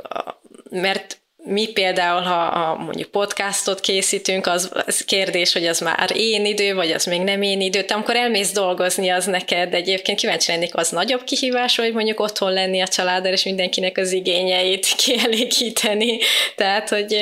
mert 0.71 1.20
mi 1.45 1.67
például, 1.73 2.21
ha 2.21 2.43
a, 2.43 2.77
mondjuk 2.77 3.11
podcastot 3.11 3.81
készítünk, 3.81 4.47
az, 4.47 4.71
az 4.87 5.05
kérdés, 5.05 5.53
hogy 5.53 5.67
az 5.67 5.81
már 5.81 6.11
én 6.15 6.45
idő, 6.45 6.75
vagy 6.75 6.91
az 6.91 7.05
még 7.05 7.21
nem 7.21 7.43
én 7.43 7.61
idő. 7.61 7.83
Te 7.83 7.95
amikor 7.95 8.17
elmész 8.17 8.53
dolgozni, 8.53 9.09
az 9.09 9.25
neked 9.25 9.75
egyébként 9.75 10.19
kíváncsi 10.19 10.51
lennék, 10.51 10.77
az 10.77 10.91
nagyobb 10.91 11.25
kihívás, 11.25 11.77
hogy 11.77 11.93
mondjuk 11.93 12.21
otthon 12.21 12.53
lenni 12.53 12.81
a 12.81 12.87
családdal, 12.87 13.33
és 13.33 13.45
mindenkinek 13.45 13.99
az 13.99 14.13
igényeit 14.13 14.87
kielégíteni. 15.05 16.19
Tehát, 16.57 16.89
hogy 16.89 17.13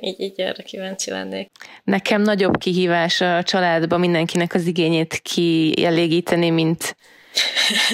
így, 0.00 0.20
így 0.20 0.40
erre 0.40 0.62
kíváncsi 0.62 1.10
lennék. 1.10 1.48
Nekem 1.84 2.22
nagyobb 2.22 2.58
kihívás 2.58 3.20
a 3.20 3.42
családban 3.42 4.00
mindenkinek 4.00 4.54
az 4.54 4.66
igényét 4.66 5.20
kielégíteni, 5.22 6.50
mint 6.50 6.96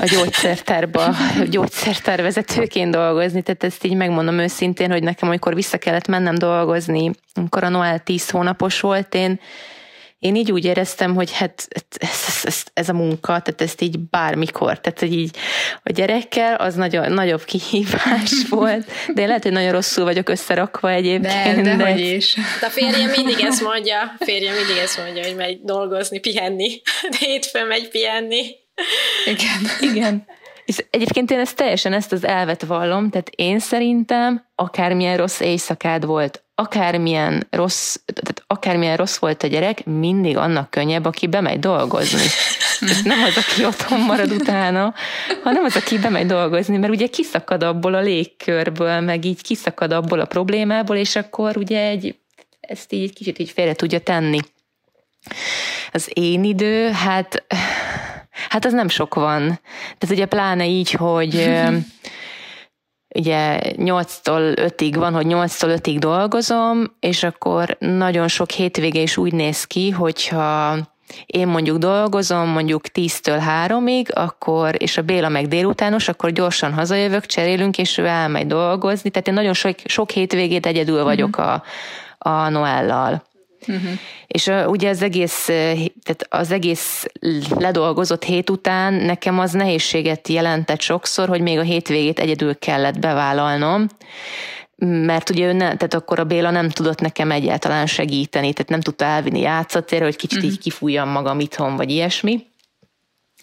a 0.00 0.04
gyógyszertárba, 0.04 1.14
gyógyszertárvezetőként 1.48 2.90
dolgozni, 2.90 3.42
tehát 3.42 3.64
ezt 3.64 3.84
így 3.84 3.94
megmondom 3.94 4.38
őszintén, 4.38 4.90
hogy 4.90 5.02
nekem, 5.02 5.28
amikor 5.28 5.54
vissza 5.54 5.78
kellett 5.78 6.06
mennem 6.06 6.34
dolgozni, 6.34 7.10
amikor 7.34 7.64
a 7.64 7.68
Noel 7.68 7.98
10 7.98 8.30
hónapos 8.30 8.80
volt, 8.80 9.14
én, 9.14 9.40
én 10.18 10.34
így 10.34 10.52
úgy 10.52 10.64
éreztem, 10.64 11.14
hogy 11.14 11.32
hát 11.32 11.68
ez, 11.96 12.42
ez, 12.44 12.62
ez 12.72 12.88
a 12.88 12.92
munka, 12.92 13.26
tehát 13.26 13.60
ezt 13.60 13.80
így 13.80 13.98
bármikor, 13.98 14.80
tehát 14.80 14.98
hogy 14.98 15.12
így 15.12 15.36
a 15.82 15.92
gyerekkel 15.92 16.54
az 16.54 16.74
nagyon, 16.74 17.12
nagyobb 17.12 17.44
kihívás 17.44 18.32
volt, 18.48 18.90
de 19.14 19.20
én 19.20 19.26
lehet, 19.26 19.42
hogy 19.42 19.52
nagyon 19.52 19.72
rosszul 19.72 20.04
vagyok 20.04 20.28
összerakva 20.28 20.90
egyébként. 20.90 21.56
De, 21.56 21.62
de, 21.62 21.76
de... 21.76 21.90
hogy 21.90 22.00
is. 22.00 22.34
De 22.60 22.66
a 22.66 22.70
férjem 22.70 23.10
mindig 23.10 23.40
ezt 23.40 23.62
mondja, 23.62 24.00
a 24.18 24.24
férjem 24.24 24.54
mindig 24.54 24.76
ezt 24.76 24.98
mondja, 24.98 25.22
hogy 25.22 25.36
megy 25.36 25.60
dolgozni, 25.62 26.20
pihenni, 26.20 26.80
de 27.10 27.16
hétfőn 27.18 27.66
megy 27.66 27.88
pihenni. 27.88 28.64
Igen. 29.24 29.90
Igen. 29.90 30.26
És 30.64 30.84
egyébként 30.90 31.30
én 31.30 31.38
ezt 31.38 31.56
teljesen 31.56 31.92
ezt 31.92 32.12
az 32.12 32.24
elvet 32.24 32.64
vallom, 32.64 33.10
tehát 33.10 33.30
én 33.36 33.58
szerintem 33.58 34.46
akármilyen 34.54 35.16
rossz 35.16 35.40
éjszakád 35.40 36.04
volt, 36.04 36.44
akármilyen 36.54 37.46
rossz, 37.50 37.96
tehát 38.04 38.42
akármilyen 38.46 38.96
rossz 38.96 39.16
volt 39.16 39.42
a 39.42 39.46
gyerek, 39.46 39.84
mindig 39.84 40.36
annak 40.36 40.70
könnyebb, 40.70 41.04
aki 41.04 41.26
bemegy 41.26 41.58
dolgozni. 41.58 42.26
Tehát 42.80 43.04
nem 43.04 43.22
az, 43.22 43.36
aki 43.36 43.64
otthon 43.64 44.00
marad 44.00 44.32
utána, 44.32 44.94
hanem 45.42 45.64
az, 45.64 45.76
aki 45.76 45.98
bemegy 45.98 46.26
dolgozni, 46.26 46.76
mert 46.76 46.92
ugye 46.92 47.06
kiszakad 47.06 47.62
abból 47.62 47.94
a 47.94 48.00
légkörből, 48.00 49.00
meg 49.00 49.24
így 49.24 49.42
kiszakad 49.42 49.92
abból 49.92 50.20
a 50.20 50.24
problémából, 50.24 50.96
és 50.96 51.16
akkor 51.16 51.56
ugye 51.56 51.88
egy, 51.88 52.18
ezt 52.60 52.92
így 52.92 53.12
kicsit 53.12 53.38
így 53.38 53.50
félre 53.50 53.74
tudja 53.74 54.00
tenni. 54.00 54.38
Az 55.92 56.10
én 56.12 56.44
idő, 56.44 56.90
hát 56.90 57.44
Hát 58.48 58.64
az 58.64 58.72
nem 58.72 58.88
sok 58.88 59.14
van. 59.14 59.40
Tehát 59.98 60.10
ugye 60.10 60.26
pláne 60.26 60.66
így, 60.66 60.90
hogy 60.90 61.34
ugye 63.18 63.60
8-tól 63.62 64.56
5-ig 64.56 64.94
van, 64.96 65.14
hogy 65.14 65.26
8-tól 65.28 65.78
5-ig 65.82 65.96
dolgozom, 65.98 66.96
és 67.00 67.22
akkor 67.22 67.76
nagyon 67.78 68.28
sok 68.28 68.50
hétvége 68.50 69.00
is 69.00 69.16
úgy 69.16 69.32
néz 69.32 69.64
ki, 69.64 69.90
hogyha 69.90 70.78
én 71.26 71.46
mondjuk 71.46 71.78
dolgozom 71.78 72.48
mondjuk 72.48 72.84
10-től 72.94 73.42
3-ig, 73.66 74.12
akkor, 74.12 74.74
és 74.78 74.96
a 74.96 75.02
Béla 75.02 75.28
meg 75.28 75.48
délutános, 75.48 76.08
akkor 76.08 76.30
gyorsan 76.30 76.72
hazajövök, 76.72 77.26
cserélünk, 77.26 77.78
és 77.78 77.98
ő 77.98 78.06
elmegy 78.06 78.46
dolgozni. 78.46 79.10
Tehát 79.10 79.28
én 79.28 79.34
nagyon 79.34 79.52
sok, 79.52 79.74
sok 79.84 80.10
hétvégét 80.10 80.66
egyedül 80.66 81.04
vagyok 81.04 81.38
uh-huh. 81.38 81.60
a, 82.18 82.28
a 82.30 82.48
Noellal. 82.48 83.22
Uh-huh. 83.60 83.90
És 84.26 84.46
uh, 84.46 84.68
ugye 84.68 84.88
az 84.88 85.02
egész, 85.02 85.44
tehát 86.02 86.26
az 86.28 86.50
egész 86.50 87.06
ledolgozott 87.58 88.24
hét 88.24 88.50
után 88.50 88.94
nekem 88.94 89.38
az 89.38 89.52
nehézséget 89.52 90.28
jelentett 90.28 90.80
sokszor, 90.80 91.28
hogy 91.28 91.40
még 91.40 91.58
a 91.58 91.62
hétvégét 91.62 92.18
egyedül 92.18 92.58
kellett 92.58 92.98
bevállalnom, 92.98 93.86
mert 94.78 95.30
ugye 95.30 95.46
ő 95.46 95.52
ne, 95.52 95.76
tehát 95.76 95.94
akkor 95.94 96.18
a 96.18 96.24
Béla 96.24 96.50
nem 96.50 96.68
tudott 96.68 97.00
nekem 97.00 97.30
egyáltalán 97.30 97.86
segíteni, 97.86 98.52
tehát 98.52 98.70
nem 98.70 98.80
tudta 98.80 99.04
elvinni 99.04 99.40
játszatérre, 99.40 100.04
hogy 100.04 100.16
kicsit 100.16 100.38
uh-huh. 100.38 100.52
így 100.52 100.58
kifújjam 100.58 101.08
magam 101.08 101.40
itthon, 101.40 101.76
vagy 101.76 101.90
ilyesmi. 101.90 102.46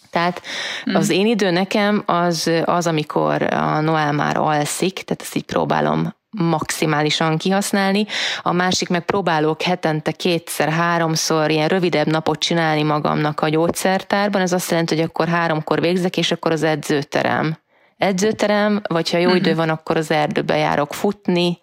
Tehát 0.09 0.41
mm. 0.89 0.95
az 0.95 1.09
én 1.09 1.27
idő 1.27 1.51
nekem 1.51 2.03
az, 2.05 2.51
az, 2.65 2.87
amikor 2.87 3.41
a 3.53 3.79
Noel 3.79 4.11
már 4.11 4.37
alszik, 4.37 4.93
tehát 4.93 5.21
ezt 5.21 5.35
így 5.35 5.43
próbálom 5.43 6.13
maximálisan 6.33 7.37
kihasználni, 7.37 8.05
a 8.41 8.51
másik 8.51 8.89
meg 8.89 9.05
próbálok 9.05 9.61
hetente 9.61 10.11
kétszer, 10.11 10.69
háromszor 10.69 11.51
ilyen 11.51 11.67
rövidebb 11.67 12.07
napot 12.07 12.39
csinálni 12.39 12.83
magamnak 12.83 13.41
a 13.41 13.49
gyógyszertárban, 13.49 14.41
ez 14.41 14.53
azt 14.53 14.69
jelenti, 14.69 14.95
hogy 14.95 15.03
akkor 15.03 15.27
háromkor 15.27 15.81
végzek, 15.81 16.17
és 16.17 16.31
akkor 16.31 16.51
az 16.51 16.63
edzőterem. 16.63 17.57
Edzőterem, 17.97 18.81
vagy 18.87 19.11
ha 19.11 19.17
jó 19.17 19.23
uh-huh. 19.23 19.39
idő 19.39 19.55
van, 19.55 19.69
akkor 19.69 19.97
az 19.97 20.11
erdőbe 20.11 20.57
járok 20.57 20.93
futni, 20.93 21.59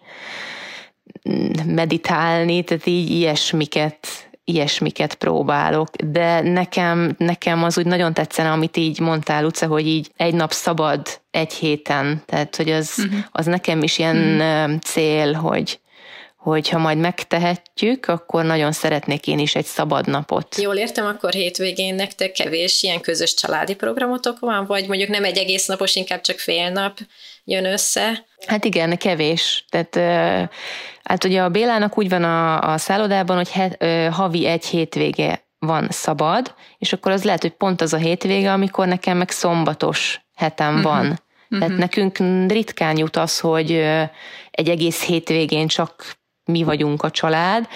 meditálni, 1.67 2.65
tehát 2.65 2.87
így 2.87 3.11
ilyesmiket 3.11 4.30
ilyesmiket 4.53 5.15
próbálok, 5.15 5.89
de 5.97 6.41
nekem, 6.41 7.15
nekem 7.19 7.65
az 7.65 7.79
úgy 7.79 7.87
nagyon 7.87 8.15
tetszene, 8.15 8.51
amit 8.51 8.77
így 8.77 9.01
mondtál, 9.01 9.43
Luce, 9.43 9.67
hogy 9.67 9.87
így 9.87 10.11
egy 10.17 10.35
nap 10.35 10.53
szabad 10.53 11.21
egy 11.31 11.53
héten, 11.53 12.23
tehát 12.27 12.57
hogy 12.57 12.71
az, 12.71 12.95
uh-huh. 12.99 13.21
az 13.33 13.47
nekem 13.47 13.83
is 13.83 13.99
ilyen 13.99 14.17
uh-huh. 14.17 14.79
cél, 14.79 15.33
hogy, 15.33 15.81
hogy 16.37 16.69
ha 16.69 16.79
majd 16.79 16.99
megtehetjük, 16.99 18.07
akkor 18.07 18.45
nagyon 18.45 18.73
szeretnék 18.73 19.27
én 19.27 19.39
is 19.39 19.55
egy 19.55 19.65
szabad 19.65 20.09
napot. 20.09 20.57
Jól 20.61 20.77
értem, 20.77 21.07
akkor 21.07 21.33
hétvégén 21.33 21.95
nektek 21.95 22.33
kevés 22.33 22.83
ilyen 22.83 23.01
közös 23.01 23.35
családi 23.35 23.75
programotok 23.75 24.39
van, 24.39 24.67
vagy 24.67 24.87
mondjuk 24.87 25.09
nem 25.09 25.25
egy 25.25 25.39
egész 25.39 25.67
napos, 25.67 25.95
inkább 25.95 26.21
csak 26.21 26.39
fél 26.39 26.71
nap 26.71 26.99
jön 27.45 27.65
össze? 27.65 28.25
Hát 28.47 28.65
igen, 28.65 28.99
kevés. 28.99 29.65
Tehát 29.69 29.97
hát 31.03 31.25
ugye 31.25 31.43
a 31.43 31.49
Bélának 31.49 31.99
úgy 31.99 32.09
van 32.09 32.25
a, 32.25 32.61
a 32.73 32.79
szállodában, 32.79 33.37
hogy 33.37 33.51
he, 33.51 33.77
havi 34.11 34.47
egy 34.47 34.65
hétvége 34.65 35.45
van 35.59 35.87
szabad, 35.91 36.55
és 36.79 36.93
akkor 36.93 37.13
az 37.13 37.25
lehet, 37.25 37.43
hogy 37.43 37.53
pont 37.53 37.81
az 37.81 37.93
a 37.93 37.97
hétvége, 37.97 38.53
amikor 38.53 38.87
nekem 38.87 39.17
meg 39.17 39.31
szombatos 39.31 40.21
hetem 40.35 40.75
uh-huh. 40.75 40.93
van. 40.93 41.19
Tehát 41.49 41.65
uh-huh. 41.65 41.79
nekünk 41.79 42.19
ritkán 42.53 42.97
jut 42.97 43.17
az, 43.17 43.41
hogy 43.41 43.73
egy 44.51 44.69
egész 44.69 45.05
hétvégén 45.05 45.67
csak 45.67 46.20
mi 46.51 46.63
vagyunk 46.63 47.03
a 47.03 47.11
család. 47.11 47.67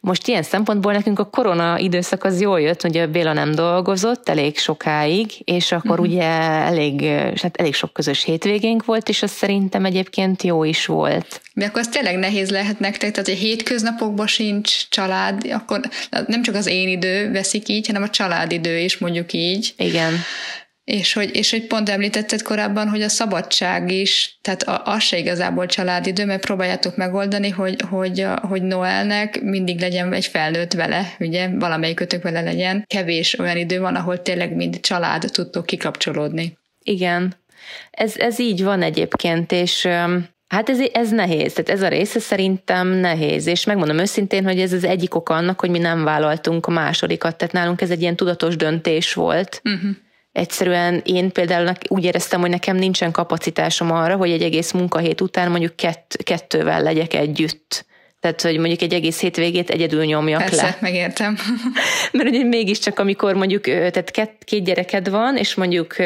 Most 0.00 0.28
ilyen 0.28 0.42
szempontból 0.42 0.92
nekünk 0.92 1.18
a 1.18 1.24
korona 1.24 1.78
időszak 1.78 2.24
az 2.24 2.40
jól 2.40 2.60
jött, 2.60 2.84
ugye 2.84 3.06
Béla 3.06 3.32
nem 3.32 3.54
dolgozott 3.54 4.28
elég 4.28 4.58
sokáig, 4.58 5.30
és 5.44 5.72
akkor 5.72 6.00
uh-huh. 6.00 6.14
ugye 6.14 6.28
elég, 6.42 7.02
hát 7.42 7.56
elég 7.56 7.74
sok 7.74 7.92
közös 7.92 8.24
hétvégénk 8.24 8.84
volt, 8.84 9.08
és 9.08 9.22
az 9.22 9.30
szerintem 9.30 9.84
egyébként 9.84 10.42
jó 10.42 10.64
is 10.64 10.86
volt. 10.86 11.40
Mi 11.54 11.64
akkor 11.64 11.80
az 11.80 11.88
tényleg 11.88 12.16
nehéz 12.16 12.50
lehet 12.50 12.78
nektek, 12.78 13.10
tehát 13.10 13.28
hogy 13.28 13.38
hétköznapokban 13.38 14.26
sincs 14.26 14.88
család, 14.88 15.46
akkor 15.52 15.80
nem 16.26 16.42
csak 16.42 16.54
az 16.54 16.66
én 16.66 16.88
idő 16.88 17.30
veszik 17.32 17.68
így, 17.68 17.86
hanem 17.86 18.02
a 18.02 18.10
családidő 18.10 18.78
is 18.78 18.98
mondjuk 18.98 19.32
így. 19.32 19.74
Igen. 19.76 20.12
És 20.84 21.12
hogy, 21.12 21.36
és 21.36 21.50
hogy 21.50 21.66
pont 21.66 21.88
említetted 21.88 22.42
korábban, 22.42 22.88
hogy 22.88 23.02
a 23.02 23.08
szabadság 23.08 23.90
is, 23.90 24.38
tehát 24.42 24.62
a, 24.62 24.82
az 24.84 25.02
se 25.02 25.18
igazából 25.18 25.66
családidő, 25.66 26.24
mert 26.24 26.40
próbáljátok 26.40 26.96
megoldani, 26.96 27.48
hogy, 27.48 27.80
hogy, 27.88 28.26
hogy 28.48 28.62
Noelnek 28.62 29.42
mindig 29.42 29.80
legyen 29.80 30.12
egy 30.12 30.26
felnőtt 30.26 30.72
vele, 30.72 31.14
ugye, 31.18 31.48
valamelyikötök 31.58 32.22
vele 32.22 32.40
legyen. 32.40 32.84
Kevés 32.86 33.38
olyan 33.38 33.56
idő 33.56 33.80
van, 33.80 33.94
ahol 33.94 34.22
tényleg 34.22 34.54
mind 34.56 34.80
család 34.80 35.30
tudtok 35.32 35.66
kikapcsolódni. 35.66 36.58
Igen, 36.82 37.34
ez, 37.90 38.16
ez 38.16 38.38
így 38.38 38.62
van 38.62 38.82
egyébként, 38.82 39.52
és 39.52 39.88
Hát 40.48 40.68
ez, 40.68 40.78
ez 40.92 41.10
nehéz, 41.10 41.52
tehát 41.52 41.70
ez 41.70 41.82
a 41.82 41.88
része 41.88 42.18
szerintem 42.18 42.88
nehéz, 42.88 43.46
és 43.46 43.64
megmondom 43.64 43.98
őszintén, 43.98 44.44
hogy 44.44 44.60
ez 44.60 44.72
az 44.72 44.84
egyik 44.84 45.14
oka 45.14 45.34
annak, 45.34 45.60
hogy 45.60 45.70
mi 45.70 45.78
nem 45.78 46.04
vállaltunk 46.04 46.66
a 46.66 46.70
másodikat, 46.70 47.36
tehát 47.36 47.54
nálunk 47.54 47.80
ez 47.80 47.90
egy 47.90 48.00
ilyen 48.00 48.16
tudatos 48.16 48.56
döntés 48.56 49.12
volt, 49.12 49.60
uh-huh 49.64 49.90
egyszerűen 50.34 51.02
én 51.04 51.32
például 51.32 51.72
úgy 51.88 52.04
éreztem, 52.04 52.40
hogy 52.40 52.50
nekem 52.50 52.76
nincsen 52.76 53.10
kapacitásom 53.10 53.90
arra, 53.90 54.16
hogy 54.16 54.30
egy 54.30 54.42
egész 54.42 54.72
munkahét 54.72 55.20
után 55.20 55.50
mondjuk 55.50 55.76
kett, 55.76 56.16
kettővel 56.22 56.82
legyek 56.82 57.14
együtt. 57.14 57.86
Tehát, 58.20 58.42
hogy 58.42 58.58
mondjuk 58.58 58.82
egy 58.82 58.94
egész 58.94 59.20
hétvégét 59.20 59.70
egyedül 59.70 60.04
nyomjak 60.04 60.40
Persze, 60.40 60.62
le. 60.62 60.76
megértem. 60.80 61.36
Mert 62.12 62.28
ugye 62.28 62.44
mégiscsak, 62.44 62.98
amikor 62.98 63.34
mondjuk 63.34 63.62
tehát 63.64 64.10
két, 64.10 64.30
két 64.44 64.64
gyereked 64.64 65.10
van, 65.10 65.36
és 65.36 65.54
mondjuk 65.54 65.96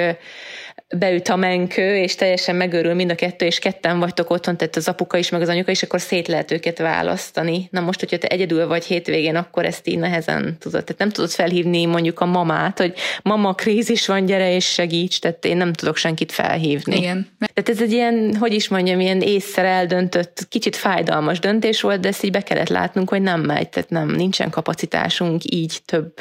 beüt 0.97 1.29
a 1.29 1.37
menkő, 1.37 1.97
és 1.97 2.15
teljesen 2.15 2.57
megörül 2.57 2.95
mind 2.95 3.11
a 3.11 3.15
kettő, 3.15 3.47
és 3.47 3.59
ketten 3.59 3.99
vagytok 3.99 4.31
otthon, 4.31 4.57
tehát 4.57 4.77
az 4.77 4.89
apuka 4.89 5.19
is, 5.19 5.29
meg 5.29 5.41
az 5.41 5.49
anyuka 5.49 5.71
is, 5.71 5.83
akkor 5.83 6.01
szét 6.01 6.29
lehet 6.29 6.51
őket 6.51 6.79
választani. 6.79 7.69
Na 7.71 7.81
most, 7.81 8.01
hogyha 8.01 8.19
te 8.19 8.27
egyedül 8.27 8.67
vagy 8.67 8.85
hétvégén, 8.85 9.37
akkor 9.37 9.65
ezt 9.65 9.89
így 9.89 9.99
nehezen 9.99 10.57
tudod. 10.59 10.85
Tehát 10.85 10.99
nem 10.99 11.11
tudod 11.11 11.31
felhívni 11.31 11.85
mondjuk 11.85 12.21
a 12.21 12.27
mamát, 12.27 12.79
hogy 12.79 12.95
mama, 13.23 13.55
krízis 13.55 14.07
van, 14.07 14.25
gyere 14.25 14.55
és 14.55 14.73
segíts, 14.73 15.19
tehát 15.19 15.45
én 15.45 15.57
nem 15.57 15.73
tudok 15.73 15.97
senkit 15.97 16.33
felhívni. 16.33 16.97
Igen. 16.97 17.29
Tehát 17.39 17.69
ez 17.69 17.83
egy 17.83 17.93
ilyen, 17.93 18.37
hogy 18.39 18.53
is 18.53 18.69
mondjam, 18.69 19.01
ilyen 19.01 19.21
észre 19.21 19.69
eldöntött, 19.69 20.47
kicsit 20.49 20.77
fájdalmas 20.77 21.39
döntés 21.39 21.81
volt, 21.81 22.01
de 22.01 22.09
ezt 22.09 22.25
így 22.25 22.31
be 22.31 22.43
kellett 22.43 22.69
látnunk, 22.69 23.09
hogy 23.09 23.23
nem 23.23 23.41
megy, 23.41 23.69
tehát 23.69 23.91
nem, 23.91 24.09
nincsen 24.09 24.51
kapacitásunk 24.51 25.43
így 25.45 25.79
több, 25.85 26.15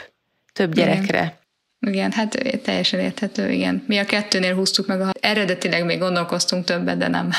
több 0.53 0.74
gyerekre. 0.76 1.18
Igen. 1.18 1.45
Igen, 1.88 2.12
hát 2.12 2.62
teljesen 2.64 3.00
érthető, 3.00 3.52
igen. 3.52 3.84
Mi 3.88 3.98
a 3.98 4.06
kettőnél 4.06 4.56
húztuk 4.56 4.88
meg, 4.88 5.02
a... 5.02 5.12
eredetileg 5.20 5.86
még 5.86 6.00
gondolkoztunk 6.00 6.66
többet, 6.66 6.98
de 6.98 7.08
nem. 7.08 7.30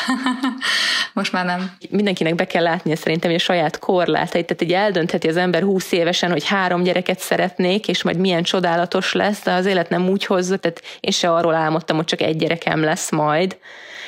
Most 1.14 1.32
már 1.32 1.44
nem. 1.44 1.76
Mindenkinek 1.90 2.34
be 2.34 2.46
kell 2.46 2.62
látnia 2.62 2.96
szerintem, 2.96 3.30
hogy 3.30 3.40
a 3.40 3.42
saját 3.42 3.78
korlátait, 3.78 4.46
tehát 4.46 4.62
egy 4.62 4.72
eldöntheti 4.72 5.28
az 5.28 5.36
ember 5.36 5.62
20 5.62 5.92
évesen, 5.92 6.30
hogy 6.30 6.46
három 6.46 6.82
gyereket 6.82 7.18
szeretnék, 7.18 7.88
és 7.88 8.02
majd 8.02 8.18
milyen 8.18 8.42
csodálatos 8.42 9.12
lesz, 9.12 9.42
de 9.42 9.52
az 9.52 9.66
élet 9.66 9.88
nem 9.88 10.08
úgy 10.08 10.24
hozza, 10.24 10.56
tehát 10.56 10.82
én 11.00 11.12
se 11.12 11.32
arról 11.32 11.54
álmodtam, 11.54 11.96
hogy 11.96 12.04
csak 12.04 12.20
egy 12.20 12.36
gyerekem 12.36 12.82
lesz 12.82 13.10
majd. 13.10 13.56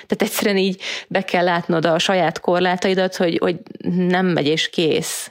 Tehát 0.06 0.34
egyszerűen 0.34 0.56
így 0.56 0.82
be 1.08 1.22
kell 1.22 1.44
látnod 1.44 1.84
a 1.84 1.98
saját 1.98 2.40
korlátaidat, 2.40 3.16
hogy, 3.16 3.38
hogy 3.38 3.56
nem 3.96 4.26
megy 4.26 4.46
és 4.46 4.70
kész. 4.70 5.30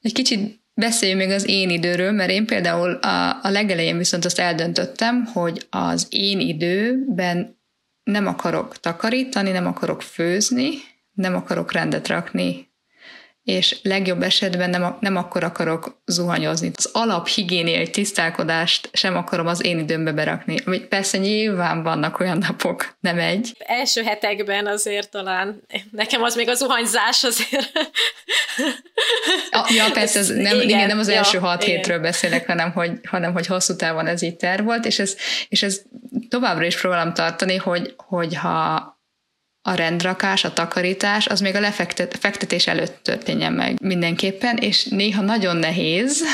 Egy 0.00 0.12
kicsit 0.12 0.64
Beszéljünk 0.80 1.20
még 1.20 1.30
az 1.30 1.48
én 1.48 1.70
időről, 1.70 2.12
mert 2.12 2.30
én 2.30 2.46
például 2.46 2.92
a, 2.92 3.40
a 3.42 3.50
legelején 3.50 3.98
viszont 3.98 4.24
azt 4.24 4.38
eldöntöttem, 4.38 5.24
hogy 5.24 5.66
az 5.70 6.06
én 6.10 6.40
időben 6.40 7.58
nem 8.02 8.26
akarok 8.26 8.80
takarítani, 8.80 9.50
nem 9.50 9.66
akarok 9.66 10.02
főzni, 10.02 10.68
nem 11.12 11.34
akarok 11.34 11.72
rendet 11.72 12.08
rakni 12.08 12.65
és 13.46 13.76
legjobb 13.82 14.22
esetben 14.22 14.70
nem, 14.70 14.96
nem 15.00 15.16
akkor 15.16 15.44
akarok 15.44 16.02
zuhanyozni. 16.06 16.70
Az 16.76 16.90
alaphigiéniai 16.92 17.90
tisztálkodást 17.90 18.88
sem 18.92 19.16
akarom 19.16 19.46
az 19.46 19.64
én 19.64 19.78
időmbe 19.78 20.12
berakni. 20.12 20.56
Ami 20.64 20.78
persze 20.78 21.18
nyilván 21.18 21.82
vannak 21.82 22.20
olyan 22.20 22.38
napok, 22.38 22.96
nem 23.00 23.18
egy. 23.18 23.52
Első 23.58 24.02
hetekben 24.02 24.66
azért 24.66 25.10
talán, 25.10 25.62
nekem 25.90 26.22
az 26.22 26.34
még 26.34 26.48
a 26.48 26.54
zuhanyzás 26.54 27.24
azért. 27.24 27.72
A, 29.50 29.72
ja, 29.74 29.90
persze, 29.92 30.18
ez 30.18 30.28
nem, 30.28 30.38
igen, 30.38 30.60
igen, 30.60 30.86
nem 30.86 30.98
az 30.98 31.08
első 31.08 31.38
ja, 31.38 31.44
hat 31.44 31.62
igen. 31.62 31.74
hétről 31.74 31.98
beszélek, 31.98 32.46
hanem 32.46 32.72
hogy, 32.72 32.90
hanem 33.08 33.32
hogy 33.32 33.46
hosszú 33.46 33.76
távon 33.76 34.06
ez 34.06 34.22
így 34.22 34.36
terv 34.36 34.64
volt, 34.64 34.84
és 34.84 34.98
ez, 34.98 35.16
és 35.48 35.62
ez 35.62 35.82
továbbra 36.28 36.64
is 36.64 36.80
próbálom 36.80 37.14
tartani, 37.14 37.56
hogy, 37.56 37.94
hogy 37.96 38.36
ha 38.36 38.95
a 39.66 39.74
rendrakás, 39.74 40.44
a 40.44 40.52
takarítás, 40.52 41.26
az 41.26 41.40
még 41.40 41.54
a 41.54 41.60
lefektetés 41.60 42.66
előtt 42.66 42.98
történjen 43.02 43.52
meg 43.52 43.76
mindenképpen, 43.82 44.56
és 44.56 44.84
néha 44.84 45.22
nagyon 45.22 45.56
nehéz 45.56 46.24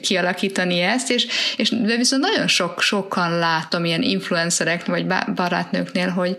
kialakítani 0.00 0.80
ezt, 0.80 1.10
és, 1.10 1.26
és 1.56 1.70
de 1.70 1.96
viszont 1.96 2.22
nagyon 2.22 2.46
sok, 2.46 2.80
sokan 2.80 3.38
látom 3.38 3.84
ilyen 3.84 4.02
influencerek 4.02 4.86
vagy 4.86 5.06
barátnőknél, 5.34 6.08
hogy, 6.08 6.36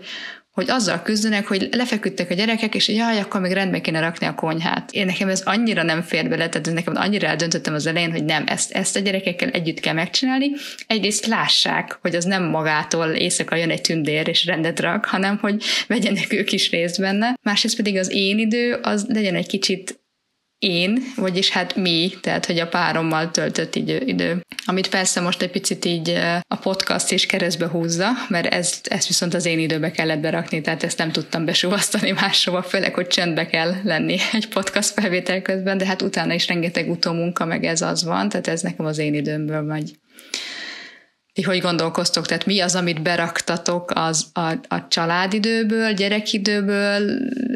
hogy 0.58 0.70
azzal 0.70 1.02
küzdenek, 1.02 1.46
hogy 1.46 1.68
lefeküdtek 1.70 2.30
a 2.30 2.34
gyerekek, 2.34 2.74
és 2.74 2.88
jaj, 2.88 3.20
akkor 3.20 3.40
még 3.40 3.52
rendbe 3.52 3.80
kéne 3.80 4.00
rakni 4.00 4.26
a 4.26 4.34
konyhát. 4.34 4.92
Én 4.92 5.06
nekem 5.06 5.28
ez 5.28 5.42
annyira 5.44 5.82
nem 5.82 6.02
fér 6.02 6.28
bele, 6.28 6.48
tehát 6.48 6.72
nekem 6.72 6.96
annyira 6.96 7.26
eldöntöttem 7.26 7.74
az 7.74 7.86
elején, 7.86 8.10
hogy 8.10 8.24
nem, 8.24 8.44
ezt, 8.46 8.72
ezt 8.72 8.96
a 8.96 9.00
gyerekekkel 9.00 9.48
együtt 9.48 9.80
kell 9.80 9.94
megcsinálni. 9.94 10.50
Egyrészt 10.86 11.26
lássák, 11.26 11.98
hogy 12.00 12.14
az 12.14 12.24
nem 12.24 12.44
magától 12.44 13.06
éjszaka 13.06 13.56
jön 13.56 13.70
egy 13.70 13.80
tündér 13.80 14.28
és 14.28 14.44
rendet 14.44 14.80
rak, 14.80 15.04
hanem 15.04 15.38
hogy 15.40 15.62
vegyenek 15.86 16.32
ők 16.32 16.52
is 16.52 16.70
részt 16.70 17.00
benne. 17.00 17.34
Másrészt 17.42 17.76
pedig 17.76 17.96
az 17.96 18.12
én 18.12 18.38
idő, 18.38 18.78
az 18.82 19.06
legyen 19.08 19.34
egy 19.34 19.46
kicsit 19.46 19.98
én, 20.58 21.02
vagyis 21.16 21.50
hát 21.50 21.76
mi, 21.76 22.12
tehát 22.20 22.46
hogy 22.46 22.58
a 22.58 22.68
párommal 22.68 23.30
töltött 23.30 23.74
idő, 23.74 24.02
idő. 24.04 24.44
Amit 24.64 24.88
persze 24.88 25.20
most 25.20 25.42
egy 25.42 25.50
picit 25.50 25.84
így 25.84 26.18
a 26.48 26.56
podcast 26.56 27.12
is 27.12 27.26
keresztbe 27.26 27.66
húzza, 27.66 28.08
mert 28.28 28.54
ezt, 28.54 28.86
ezt 28.86 29.06
viszont 29.06 29.34
az 29.34 29.46
én 29.46 29.58
időbe 29.58 29.90
kellett 29.90 30.20
berakni, 30.20 30.60
tehát 30.60 30.82
ezt 30.82 30.98
nem 30.98 31.12
tudtam 31.12 31.44
besúvasztani 31.44 32.10
máshova, 32.10 32.62
főleg, 32.62 32.94
hogy 32.94 33.06
csendbe 33.06 33.46
kell 33.46 33.74
lenni 33.84 34.16
egy 34.32 34.48
podcast 34.48 34.92
felvétel 34.92 35.42
közben, 35.42 35.78
de 35.78 35.86
hát 35.86 36.02
utána 36.02 36.32
is 36.32 36.46
rengeteg 36.46 36.90
utómunka, 36.90 37.44
meg 37.44 37.64
ez 37.64 37.80
az 37.80 38.04
van, 38.04 38.28
tehát 38.28 38.48
ez 38.48 38.60
nekem 38.60 38.86
az 38.86 38.98
én 38.98 39.14
időmből 39.14 39.60
megy 39.60 39.98
ti 41.38 41.44
hogy 41.44 41.60
gondolkoztok? 41.60 42.26
Tehát 42.26 42.46
mi 42.46 42.60
az, 42.60 42.74
amit 42.74 43.02
beraktatok 43.02 43.90
az 43.94 44.26
a, 44.32 44.52
a 44.68 44.88
családidőből, 44.88 45.92
gyerekidőből, 45.92 47.00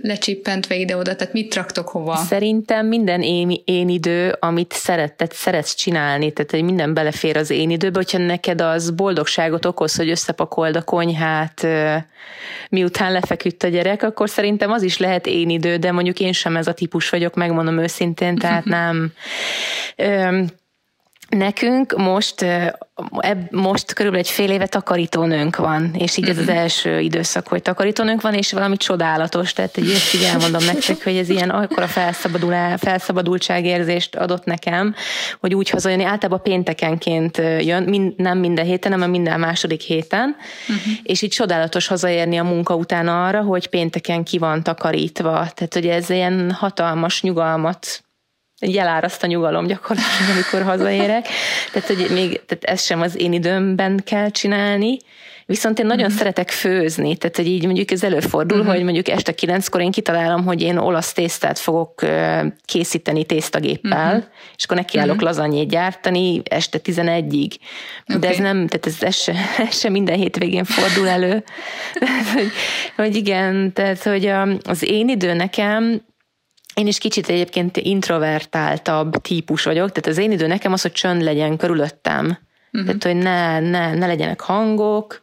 lecsippentve 0.03 0.75
ide-oda, 0.75 1.17
tehát 1.17 1.33
mit 1.33 1.55
raktok 1.55 1.89
hova? 1.89 2.17
Szerintem 2.17 2.87
minden 2.87 3.23
én, 3.23 3.61
én 3.65 3.89
idő, 3.89 4.37
amit 4.41 4.73
szeretted, 4.73 5.33
szeretsz 5.33 5.75
csinálni, 5.75 6.33
tehát 6.33 6.51
hogy 6.51 6.63
minden 6.63 6.95
belefér 6.95 7.37
az 7.37 7.51
én 7.51 7.71
időbe, 7.71 7.99
hogyha 7.99 8.19
neked 8.19 8.61
az 8.61 8.91
boldogságot 8.91 9.65
okoz, 9.65 9.97
hogy 9.97 10.11
összepakold 10.11 10.77
a 10.77 10.83
konyhát, 10.83 11.67
miután 12.69 13.13
lefeküdt 13.13 13.63
a 13.63 13.69
gyerek, 13.69 14.03
akkor 14.03 14.31
szerintem 14.31 14.71
az 14.71 14.83
is 14.83 14.99
lehet 14.99 15.27
én 15.27 15.51
idő, 15.51 15.77
de 15.77 15.93
mondjuk 15.93 16.21
én 16.21 16.33
sem 16.33 16.57
ez 16.57 16.67
a 16.67 16.73
típus 16.73 17.09
vagyok, 17.09 17.35
megmondom 17.35 17.79
őszintén, 17.79 18.37
tehát 18.37 18.65
nem 18.77 19.13
Nekünk 21.37 21.97
most, 21.97 22.45
most 23.51 23.93
körülbelül 23.93 24.27
egy 24.27 24.33
fél 24.33 24.51
éve 24.51 24.67
takarítónőnk 24.67 25.57
van, 25.57 25.95
és 25.99 26.17
így 26.17 26.29
ez 26.29 26.39
az 26.39 26.47
mhm. 26.47 26.57
első 26.57 27.01
időszak, 27.01 27.49
hogy 27.49 27.63
takarítónőnk 27.63 28.21
van, 28.21 28.35
és 28.35 28.53
valami 28.53 28.77
csodálatos, 28.77 29.53
tehát 29.53 29.77
egy 29.77 29.91
ezt 29.91 30.15
így 30.15 30.23
elmondom 30.23 30.65
nektek, 30.65 31.05
hogy 31.05 31.17
ez 31.17 31.29
ilyen 31.29 31.51
akkora 31.51 31.87
felszabadul, 31.87 32.55
felszabadultságérzést 32.77 34.17
adott 34.17 34.45
nekem, 34.45 34.95
hogy 35.41 35.55
úgy 35.55 35.71
hazajönni, 35.71 36.05
általában 36.05 36.43
péntekenként 36.43 37.37
jön, 37.61 37.83
mind, 37.83 38.13
nem 38.17 38.39
minden 38.39 38.65
héten, 38.65 38.93
hanem 38.93 39.11
minden 39.11 39.41
második 39.41 39.81
héten, 39.81 40.37
uh-huh. 40.69 40.93
és 41.03 41.23
így 41.23 41.31
csodálatos 41.31 41.87
hazaérni 41.87 42.37
a 42.37 42.45
munka 42.45 42.75
után 42.75 43.09
arra, 43.09 43.41
hogy 43.41 43.67
pénteken 43.67 44.25
ki 44.25 44.39
van 44.39 44.63
takarítva, 44.63 45.31
tehát 45.31 45.75
hogy 45.75 45.87
ez 45.87 46.11
ilyen 46.11 46.51
hatalmas 46.51 47.23
nyugalmat 47.23 48.05
egy 48.63 48.77
eláraszt 48.77 49.23
a 49.23 49.27
nyugalom 49.27 49.67
gyakorlatilag, 49.67 50.31
amikor 50.33 50.63
hazaérek. 50.63 51.29
Tehát, 51.73 51.89
hogy 51.89 52.07
még 52.11 52.41
tehát 52.47 52.65
ezt 52.65 52.85
sem 52.85 53.01
az 53.01 53.21
én 53.21 53.33
időmben 53.33 54.01
kell 54.05 54.31
csinálni, 54.31 54.97
Viszont 55.47 55.79
én 55.79 55.87
nagyon 55.87 56.05
uh-huh. 56.05 56.19
szeretek 56.19 56.51
főzni, 56.51 57.17
tehát 57.17 57.37
hogy 57.37 57.47
így 57.47 57.65
mondjuk 57.65 57.91
ez 57.91 58.03
előfordul, 58.03 58.59
uh-huh. 58.59 58.75
hogy 58.75 58.85
mondjuk 58.85 59.09
este 59.09 59.33
kilenckor 59.33 59.81
én 59.81 59.91
kitalálom, 59.91 60.45
hogy 60.45 60.63
én 60.63 60.77
olasz 60.77 61.13
tésztát 61.13 61.59
fogok 61.59 62.05
készíteni 62.65 63.25
tésztagéppel, 63.25 64.15
uh-huh. 64.17 64.33
és 64.57 64.65
akkor 64.65 64.77
nekiállok 64.77 65.15
uh-huh. 65.15 65.29
lazanyét 65.29 65.69
gyártani 65.69 66.43
este 66.45 66.79
11-ig. 66.85 67.51
Okay. 68.09 68.21
De 68.21 68.29
ez 68.29 68.37
nem, 68.37 68.67
tehát 68.67 68.87
ez, 68.87 68.97
ez, 69.01 69.17
se, 69.17 69.35
ez 69.69 69.79
se 69.79 69.89
minden 69.89 70.17
hétvégén 70.17 70.65
fordul 70.65 71.09
elő. 71.09 71.45
hogy, 72.35 72.51
hogy 72.97 73.17
igen, 73.17 73.73
tehát 73.73 74.03
hogy 74.03 74.33
az 74.63 74.83
én 74.83 75.09
idő 75.09 75.33
nekem 75.33 76.03
én 76.75 76.87
is 76.87 76.99
kicsit 76.99 77.29
egyébként 77.29 77.77
introvertáltabb 77.77 79.17
típus 79.17 79.65
vagyok, 79.65 79.93
tehát 79.93 80.07
az 80.07 80.25
én 80.25 80.33
idő 80.33 80.47
nekem 80.47 80.73
az, 80.73 80.83
hogy 80.83 80.93
csönd 80.93 81.23
legyen 81.23 81.57
körülöttem. 81.57 82.39
Uh-huh. 82.73 82.87
Tehát, 82.87 83.05
hogy 83.05 83.17
ne, 83.17 83.61
ne, 83.61 83.95
ne 83.95 84.07
legyenek 84.07 84.41
hangok, 84.41 85.23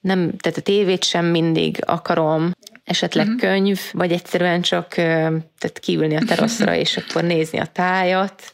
nem, 0.00 0.36
tehát 0.36 0.58
a 0.58 0.62
tévét 0.62 1.04
sem 1.04 1.24
mindig 1.24 1.78
akarom, 1.86 2.52
esetleg 2.84 3.26
uh-huh. 3.26 3.40
könyv, 3.40 3.80
vagy 3.92 4.12
egyszerűen 4.12 4.62
csak 4.62 4.88
tehát 4.94 5.78
kiülni 5.80 6.16
a 6.16 6.24
teraszra, 6.26 6.74
és 6.84 6.96
akkor 6.96 7.22
nézni 7.22 7.58
a 7.58 7.66
tájat, 7.66 8.52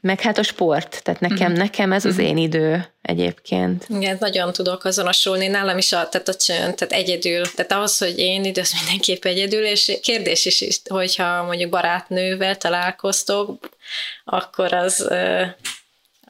meg 0.00 0.20
hát 0.20 0.38
a 0.38 0.42
sport, 0.42 1.00
tehát 1.02 1.20
nekem, 1.20 1.36
uh-huh. 1.36 1.56
nekem 1.56 1.92
ez 1.92 2.04
az 2.04 2.12
uh-huh. 2.12 2.28
én 2.28 2.36
idő 2.36 2.86
egyébként. 3.02 3.86
Igen, 3.88 4.16
nagyon 4.20 4.52
tudok 4.52 4.84
azonosulni. 4.84 5.46
Nálam 5.46 5.78
is 5.78 5.92
a, 5.92 6.08
tehát 6.08 6.28
a 6.28 6.34
csönd, 6.34 6.74
tehát 6.74 6.92
egyedül. 6.92 7.50
Tehát 7.54 7.72
ahhoz, 7.72 7.98
hogy 7.98 8.18
én 8.18 8.44
idő, 8.44 8.60
az 8.60 8.72
mindenképp 8.72 9.24
egyedül, 9.24 9.64
és 9.64 9.98
kérdés 10.02 10.44
is, 10.44 10.60
is 10.60 10.80
hogyha 10.88 11.42
mondjuk 11.42 11.70
barátnővel 11.70 12.56
találkoztok, 12.56 13.68
akkor 14.24 14.72
az, 14.72 15.08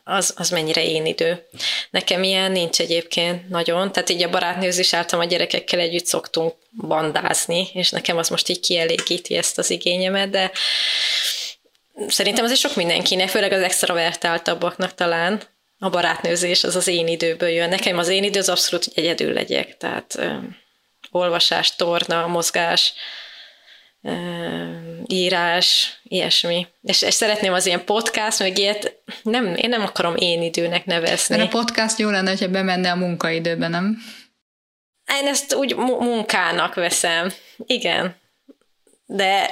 az, 0.05 0.35
az 0.37 0.51
mennyire 0.51 0.85
én 0.85 1.07
idő. 1.07 1.47
Nekem 1.91 2.23
ilyen 2.23 2.53
nincs 2.53 2.81
egyébként 2.81 3.49
nagyon, 3.49 3.93
tehát 3.93 4.11
így 4.11 4.23
a 4.23 4.31
barátnőzés 4.31 4.95
által 4.95 5.21
a 5.21 5.25
gyerekekkel 5.25 5.81
együtt 5.81 6.07
szoktunk 6.07 6.55
bandázni, 6.87 7.69
és 7.73 7.91
nekem 7.91 8.17
az 8.17 8.29
most 8.29 8.49
így 8.49 8.61
kielégíti 8.61 9.35
ezt 9.37 9.59
az 9.59 9.71
igényemet, 9.71 10.31
de 10.31 10.51
szerintem 12.07 12.45
azért 12.45 12.61
sok 12.61 12.77
mindenkinek, 12.77 13.29
főleg 13.29 13.53
az 13.53 13.63
extravertáltabbaknak 13.63 14.95
talán 14.95 15.43
a 15.79 15.89
barátnőzés 15.89 16.65
az 16.65 16.77
az 16.77 16.87
én 16.87 17.07
időből 17.07 17.49
jön. 17.49 17.69
Nekem 17.69 17.99
az 17.99 18.09
én 18.09 18.25
idő 18.25 18.39
az 18.39 18.49
abszolút, 18.49 18.85
hogy 18.85 18.93
egyedül 18.97 19.33
legyek, 19.33 19.77
tehát 19.77 20.15
ö, 20.19 20.35
olvasás, 21.11 21.77
torna, 21.77 22.27
mozgás, 22.27 22.93
ö, 24.03 24.13
írás, 25.07 25.99
ilyesmi. 26.03 26.67
És, 26.83 27.03
és 27.03 27.15
szeretném 27.15 27.53
az 27.53 27.67
ilyen 27.67 27.85
podcast, 27.85 28.39
meg 28.39 28.59
ilyet, 28.59 29.03
nem, 29.23 29.55
én 29.55 29.69
nem 29.69 29.83
akarom 29.83 30.17
én 30.17 30.43
időnek 30.43 30.85
nevezni. 30.85 31.37
Mert 31.37 31.55
a 31.55 31.59
podcast 31.59 31.99
jó 31.99 32.11
lenne, 32.11 32.31
hogyha 32.31 32.49
bemenne 32.49 32.91
a 32.91 32.97
munkaidőbe, 32.97 33.69
nem? 33.69 33.99
Én 35.21 35.27
ezt 35.27 35.55
úgy 35.55 35.77
munkának 35.77 36.75
veszem. 36.75 37.33
Igen. 37.67 38.17
De 39.07 39.51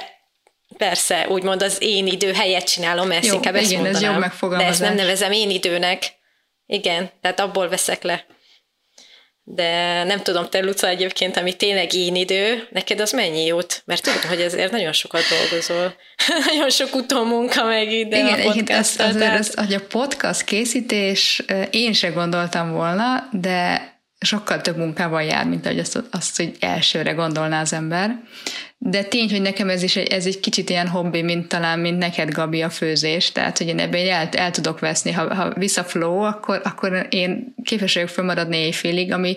persze, 0.77 1.27
úgymond 1.29 1.61
az 1.61 1.77
én 1.79 2.07
idő 2.07 2.33
helyet 2.33 2.69
csinálom, 2.71 3.11
ezt 3.11 3.27
Jó, 3.27 3.33
inkább 3.33 3.55
ezt 3.55 3.71
igen, 3.71 3.85
ez 3.85 3.91
mondanám. 3.91 4.11
jobb 4.11 4.21
megfogalmazás. 4.21 4.77
De 4.77 4.85
ezt 4.85 4.95
nem 4.95 5.05
nevezem 5.05 5.31
én 5.31 5.49
időnek. 5.49 6.03
Igen, 6.65 7.09
tehát 7.21 7.39
abból 7.39 7.69
veszek 7.69 8.03
le. 8.03 8.25
De 9.43 10.03
nem 10.03 10.19
tudom, 10.21 10.49
te 10.49 10.59
Luca 10.59 10.87
egyébként, 10.87 11.37
ami 11.37 11.53
tényleg 11.55 11.93
én 11.93 12.15
idő, 12.15 12.67
neked 12.71 12.99
az 12.99 13.11
mennyi 13.11 13.45
jót? 13.45 13.81
Mert 13.85 14.03
tudom, 14.03 14.19
hogy 14.29 14.41
ezért 14.41 14.71
nagyon 14.71 14.93
sokat 14.93 15.21
dolgozol. 15.29 15.95
nagyon 16.49 16.69
sok 16.69 16.95
utómunka 16.95 17.63
meg 17.63 17.91
ide 17.91 18.17
Igen, 18.17 18.33
a 18.33 18.35
egyébként 18.37 18.69
az, 18.69 18.95
podcasttal, 18.95 19.05
azért 19.07 19.21
tehát- 19.53 19.53
hogy 19.53 19.73
a 19.73 19.87
podcast 19.87 20.43
készítés 20.43 21.43
eh, 21.47 21.67
én 21.71 21.93
se 21.93 22.09
gondoltam 22.09 22.71
volna, 22.71 23.29
de 23.31 23.91
sokkal 24.19 24.61
több 24.61 24.77
munkával 24.77 25.23
jár, 25.23 25.45
mint 25.45 25.65
ahogy 25.65 25.79
azt, 25.79 26.03
azt 26.11 26.37
hogy 26.37 26.55
elsőre 26.59 27.11
gondolná 27.11 27.61
az 27.61 27.73
ember. 27.73 28.19
De 28.79 29.03
tény, 29.03 29.29
hogy 29.29 29.41
nekem 29.41 29.69
ez 29.69 29.83
is 29.83 29.95
egy, 29.95 30.07
ez 30.07 30.25
egy 30.25 30.39
kicsit 30.39 30.69
ilyen 30.69 30.87
hobbi, 30.87 31.21
mint 31.21 31.47
talán, 31.47 31.79
mint 31.79 31.97
neked, 31.97 32.31
Gabi, 32.31 32.61
a 32.61 32.69
főzés. 32.69 33.31
Tehát, 33.31 33.57
hogy 33.57 33.67
én 33.67 33.79
ebben 33.79 34.07
el, 34.07 34.29
el 34.31 34.51
tudok 34.51 34.79
veszni. 34.79 35.11
Ha, 35.11 35.35
ha 35.35 35.53
vissza 35.53 35.83
flow, 35.83 36.19
akkor, 36.19 36.61
akkor 36.63 37.07
én 37.09 37.53
képes 37.63 37.93
vagyok 37.93 38.09
fölmaradni 38.09 38.57
éjfélig, 38.57 39.11
ami, 39.11 39.35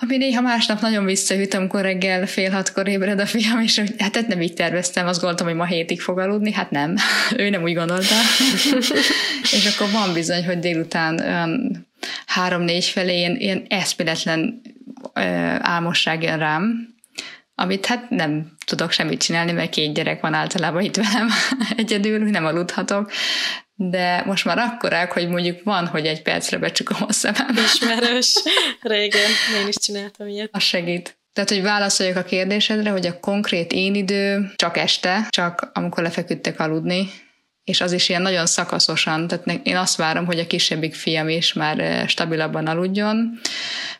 ami 0.00 0.16
néha 0.16 0.40
másnap 0.40 0.80
nagyon 0.80 1.04
visszahűt, 1.04 1.54
amikor 1.54 1.80
reggel 1.80 2.26
fél 2.26 2.50
hatkor 2.50 2.88
ébred 2.88 3.20
a 3.20 3.26
fiam, 3.26 3.60
és 3.60 3.78
hogy 3.78 3.94
hát 3.98 4.16
ezt 4.16 4.26
nem 4.26 4.40
így 4.40 4.54
terveztem, 4.54 5.06
azt 5.06 5.20
gondoltam, 5.20 5.46
hogy 5.46 5.56
ma 5.56 5.64
hétig 5.64 6.00
fog 6.00 6.18
aludni, 6.18 6.52
hát 6.52 6.70
nem, 6.70 6.94
ő 7.36 7.50
nem 7.50 7.62
úgy 7.62 7.74
gondolta. 7.74 8.14
és 9.56 9.74
akkor 9.74 9.90
van 9.90 10.12
bizony, 10.12 10.44
hogy 10.44 10.58
délután 10.58 11.20
olyan 11.20 11.86
három-négy 12.26 12.84
felé 12.84 13.16
ilyen, 13.16 13.36
ilyen 13.36 13.64
eszméletlen 13.68 14.60
ö, 15.14 15.20
álmosság 15.58 16.22
jön 16.22 16.38
rám, 16.38 16.94
amit 17.58 17.86
hát 17.86 18.10
nem 18.10 18.56
tudok 18.66 18.90
semmit 18.90 19.22
csinálni, 19.22 19.52
mert 19.52 19.70
két 19.70 19.94
gyerek 19.94 20.20
van 20.20 20.34
általában 20.34 20.82
itt 20.82 20.96
velem 20.96 21.28
egyedül, 21.76 22.18
nem 22.18 22.44
aludhatok, 22.44 23.10
de 23.74 24.22
most 24.26 24.44
már 24.44 24.58
akkorák, 24.58 25.12
hogy 25.12 25.28
mondjuk 25.28 25.62
van, 25.62 25.86
hogy 25.86 26.06
egy 26.06 26.22
percre 26.22 26.58
becsukom 26.58 26.96
a 27.08 27.12
szemem. 27.12 27.56
Ismerős. 27.64 28.34
Régen 28.80 29.30
én 29.60 29.68
is 29.68 29.76
csináltam 29.76 30.26
ilyet. 30.26 30.48
Az 30.52 30.62
segít. 30.62 31.18
Tehát, 31.32 31.50
hogy 31.50 31.62
válaszoljak 31.62 32.16
a 32.16 32.22
kérdésedre, 32.22 32.90
hogy 32.90 33.06
a 33.06 33.20
konkrét 33.20 33.72
én 33.72 33.94
idő 33.94 34.52
csak 34.56 34.76
este, 34.76 35.26
csak 35.30 35.70
amikor 35.74 36.02
lefeküdtek 36.02 36.60
aludni, 36.60 37.10
és 37.66 37.80
az 37.80 37.92
is 37.92 38.08
ilyen 38.08 38.22
nagyon 38.22 38.46
szakaszosan, 38.46 39.26
tehát 39.26 39.60
én 39.62 39.76
azt 39.76 39.96
várom, 39.96 40.26
hogy 40.26 40.38
a 40.38 40.46
kisebbik 40.46 40.94
fiam 40.94 41.28
is 41.28 41.52
már 41.52 42.08
stabilabban 42.08 42.66
aludjon, 42.66 43.38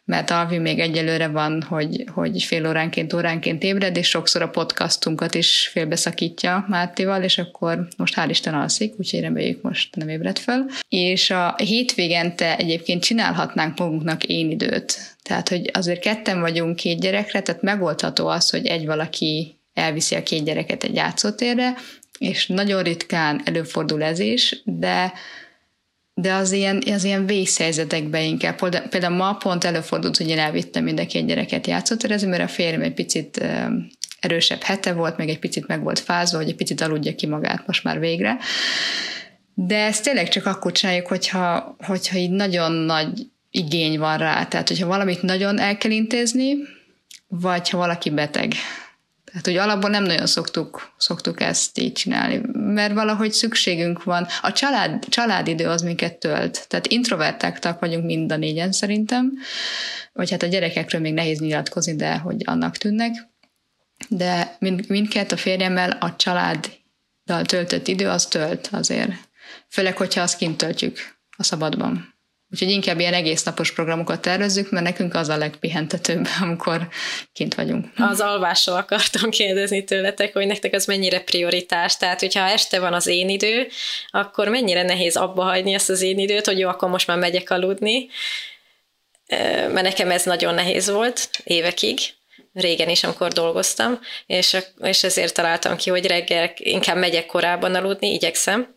mert 0.05 0.31
Alvi 0.31 0.59
még 0.59 0.79
egyelőre 0.79 1.29
van, 1.29 1.63
hogy, 1.63 2.05
hogy 2.13 2.43
fél 2.43 2.67
óránként, 2.67 3.13
óránként 3.13 3.63
ébred, 3.63 3.97
és 3.97 4.09
sokszor 4.09 4.43
a 4.43 4.49
podcastunkat 4.49 5.35
is 5.35 5.69
félbeszakítja 5.73 6.65
Mártival, 6.69 7.23
és 7.23 7.39
akkor 7.39 7.89
most 7.97 8.15
hál' 8.17 8.27
Isten 8.29 8.55
alszik, 8.55 8.95
úgyhogy 8.99 9.21
reméljük 9.21 9.63
most 9.63 9.97
nem 9.97 10.09
ébred 10.09 10.39
föl. 10.39 10.65
És 10.89 11.31
a 11.31 11.55
hétvégente 11.57 12.57
egyébként 12.57 13.03
csinálhatnánk 13.03 13.79
magunknak 13.79 14.25
én 14.25 14.51
időt. 14.51 15.17
Tehát, 15.23 15.49
hogy 15.49 15.71
azért 15.73 16.01
ketten 16.01 16.41
vagyunk 16.41 16.77
két 16.77 17.01
gyerekre, 17.01 17.41
tehát 17.41 17.63
megoldható 17.63 18.27
az, 18.27 18.51
hogy 18.51 18.67
egy 18.67 18.87
valaki 18.87 19.61
elviszi 19.75 20.15
a 20.15 20.23
két 20.23 20.45
gyereket 20.45 20.85
egy 20.85 20.95
játszótérre, 20.95 21.75
és 22.19 22.47
nagyon 22.47 22.83
ritkán 22.83 23.41
előfordul 23.45 24.03
ez 24.03 24.19
is, 24.19 24.63
de 24.65 25.13
de 26.21 26.33
az 26.33 26.53
ilyen, 26.53 26.83
az 26.93 27.05
ilyen 27.05 27.27
vészhelyzetekben 27.27 28.23
inkább. 28.23 28.59
Például- 28.89 29.17
ma 29.17 29.35
pont 29.35 29.65
előfordult, 29.65 30.17
hogy 30.17 30.29
én 30.29 30.39
elvittem 30.39 30.85
mind 30.85 31.01
a 31.01 31.07
két 31.07 31.27
gyereket 31.27 31.67
játszóterezni, 31.67 32.29
mert 32.29 32.43
a 32.43 32.49
férjem 32.49 32.83
egy 32.83 32.95
picit 32.95 33.45
erősebb 34.21 34.63
hete 34.63 34.93
volt, 34.93 35.17
meg 35.17 35.29
egy 35.29 35.39
picit 35.39 35.67
meg 35.67 35.83
volt 35.83 35.99
fázva, 35.99 36.39
hogy 36.39 36.49
egy 36.49 36.55
picit 36.55 36.81
aludja 36.81 37.15
ki 37.15 37.27
magát 37.27 37.67
most 37.67 37.85
már 37.85 37.99
végre. 37.99 38.39
De 39.55 39.85
ezt 39.85 40.03
tényleg 40.03 40.29
csak 40.29 40.47
akkor 40.47 40.73
csináljuk, 40.73 41.07
hogyha, 41.07 41.77
hogyha 41.87 42.17
így 42.19 42.31
nagyon 42.31 42.73
nagy 42.73 43.27
igény 43.51 43.99
van 43.99 44.19
rá. 44.19 44.45
Tehát, 44.45 44.69
hogyha 44.69 44.87
valamit 44.87 45.23
nagyon 45.23 45.59
el 45.59 45.77
kell 45.77 45.91
intézni, 45.91 46.57
vagy 47.29 47.71
ha 47.71 47.79
valaki 47.79 48.11
beteg. 48.11 48.53
Tehát, 49.37 49.61
hogy 49.61 49.69
alapból 49.69 49.91
nem 49.91 50.03
nagyon 50.03 50.27
szoktuk, 50.27 50.93
szoktuk 50.97 51.41
ezt 51.41 51.79
így 51.79 51.93
csinálni, 51.93 52.41
mert 52.53 52.95
valahogy 52.95 53.33
szükségünk 53.33 54.05
van. 54.05 54.27
A 54.43 54.53
család, 54.53 55.05
családidő 55.09 55.69
az 55.69 55.83
minket 55.83 56.19
tölt. 56.19 56.69
Tehát 56.69 56.87
introvertáktak 56.87 57.81
vagyunk 57.81 58.05
mind 58.05 58.33
a 58.33 58.37
négyen 58.37 58.73
szerintem, 58.73 59.33
vagy 60.13 60.31
hát 60.31 60.43
a 60.43 60.47
gyerekekről 60.47 61.01
még 61.01 61.13
nehéz 61.13 61.39
nyilatkozni, 61.39 61.97
de 61.97 62.17
hogy 62.17 62.43
annak 62.45 62.77
tűnnek. 62.77 63.29
De 64.09 64.57
mind, 64.59 64.85
mindkettő 64.89 65.35
a 65.35 65.39
férjemmel 65.39 65.91
a 65.91 66.17
családdal 66.17 67.45
töltött 67.45 67.89
idő 67.89 68.09
az 68.09 68.27
tölt 68.27 68.69
azért. 68.73 69.13
Főleg, 69.69 69.97
hogyha 69.97 70.21
azt 70.21 70.39
kint 70.39 70.57
töltjük 70.57 70.99
a 71.37 71.43
szabadban. 71.43 72.16
Úgyhogy 72.51 72.71
inkább 72.71 73.01
ilyen 73.01 73.15
egész 73.15 73.43
napos 73.43 73.73
programokat 73.73 74.21
tervezzük, 74.21 74.71
mert 74.71 74.85
nekünk 74.85 75.15
az 75.15 75.29
a 75.29 75.37
legpihentetőbb, 75.37 76.27
amikor 76.43 76.89
kint 77.33 77.55
vagyunk. 77.55 77.87
Az 77.97 78.21
alvásról 78.21 78.77
akartam 78.77 79.31
kérdezni 79.31 79.85
tőletek, 79.85 80.33
hogy 80.33 80.47
nektek 80.47 80.75
az 80.75 80.85
mennyire 80.85 81.21
prioritás. 81.21 81.97
Tehát, 81.97 82.21
hogyha 82.21 82.41
este 82.41 82.81
van 82.81 82.93
az 82.93 83.07
én 83.07 83.29
idő, 83.29 83.69
akkor 84.11 84.49
mennyire 84.49 84.83
nehéz 84.83 85.17
abba 85.17 85.43
hagyni 85.43 85.73
ezt 85.73 85.91
az 85.91 86.03
én 86.03 86.19
időt, 86.19 86.47
hogy 86.47 86.59
jó, 86.59 86.69
akkor 86.69 86.89
most 86.89 87.07
már 87.07 87.19
megyek 87.19 87.51
aludni. 87.51 88.09
Mert 89.73 89.83
nekem 89.83 90.11
ez 90.11 90.25
nagyon 90.25 90.55
nehéz 90.55 90.91
volt 90.91 91.31
évekig, 91.45 91.99
régen 92.53 92.89
is, 92.89 93.05
amikor 93.05 93.33
dolgoztam, 93.33 94.01
és, 94.27 94.57
és 94.83 95.03
ezért 95.03 95.35
találtam 95.35 95.77
ki, 95.77 95.91
hogy 95.91 96.07
reggel 96.07 96.53
inkább 96.57 96.97
megyek 96.97 97.27
korábban 97.27 97.75
aludni, 97.75 98.13
igyekszem, 98.13 98.76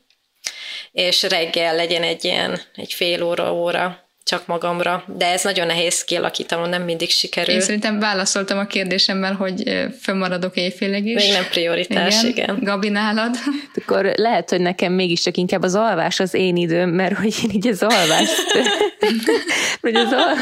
és 0.91 1.23
reggel 1.23 1.75
legyen 1.75 2.03
egy 2.03 2.25
ilyen, 2.25 2.61
egy 2.75 2.93
fél 2.93 3.23
óra, 3.23 3.53
óra 3.53 4.09
csak 4.30 4.45
magamra, 4.45 5.03
de 5.17 5.25
ez 5.25 5.43
nagyon 5.43 5.67
nehéz 5.67 6.03
kialakítanom, 6.03 6.69
nem 6.69 6.84
mindig 6.84 7.09
sikerül. 7.09 7.53
Én 7.53 7.61
szerintem 7.61 7.99
válaszoltam 7.99 8.57
a 8.57 8.65
kérdésemmel, 8.65 9.34
hogy 9.34 9.88
fönnmaradok 10.01 10.55
éjfélig 10.55 11.05
is. 11.05 11.23
Még 11.23 11.32
nem 11.32 11.47
prioritás, 11.49 12.23
igen. 12.23 12.32
igen. 12.32 12.59
Gabi 12.63 12.89
nálad? 12.89 13.36
Akkor 13.75 14.11
lehet, 14.15 14.49
hogy 14.49 14.61
nekem 14.61 14.93
mégiscsak 14.93 15.38
inkább 15.38 15.63
az 15.63 15.75
alvás 15.75 16.19
az 16.19 16.34
én 16.34 16.55
időm, 16.55 16.89
mert 16.89 17.17
hogy 17.17 17.36
én 17.43 17.49
így 17.53 17.67
az 17.67 17.84
alvást, 17.84 18.51
hogy 19.82 19.95
az, 19.95 20.11
al, 20.11 20.36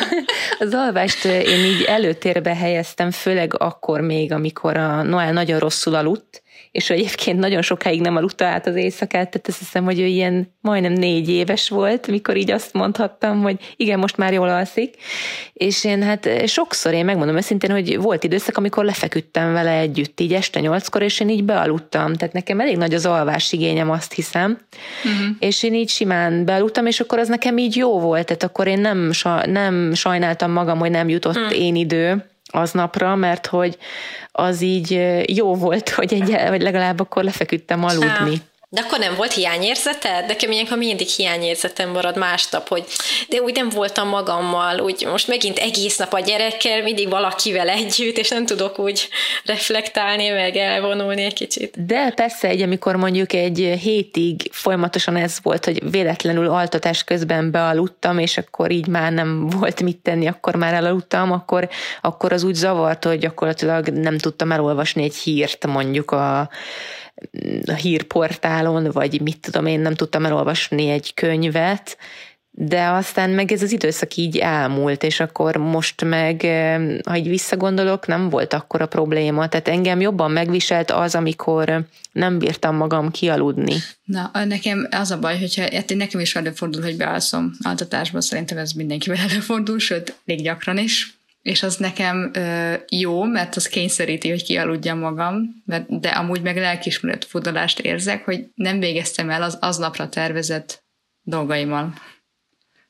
az 0.59 0.73
alvást 0.73 1.25
én 1.25 1.65
így 1.65 1.83
előtérbe 1.83 2.55
helyeztem, 2.55 3.11
főleg 3.11 3.61
akkor 3.61 4.01
még, 4.01 4.31
amikor 4.31 4.77
a 4.77 5.01
Noel 5.01 5.33
nagyon 5.33 5.59
rosszul 5.59 5.95
aludt, 5.95 6.41
és 6.72 6.89
ő 6.89 6.93
egyébként 6.93 7.39
nagyon 7.39 7.61
sokáig 7.61 8.01
nem 8.01 8.15
aludta 8.15 8.45
át 8.45 8.68
az 8.68 8.76
éjszakát, 8.76 9.30
tehát 9.30 9.47
azt 9.47 9.59
hiszem, 9.59 9.84
hogy 9.84 9.99
ő 9.99 10.05
ilyen 10.05 10.55
majdnem 10.61 10.93
négy 10.93 11.30
éves 11.30 11.70
volt, 11.70 12.07
mikor 12.07 12.38
így 12.38 12.51
azt 12.51 12.74
mondhattam, 12.74 13.41
hogy 13.41 13.74
igen, 13.76 13.99
most 13.99 14.18
már 14.18 14.34
jól 14.34 14.49
alszik, 14.49 14.95
és 15.53 15.84
én 15.84 16.03
hát 16.03 16.47
sokszor, 16.47 16.93
én 16.93 17.05
megmondom 17.05 17.38
őszintén, 17.38 17.72
hogy 17.72 17.97
volt 17.97 18.24
időszak, 18.24 18.57
amikor 18.57 18.86
lefeküdtem 18.86 19.53
vele 19.53 19.78
együtt, 19.78 20.20
így 20.20 20.34
este 20.34 20.59
nyolckor, 20.59 21.01
és 21.01 21.20
én 21.20 21.30
így 21.30 21.43
bealudtam, 21.43 22.13
tehát 22.13 22.34
nekem 22.34 22.59
elég 22.59 22.78
nagy 22.78 22.93
az 22.93 23.05
alvás 23.05 23.51
igényem, 23.51 23.89
azt 23.89 24.13
hiszem, 24.13 24.57
uh-huh. 25.03 25.36
és 25.39 25.63
én 25.63 25.74
így 25.74 25.89
simán 25.89 26.45
bealudtam, 26.45 26.86
és 26.86 26.99
akkor 26.99 27.20
az 27.20 27.28
nekem 27.28 27.57
így 27.57 27.76
jó 27.76 27.99
volt, 27.99 28.26
tehát 28.26 28.43
akkor 28.43 28.68
én 28.68 28.80
nem, 28.80 29.11
nem 29.45 29.93
sajnáltam 29.93 30.51
magam, 30.51 30.80
hogy 30.80 30.91
nem 30.91 31.09
jutott 31.09 31.36
uh-huh. 31.36 31.59
én 31.59 31.76
idő, 31.76 32.26
aznapra, 32.47 33.15
mert 33.15 33.47
hogy 33.47 33.77
az 34.31 34.61
így 34.61 35.01
jó 35.25 35.55
volt, 35.55 35.89
hogy, 35.89 36.13
egy, 36.13 36.49
vagy 36.49 36.61
legalább 36.61 36.99
akkor 36.99 37.23
lefeküdtem 37.23 37.83
aludni. 37.83 38.41
De 38.70 38.82
akkor 38.82 38.99
nem 38.99 39.15
volt 39.15 39.34
hiányérzeted? 39.34 40.28
Nekem 40.28 40.51
ilyenkor 40.51 40.78
mindig 40.78 41.07
hiányérzetem 41.07 41.89
marad 41.89 42.18
másnap, 42.18 42.68
hogy 42.68 42.86
de 43.30 43.41
úgy 43.41 43.55
nem 43.55 43.70
voltam 43.70 44.07
magammal, 44.07 44.80
úgy 44.80 45.07
most 45.11 45.28
megint 45.28 45.57
egész 45.57 45.97
nap 45.97 46.13
a 46.13 46.20
gyerekkel, 46.20 46.82
mindig 46.84 47.09
valakivel 47.09 47.70
együtt, 47.70 48.18
és 48.18 48.30
nem 48.30 48.45
tudok 48.45 48.80
úgy 48.80 49.09
reflektálni, 49.45 50.30
meg 50.30 50.55
elvonulni 50.55 51.24
egy 51.24 51.34
kicsit. 51.34 51.86
De 51.86 52.11
persze, 52.15 52.47
egy, 52.47 52.61
amikor 52.61 52.95
mondjuk 52.95 53.34
egy 53.34 53.78
hétig 53.82 54.49
folyamatosan 54.51 55.15
ez 55.15 55.38
volt, 55.41 55.65
hogy 55.65 55.91
véletlenül 55.91 56.47
altatás 56.47 57.03
közben 57.03 57.51
bealudtam, 57.51 58.20
és 58.20 58.38
akkor 58.38 58.72
így 58.72 58.88
már 58.88 59.11
nem 59.11 59.49
volt 59.49 59.82
mit 59.82 59.97
tenni, 59.97 60.28
akkor 60.28 60.55
már 60.55 60.74
elaludtam, 60.74 61.32
akkor, 61.32 61.70
akkor 62.01 62.34
az 62.34 62.43
úgy 62.43 62.55
zavart, 62.55 63.03
hogy 63.03 63.20
gyakorlatilag 63.20 63.88
nem 63.88 64.18
tudtam 64.18 64.51
elolvasni 64.51 65.03
egy 65.03 65.15
hírt 65.15 65.68
mondjuk 65.68 66.11
a 66.11 66.49
a 67.65 67.74
hírportálon, 67.74 68.91
vagy 68.91 69.22
mit 69.22 69.39
tudom 69.39 69.65
én, 69.65 69.80
nem 69.80 69.95
tudtam 69.95 70.26
elolvasni 70.26 70.89
egy 70.89 71.13
könyvet, 71.13 71.97
de 72.59 72.88
aztán 72.88 73.30
meg 73.30 73.51
ez 73.51 73.61
az 73.61 73.72
időszak 73.72 74.15
így 74.15 74.38
elmúlt, 74.38 75.03
és 75.03 75.20
akkor 75.20 75.55
most 75.55 76.03
meg, 76.03 76.41
ha 77.05 77.18
így 77.18 77.28
visszagondolok, 77.28 78.07
nem 78.07 78.30
volt 78.30 78.53
akkor 78.53 78.82
a 78.82 78.88
probléma. 78.88 79.47
Tehát 79.47 79.68
engem 79.68 80.01
jobban 80.01 80.32
megviselt 80.32 80.91
az, 80.91 81.15
amikor 81.15 81.86
nem 82.11 82.39
bírtam 82.39 82.76
magam 82.76 83.11
kialudni. 83.11 83.76
Na, 84.03 84.32
nekem 84.45 84.88
az 84.91 85.11
a 85.11 85.20
baj, 85.20 85.39
hogyha 85.39 85.61
hát 85.61 85.93
nekem 85.95 86.20
is 86.20 86.36
előfordul, 86.36 86.82
hogy 86.82 86.97
bealszom 86.97 87.51
altatásban, 87.61 88.22
szerintem 88.22 88.57
ez 88.57 88.72
mindenkivel 88.72 89.20
előfordul, 89.30 89.80
sőt, 89.80 90.15
még 90.24 90.41
gyakran 90.41 90.78
is, 90.78 91.16
és 91.47 91.63
az 91.63 91.75
nekem 91.75 92.31
ö, 92.33 92.73
jó, 92.89 93.23
mert 93.23 93.55
az 93.55 93.67
kényszeríti, 93.67 94.29
hogy 94.29 94.43
kialudjam 94.43 94.99
magam, 94.99 95.63
mert, 95.65 95.99
de 95.99 96.09
amúgy 96.09 96.41
meg 96.41 96.57
lelkismeret 96.57 97.25
fudalást 97.25 97.79
érzek, 97.79 98.25
hogy 98.25 98.45
nem 98.55 98.79
végeztem 98.79 99.29
el 99.29 99.43
az 99.43 99.57
aznapra 99.61 100.09
tervezett 100.09 100.83
dolgaimmal. 101.21 101.93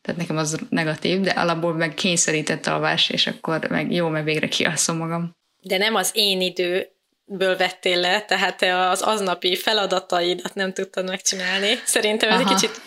Tehát 0.02 0.22
nekem 0.22 0.38
az 0.38 0.60
negatív, 0.70 1.20
de 1.20 1.30
alapból 1.30 1.74
meg 1.74 1.94
kényszerített 1.94 2.68
alvás, 2.68 3.10
és 3.10 3.28
akkor 3.28 3.68
meg 3.70 3.92
jó, 3.92 4.08
mert 4.08 4.26
végre 4.26 4.48
kialszom 4.48 4.98
magam. 4.98 5.36
De 5.62 5.78
nem 5.78 5.96
az 5.96 6.12
én 6.14 6.42
időből 6.42 7.58
vettél 7.58 8.00
le, 8.00 8.22
tehát 8.22 8.58
te 8.58 8.90
az 8.90 9.02
aznapi 9.02 9.56
feladataidat 9.56 10.56
nem 10.56 10.74
tudtad 10.74 11.10
megcsinálni. 11.10 11.80
Szerintem 11.86 12.30
ez 12.30 12.40
Aha. 12.40 12.50
egy 12.50 12.56
kicsit 12.56 12.82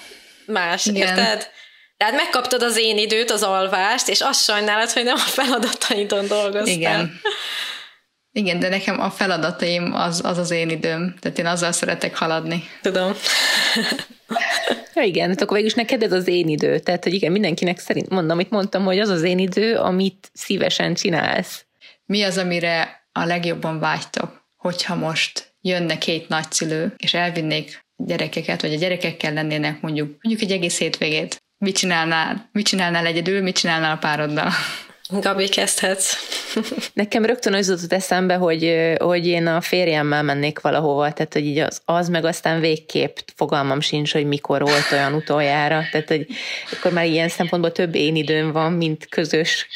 más, 0.46 0.86
Igen. 0.86 1.06
érted? 1.06 1.50
Tehát 2.01 2.14
megkaptad 2.14 2.62
az 2.62 2.78
én 2.78 2.98
időt, 2.98 3.30
az 3.30 3.42
alvást, 3.42 4.09
és 4.09 4.20
azt 4.20 4.42
sajnálod, 4.42 4.90
hogy 4.90 5.05
nem 5.05 5.14
a 5.14 5.18
feladataidon 5.18 6.26
dolgoztál. 6.26 6.74
Igen. 6.74 7.20
Igen, 8.32 8.59
de 8.59 8.68
nekem 8.68 9.01
a 9.01 9.11
feladataim 9.11 9.94
az 9.94 10.20
az, 10.24 10.38
az 10.38 10.51
én 10.51 10.70
időm. 10.70 11.14
Tehát 11.20 11.38
én 11.38 11.46
azzal 11.46 11.72
szeretek 11.72 12.16
haladni. 12.16 12.64
Tudom. 12.82 13.12
ja, 14.94 15.03
igen, 15.03 15.28
hát 15.28 15.40
akkor 15.40 15.53
végülis 15.53 15.76
neked 15.76 16.03
ez 16.03 16.12
az 16.12 16.28
én 16.28 16.48
idő. 16.48 16.78
Tehát, 16.78 17.05
hogy 17.05 17.14
igen, 17.14 17.32
mindenkinek 17.32 17.78
szerint 17.78 18.09
mondom, 18.09 18.30
amit 18.30 18.51
mondtam, 18.51 18.84
hogy 18.84 18.98
az 18.98 19.09
az 19.09 19.22
én 19.22 19.38
idő, 19.38 19.76
amit 19.76 20.30
szívesen 20.32 20.94
csinálsz. 20.94 21.64
Mi 22.05 22.22
az, 22.22 22.38
amire 22.38 23.05
a 23.12 23.24
legjobban 23.24 23.78
vágytok, 23.78 24.44
hogyha 24.57 24.94
most 24.94 25.55
jönne 25.61 25.98
két 25.98 26.28
nagyszülő, 26.28 26.94
és 26.96 27.14
elvinnék 27.14 27.86
gyerekeket, 27.96 28.61
vagy 28.61 28.72
a 28.72 28.78
gyerekekkel 28.78 29.32
lennének 29.32 29.80
mondjuk, 29.80 30.16
mondjuk 30.20 30.51
egy 30.51 30.57
egész 30.57 30.78
hétvégét. 30.78 31.42
Mit 31.61 31.76
csinálnál? 31.76 32.48
Mit 32.52 32.66
csinálnál 32.66 33.06
egyedül, 33.06 33.42
mit 33.42 33.56
csinálnál 33.56 33.92
a 33.92 33.98
pároddal? 33.98 34.50
Gabi, 35.11 35.48
kezdhetsz. 35.48 36.16
Nekem 36.92 37.24
rögtön 37.24 37.54
az 37.54 37.68
jutott 37.68 37.92
eszembe, 37.92 38.34
hogy, 38.34 38.76
hogy 38.98 39.26
én 39.26 39.46
a 39.46 39.61
férjemmel 39.61 40.22
mennék 40.22 40.61
valahova, 40.61 41.12
tehát 41.12 41.32
hogy 41.32 41.44
így 41.44 41.58
az, 41.58 41.80
az 41.84 42.08
meg 42.08 42.24
aztán 42.24 42.61
végképp 42.61 43.16
fogalmam 43.36 43.80
sincs, 43.80 44.12
hogy 44.12 44.26
mikor 44.26 44.61
volt 44.61 44.92
olyan 44.92 45.14
utoljára, 45.14 45.82
tehát 45.90 46.08
hogy 46.08 46.26
akkor 46.72 46.92
már 46.92 47.06
ilyen 47.06 47.28
szempontból 47.28 47.72
több 47.72 47.94
én 47.94 48.16
időm 48.16 48.52
van, 48.52 48.72
mint 48.72 49.08
közös 49.08 49.66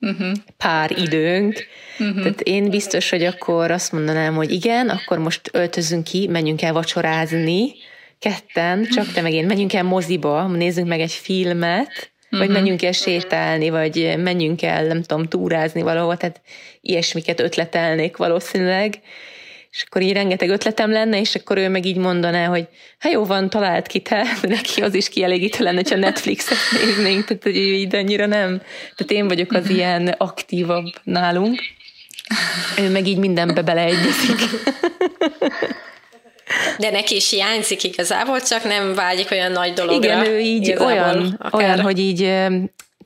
uh-huh. 0.00 0.32
pár 0.56 0.90
időnk. 0.98 1.66
Uh-huh. 1.98 2.22
Tehát 2.22 2.40
én 2.40 2.70
biztos, 2.70 3.10
hogy 3.10 3.24
akkor 3.24 3.70
azt 3.70 3.92
mondanám, 3.92 4.34
hogy 4.34 4.52
igen, 4.52 4.88
akkor 4.88 5.18
most 5.18 5.50
öltözünk 5.52 6.04
ki, 6.04 6.26
menjünk 6.26 6.62
el 6.62 6.72
vacsorázni, 6.72 7.72
ketten, 8.18 8.84
csak 8.84 9.12
te 9.12 9.20
meg 9.20 9.32
én, 9.32 9.46
menjünk 9.46 9.72
el 9.72 9.82
moziba, 9.82 10.46
nézzünk 10.46 10.88
meg 10.88 11.00
egy 11.00 11.12
filmet, 11.12 12.10
vagy 12.30 12.40
uh-huh. 12.40 12.54
menjünk 12.54 12.82
el 12.82 12.92
sétálni, 12.92 13.70
vagy 13.70 14.14
menjünk 14.18 14.62
el, 14.62 14.84
nem 14.84 15.02
tudom, 15.02 15.28
túrázni 15.28 15.82
valahol, 15.82 16.16
tehát 16.16 16.40
ilyesmiket 16.80 17.40
ötletelnék 17.40 18.16
valószínűleg, 18.16 19.00
és 19.70 19.84
akkor 19.86 20.02
így 20.02 20.12
rengeteg 20.12 20.48
ötletem 20.48 20.90
lenne, 20.90 21.20
és 21.20 21.34
akkor 21.34 21.56
ő 21.56 21.68
meg 21.68 21.84
így 21.84 21.96
mondaná, 21.96 22.46
hogy 22.46 22.68
hát 22.98 23.12
jó 23.12 23.24
van, 23.24 23.50
talált 23.50 23.86
ki 23.86 24.00
te, 24.00 24.26
de 24.42 24.48
neki 24.48 24.82
az 24.82 24.94
is 24.94 25.08
kielégítő 25.08 25.64
lenne, 25.64 25.82
ha 25.88 25.96
Netflixet 25.96 26.58
néznénk, 26.72 27.24
tehát 27.24 27.42
hogy 27.42 27.56
így 27.56 27.94
annyira 27.94 28.26
nem. 28.26 28.58
Tehát 28.96 29.12
én 29.12 29.28
vagyok 29.28 29.52
az 29.52 29.70
ilyen 29.70 30.08
aktívabb 30.08 30.86
nálunk, 31.02 31.60
ő 32.78 32.90
meg 32.90 33.06
így 33.06 33.18
mindenbe 33.18 33.62
beleegyezik. 33.62 34.38
De 36.78 36.90
neki 36.90 37.14
is 37.14 37.30
hiányzik 37.30 37.84
igazából, 37.84 38.40
csak 38.40 38.64
nem 38.64 38.94
vágyik 38.94 39.30
olyan 39.30 39.52
nagy 39.52 39.72
dologra. 39.72 39.96
Igen, 39.96 40.26
ő 40.26 40.38
így 40.38 40.74
olyan, 40.78 41.36
akár. 41.38 41.64
olyan, 41.64 41.80
hogy 41.80 41.98
így 41.98 42.20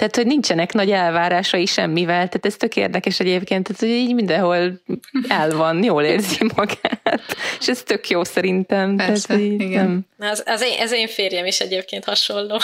tehát, 0.00 0.16
hogy 0.16 0.26
nincsenek 0.26 0.72
nagy 0.72 0.90
elvárásai 0.90 1.66
semmivel, 1.66 2.14
tehát 2.14 2.46
ez 2.46 2.56
tök 2.56 2.76
érdekes 2.76 3.20
egyébként, 3.20 3.66
tehát, 3.66 3.80
hogy 3.80 3.90
így 3.90 4.14
mindenhol 4.14 4.80
el 5.28 5.50
van, 5.50 5.84
jól 5.84 6.02
érzi 6.02 6.50
magát, 6.56 7.36
és 7.60 7.68
ez 7.68 7.82
tök 7.82 8.08
jó 8.08 8.24
szerintem. 8.24 8.96
Persze, 8.96 9.26
tehát, 9.26 9.42
hogy 9.42 9.52
igen. 9.52 10.06
Nem. 10.16 10.30
Az, 10.30 10.42
az, 10.46 10.62
én, 10.62 10.80
az 10.80 10.92
én 10.92 11.08
férjem 11.08 11.46
is 11.46 11.60
egyébként 11.60 12.04
hasonló. 12.04 12.60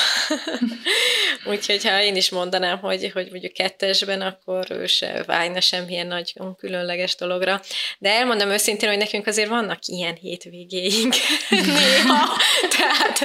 Úgyhogy 1.50 1.84
ha 1.84 2.00
én 2.00 2.16
is 2.16 2.30
mondanám, 2.30 2.78
hogy, 2.78 3.10
hogy 3.12 3.28
mondjuk 3.30 3.52
kettesben, 3.52 4.20
akkor 4.20 4.66
ő 4.68 4.86
se 4.86 5.22
vágyna 5.26 5.60
semmilyen 5.60 6.06
nagy 6.06 6.34
különleges 6.58 7.16
dologra. 7.16 7.60
De 7.98 8.10
elmondom 8.10 8.48
őszintén, 8.48 8.88
hogy 8.88 8.98
nekünk 8.98 9.26
azért 9.26 9.48
vannak 9.48 9.78
ilyen 9.86 10.14
hétvégéink 10.14 11.14
néha, 11.50 12.36
tehát 12.76 13.18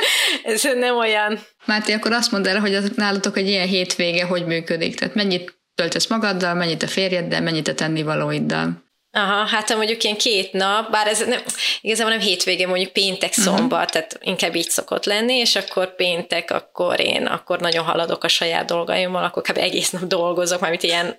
ez 0.44 0.64
nem 0.64 0.98
olyan 0.98 1.40
Máté, 1.66 1.94
akkor 1.94 2.12
azt 2.12 2.32
mondd 2.32 2.48
el, 2.48 2.60
hogy 2.60 2.76
az, 2.76 2.92
nálatok 2.96 3.38
egy 3.38 3.48
ilyen 3.48 3.68
hétvége 3.68 4.26
hogy 4.26 4.46
működik? 4.46 4.96
Tehát 4.96 5.16
mennyit 5.16 5.60
töltesz 5.76 6.08
magaddal, 6.08 6.54
mennyit 6.54 6.84
a 6.84 6.88
férjeddel, 6.88 7.42
mennyit 7.42 7.68
a 7.68 7.74
tennivalóiddal? 7.74 8.90
Aha, 9.14 9.46
hát 9.46 9.76
mondjuk 9.76 10.04
ilyen 10.04 10.18
két 10.18 10.54
nap, 10.54 10.92
bár 10.92 11.08
ez 11.08 11.28
nem, 11.28 11.42
igazából 11.82 12.12
nem 12.12 12.22
hétvége, 12.22 12.68
mondjuk 12.68 12.92
péntek, 12.92 13.36
mhm. 13.36 13.42
szombat, 13.42 13.72
uh-huh. 13.72 13.92
tehát 13.92 14.18
inkább 14.22 14.56
így 14.56 14.70
szokott 14.70 15.06
lenni, 15.06 15.34
és 15.34 15.56
akkor 15.56 15.96
péntek, 15.96 16.52
akkor 16.52 17.00
én 17.00 17.26
akkor 17.26 17.60
nagyon 17.60 17.86
haladok 17.86 18.24
a 18.24 18.28
saját 18.28 18.66
dolgaimmal, 18.66 19.24
akkor 19.24 19.44
kb. 19.44 19.58
egész 19.58 19.90
nap 19.90 20.04
dolgozok, 20.04 20.60
mármint 20.60 20.84
ilyen 20.84 21.18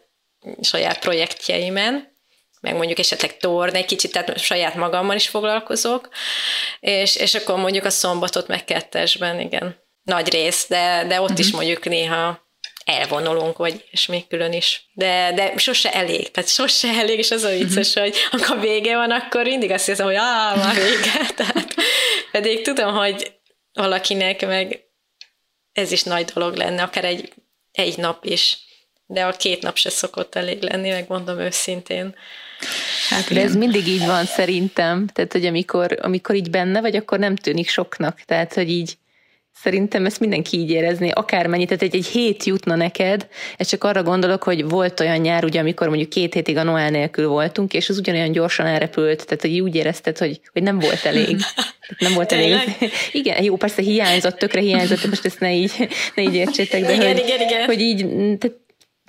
saját 0.60 0.98
projektjeimen, 0.98 2.10
meg 2.60 2.76
mondjuk 2.76 2.98
esetleg 2.98 3.36
torn 3.36 3.74
egy 3.74 3.84
kicsit, 3.84 4.12
tehát 4.12 4.38
saját 4.38 4.74
magammal 4.74 5.16
is 5.16 5.28
foglalkozok, 5.28 6.08
és, 6.80 7.16
és 7.16 7.34
akkor 7.34 7.58
mondjuk 7.58 7.84
a 7.84 7.90
szombatot 7.90 8.48
meg 8.48 8.64
kettesben, 8.64 9.40
igen 9.40 9.81
nagy 10.02 10.30
rész, 10.30 10.66
de, 10.68 11.04
de 11.08 11.14
ott 11.14 11.22
uh-huh. 11.22 11.38
is 11.38 11.46
mhm. 11.46 11.56
mondjuk 11.56 11.84
néha 11.84 12.50
elvonulunk, 12.84 13.56
vagy 13.56 13.84
és 13.90 14.06
még 14.06 14.26
külön 14.26 14.52
is. 14.52 14.88
De, 14.92 15.32
de 15.34 15.52
sose 15.56 15.92
elég, 15.92 16.30
tehát 16.30 16.50
sose 16.50 16.88
elég, 16.88 17.18
és 17.18 17.30
az 17.30 17.42
a 17.42 17.48
vicces, 17.48 17.88
uh-huh. 17.88 18.02
hogy 18.04 18.16
amikor 18.30 18.60
vége 18.60 18.96
van, 18.96 19.10
akkor 19.10 19.44
mindig 19.44 19.70
azt 19.70 19.86
hiszem, 19.86 20.06
hogy 20.06 20.14
á, 20.14 20.54
már 20.54 20.74
vége. 20.74 21.26
Tehát, 21.36 21.74
pedig 22.32 22.62
tudom, 22.62 22.94
hogy 22.94 23.32
valakinek 23.72 24.46
meg 24.46 24.84
ez 25.72 25.92
is 25.92 26.02
nagy 26.02 26.24
dolog 26.24 26.56
lenne, 26.56 26.82
akár 26.82 27.04
egy, 27.04 27.32
egy 27.72 27.96
nap 27.98 28.24
is, 28.24 28.58
de 29.06 29.24
a 29.24 29.32
két 29.32 29.62
nap 29.62 29.76
se 29.76 29.90
szokott 29.90 30.34
elég 30.34 30.62
lenni, 30.62 30.88
megmondom 30.88 31.38
őszintén. 31.38 32.14
Hát, 33.08 33.32
de 33.32 33.40
ez 33.40 33.56
mindig 33.56 33.86
így 33.86 34.06
van 34.06 34.24
szerintem, 34.24 35.06
tehát 35.06 35.32
hogy 35.32 35.46
amikor, 35.46 35.98
amikor 36.00 36.34
így 36.34 36.50
benne 36.50 36.80
vagy, 36.80 36.96
akkor 36.96 37.18
nem 37.18 37.36
tűnik 37.36 37.68
soknak, 37.68 38.20
tehát 38.20 38.54
hogy 38.54 38.70
így 38.70 38.96
Szerintem 39.54 40.06
ezt 40.06 40.20
mindenki 40.20 40.58
így 40.58 40.70
érezni, 40.70 41.10
akármennyit, 41.10 41.68
tehát 41.68 41.82
egy, 41.82 41.94
egy 41.94 42.06
hét 42.06 42.44
jutna 42.44 42.74
neked, 42.74 43.28
ez 43.56 43.68
csak 43.68 43.84
arra 43.84 44.02
gondolok, 44.02 44.42
hogy 44.42 44.68
volt 44.68 45.00
olyan 45.00 45.18
nyár, 45.18 45.44
ugye, 45.44 45.60
amikor 45.60 45.88
mondjuk 45.88 46.08
két 46.08 46.34
hétig 46.34 46.56
a 46.56 46.62
Noel 46.62 46.90
nélkül 46.90 47.28
voltunk, 47.28 47.72
és 47.72 47.88
az 47.88 47.98
ugyanolyan 47.98 48.32
gyorsan 48.32 48.66
elrepült, 48.66 49.26
tehát 49.26 49.40
hogy 49.40 49.60
úgy 49.60 49.74
érezted, 49.74 50.18
hogy, 50.18 50.40
hogy 50.52 50.62
nem 50.62 50.78
volt 50.78 51.04
elég. 51.04 51.36
Nem 51.98 52.12
volt 52.14 52.32
elég. 52.32 52.54
Igen, 53.12 53.42
jó, 53.42 53.56
persze 53.56 53.82
hiányzott, 53.82 54.38
tökre 54.38 54.60
hiányzott, 54.60 55.06
most 55.08 55.24
ezt 55.24 55.40
ne 55.40 55.54
így, 55.54 55.88
ne 56.14 56.22
így 56.22 56.34
értsétek, 56.34 56.82
de 56.82 56.94
igen, 56.94 57.06
hogy, 57.06 57.24
igen, 57.26 57.40
igen. 57.40 57.64
hogy 57.64 57.80
így, 57.80 58.06
tehát 58.38 58.56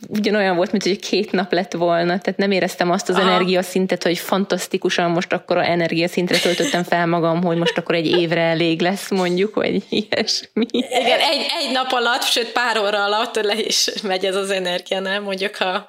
ugyanolyan 0.07 0.55
volt, 0.55 0.71
mint 0.71 0.83
hogy 0.83 0.99
két 0.99 1.31
nap 1.31 1.51
lett 1.51 1.73
volna, 1.73 2.19
tehát 2.19 2.35
nem 2.37 2.51
éreztem 2.51 2.91
azt 2.91 3.09
az 3.09 3.15
Aha. 3.15 3.29
energiaszintet, 3.29 4.03
hogy 4.03 4.17
fantasztikusan 4.17 5.11
most 5.11 5.33
akkor 5.33 5.57
a 5.57 5.65
energiaszintre 5.65 6.39
töltöttem 6.39 6.83
fel 6.83 7.07
magam, 7.07 7.43
hogy 7.43 7.57
most 7.57 7.77
akkor 7.77 7.95
egy 7.95 8.07
évre 8.07 8.41
elég 8.41 8.81
lesz 8.81 9.09
mondjuk, 9.09 9.55
vagy 9.55 9.83
ilyesmi. 9.89 10.65
Igen, 10.69 11.19
egy, 11.19 11.45
egy 11.59 11.71
nap 11.71 11.91
alatt, 11.91 12.23
sőt 12.23 12.51
pár 12.51 12.77
óra 12.77 13.03
alatt 13.03 13.35
le 13.35 13.55
is 13.55 13.89
megy 14.03 14.25
ez 14.25 14.35
az 14.35 14.49
energia, 14.49 14.99
nem? 14.99 15.23
Mondjuk, 15.23 15.55
ha 15.55 15.85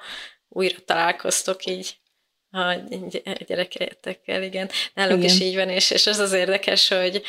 újra 0.49 0.77
találkoztok 0.85 1.65
így 1.65 1.95
a 2.55 2.75
gyerekekkel, 3.47 4.43
igen. 4.43 4.69
Náluk 4.93 5.17
igen. 5.17 5.29
is 5.29 5.41
így 5.41 5.55
van, 5.55 5.69
és, 5.69 5.91
és 5.91 6.07
az 6.07 6.19
az 6.19 6.33
érdekes, 6.33 6.87
hogy, 6.87 7.21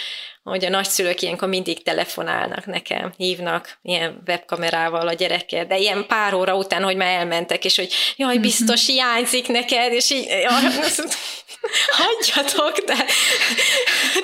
hogy 0.43 0.65
a 0.65 0.69
nagyszülők 0.69 1.23
ilyenkor 1.23 1.49
mindig 1.49 1.83
telefonálnak 1.83 2.67
nekem, 2.67 3.13
hívnak 3.17 3.79
ilyen 3.83 4.23
webkamerával 4.27 5.09
a 5.09 5.13
gyereket, 5.13 5.67
de 5.67 5.79
ilyen 5.79 6.07
pár 6.07 6.35
óra 6.35 6.57
után, 6.57 6.83
hogy 6.83 6.97
már 6.97 7.19
elmentek, 7.19 7.65
és 7.65 7.77
hogy 7.77 7.93
jaj, 8.17 8.35
mhm. 8.35 8.43
biztos 8.43 8.87
hiányzik 8.87 9.49
neked, 9.49 9.93
és 9.93 10.11
így, 10.11 10.27
hagyjatok, 11.99 12.79
de 12.79 13.05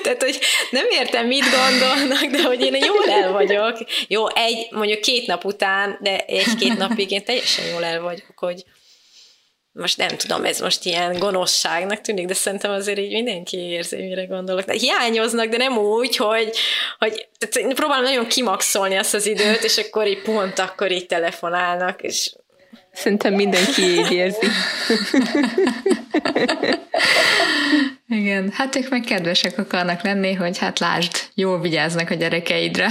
tehát, 0.03 0.23
hogy 0.23 0.39
nem 0.69 0.85
értem, 0.89 1.27
mit 1.27 1.45
gondolnak, 1.49 2.25
de 2.25 2.43
hogy 2.43 2.61
én 2.61 2.75
jól 2.75 3.09
el 3.09 3.31
vagyok. 3.31 3.77
Jó, 4.07 4.35
egy, 4.35 4.67
mondjuk 4.71 5.01
két 5.01 5.27
nap 5.27 5.45
után, 5.45 5.97
de 6.01 6.25
egy-két 6.25 6.77
napig 6.77 7.11
én 7.11 7.23
teljesen 7.23 7.65
jól 7.65 7.83
el 7.85 8.01
vagyok, 8.01 8.33
hogy 8.35 8.63
most 9.73 9.97
nem 9.97 10.07
tudom, 10.07 10.45
ez 10.45 10.59
most 10.59 10.85
ilyen 10.85 11.19
gonoszságnak 11.19 12.01
tűnik, 12.01 12.25
de 12.25 12.33
szerintem 12.33 12.71
azért 12.71 12.99
így 12.99 13.11
mindenki 13.11 13.57
érzi, 13.57 13.95
mire 13.95 14.25
gondolok. 14.25 14.65
De 14.65 14.73
hiányoznak, 14.73 15.47
de 15.47 15.57
nem 15.57 15.77
úgy, 15.77 16.15
hogy, 16.15 16.57
hogy 16.99 17.27
tehát 17.37 17.73
próbálom 17.73 18.03
nagyon 18.03 18.27
kimaxolni 18.27 18.95
azt 18.95 19.13
az 19.13 19.27
időt, 19.27 19.63
és 19.63 19.77
akkor 19.77 20.07
így 20.07 20.21
pont 20.21 20.59
akkor 20.59 20.91
így 20.91 21.05
telefonálnak, 21.05 22.01
és 22.01 22.31
Szerintem 22.93 23.33
mindenki 23.33 23.81
így 23.81 24.11
érzi. 24.11 24.47
Igen, 28.07 28.51
hát 28.53 28.75
ők 28.75 28.89
meg 28.89 29.01
kedvesek 29.01 29.57
akarnak 29.57 30.03
lenni, 30.03 30.33
hogy 30.33 30.57
hát 30.57 30.79
lásd, 30.79 31.11
jól 31.33 31.61
vigyáznak 31.61 32.09
a 32.09 32.13
gyerekeidre. 32.13 32.87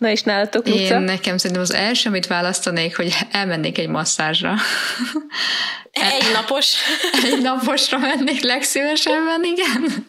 Na 0.00 0.10
és 0.10 0.22
nálatok, 0.22 0.66
Luca? 0.66 0.94
Én 0.94 1.00
nekem 1.00 1.36
szerintem 1.36 1.62
az 1.62 1.74
első, 1.74 2.08
amit 2.08 2.26
választanék, 2.26 2.96
hogy 2.96 3.16
elmennék 3.30 3.78
egy 3.78 3.88
masszázsra. 3.88 4.54
Egy 5.92 6.32
napos. 6.32 6.74
Egy 7.24 7.42
naposra 7.42 7.98
mennék 7.98 8.42
legszívesebben, 8.42 9.44
igen. 9.44 10.06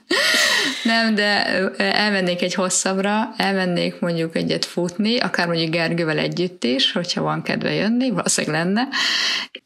Nem, 0.84 1.16
de 1.16 1.46
elmennék 1.78 2.42
egy 2.42 2.54
hosszabbra, 2.54 3.34
elmennék 3.38 4.00
mondjuk 4.00 4.36
egyet 4.36 4.66
futni, 4.66 5.18
akár 5.18 5.48
mondjuk 5.48 5.70
Gergővel 5.70 6.18
együtt 6.18 6.64
is, 6.64 6.92
hogyha 6.92 7.22
van 7.22 7.44
kedve 7.44 7.74
jönni, 7.74 8.10
valószínűleg 8.10 8.64
lenne. 8.64 8.88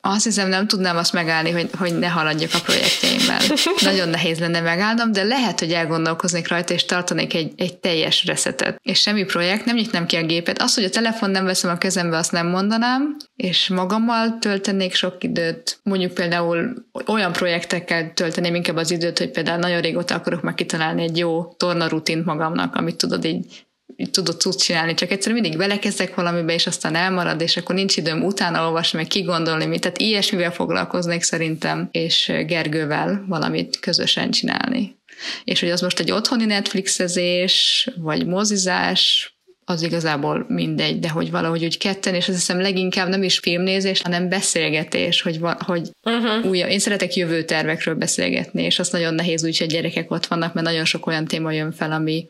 Azt 0.01 0.23
hiszem, 0.23 0.49
nem 0.49 0.67
tudnám 0.67 0.97
azt 0.97 1.13
megállni, 1.13 1.51
hogy, 1.51 1.69
hogy 1.78 1.99
ne 1.99 2.07
haladjak 2.07 2.53
a 2.53 2.59
projektjeimmel. 2.59 3.39
Nagyon 3.82 4.09
nehéz 4.09 4.39
lenne 4.39 4.59
megállnom, 4.61 5.11
de 5.11 5.23
lehet, 5.23 5.59
hogy 5.59 5.71
elgondolkoznék 5.71 6.47
rajta, 6.47 6.73
és 6.73 6.86
tartanék 6.86 7.34
egy, 7.34 7.51
egy 7.57 7.78
teljes 7.78 8.26
reszetet. 8.26 8.80
És 8.84 8.99
semmi 8.99 9.23
projekt, 9.23 9.65
nem 9.65 9.76
nyitnám 9.76 10.05
ki 10.05 10.14
a 10.16 10.26
gépet. 10.26 10.61
Az, 10.61 10.76
hogy 10.76 10.84
a 10.84 10.89
telefon 10.89 11.30
nem 11.30 11.45
veszem 11.45 11.72
a 11.72 11.78
kezembe, 11.78 12.18
azt 12.18 12.32
nem 12.32 12.47
mondanám, 12.47 13.16
és 13.36 13.68
magammal 13.68 14.38
töltenék 14.39 14.93
sok 14.93 15.24
időt. 15.24 15.80
Mondjuk 15.84 16.13
például 16.13 16.86
olyan 17.07 17.32
projektekkel 17.32 18.13
tölteném 18.13 18.55
inkább 18.55 18.76
az 18.76 18.91
időt, 18.91 19.18
hogy 19.18 19.32
például 19.32 19.59
nagyon 19.59 19.82
régóta 19.82 20.16
akarok 20.16 20.41
meg 20.41 20.55
kitalálni 20.55 21.03
egy 21.03 21.18
jó 21.18 21.45
torna 21.45 21.88
rutint 21.88 22.26
magamnak, 22.26 22.76
amit 22.76 22.97
tudod 22.97 23.26
így 23.26 23.66
így 23.97 24.11
tudod 24.11 24.38
tud 24.38 24.55
csinálni, 24.55 24.93
csak 24.93 25.11
egyszerűen 25.11 25.41
mindig 25.41 25.59
belekezdek 25.59 26.16
valamibe, 26.16 26.53
és 26.53 26.68
aztán 26.68 26.95
elmarad, 26.95 27.41
és 27.41 27.57
akkor 27.57 27.76
nincs 27.76 27.97
időm 27.97 28.24
utána 28.24 28.66
olvasni, 28.66 28.97
meg 28.97 29.07
kigondolni, 29.07 29.66
mit. 29.66 29.82
Tehát 29.82 29.97
ilyesmivel 29.97 30.51
foglalkoznék 30.51 31.24
szerintem, 31.24 31.89
és 31.91 32.32
Gergővel 32.45 33.26
valamit 33.28 33.80
közösen 33.80 34.32
csinálni. 34.32 34.95
És 35.43 35.59
hogy 35.59 35.70
az 35.70 35.82
most 35.82 35.99
egy 35.99 36.11
otthoni 36.11 36.45
Netflixezés, 36.45 37.88
vagy 37.95 38.26
mozizás, 38.26 39.35
az 39.68 39.82
igazából 39.82 40.45
mindegy, 40.47 40.99
de 40.99 41.09
hogy 41.09 41.32
valahogy 41.32 41.63
úgy 41.63 41.78
ketten, 41.78 42.16
és 42.16 42.28
azt 42.28 42.38
hiszem 42.38 42.61
leginkább 42.61 43.07
nem 43.07 43.24
is 43.24 43.39
filmnézés, 43.39 44.01
hanem 44.01 44.30
beszélgetés, 44.30 45.22
hogy, 45.22 45.39
va, 45.39 45.57
hogy 45.66 45.89
uh-huh. 46.03 46.45
új, 46.45 46.57
én 46.57 46.80
szeretek 46.80 47.16
jövő 47.16 47.43
tervekről 47.43 47.95
beszélgetni, 47.95 48.63
és 48.63 48.80
az 48.80 48.89
nagyon 48.89 49.13
nehéz 49.13 49.45
úgy, 49.45 49.57
hogy 49.57 49.68
gyerekek 49.68 50.11
ott 50.11 50.26
vannak, 50.26 50.53
mert 50.53 50.66
nagyon 50.66 50.86
sok 50.86 51.07
olyan 51.07 51.26
téma 51.26 51.51
jön 51.51 51.72
fel, 51.72 51.91
ami, 51.91 52.28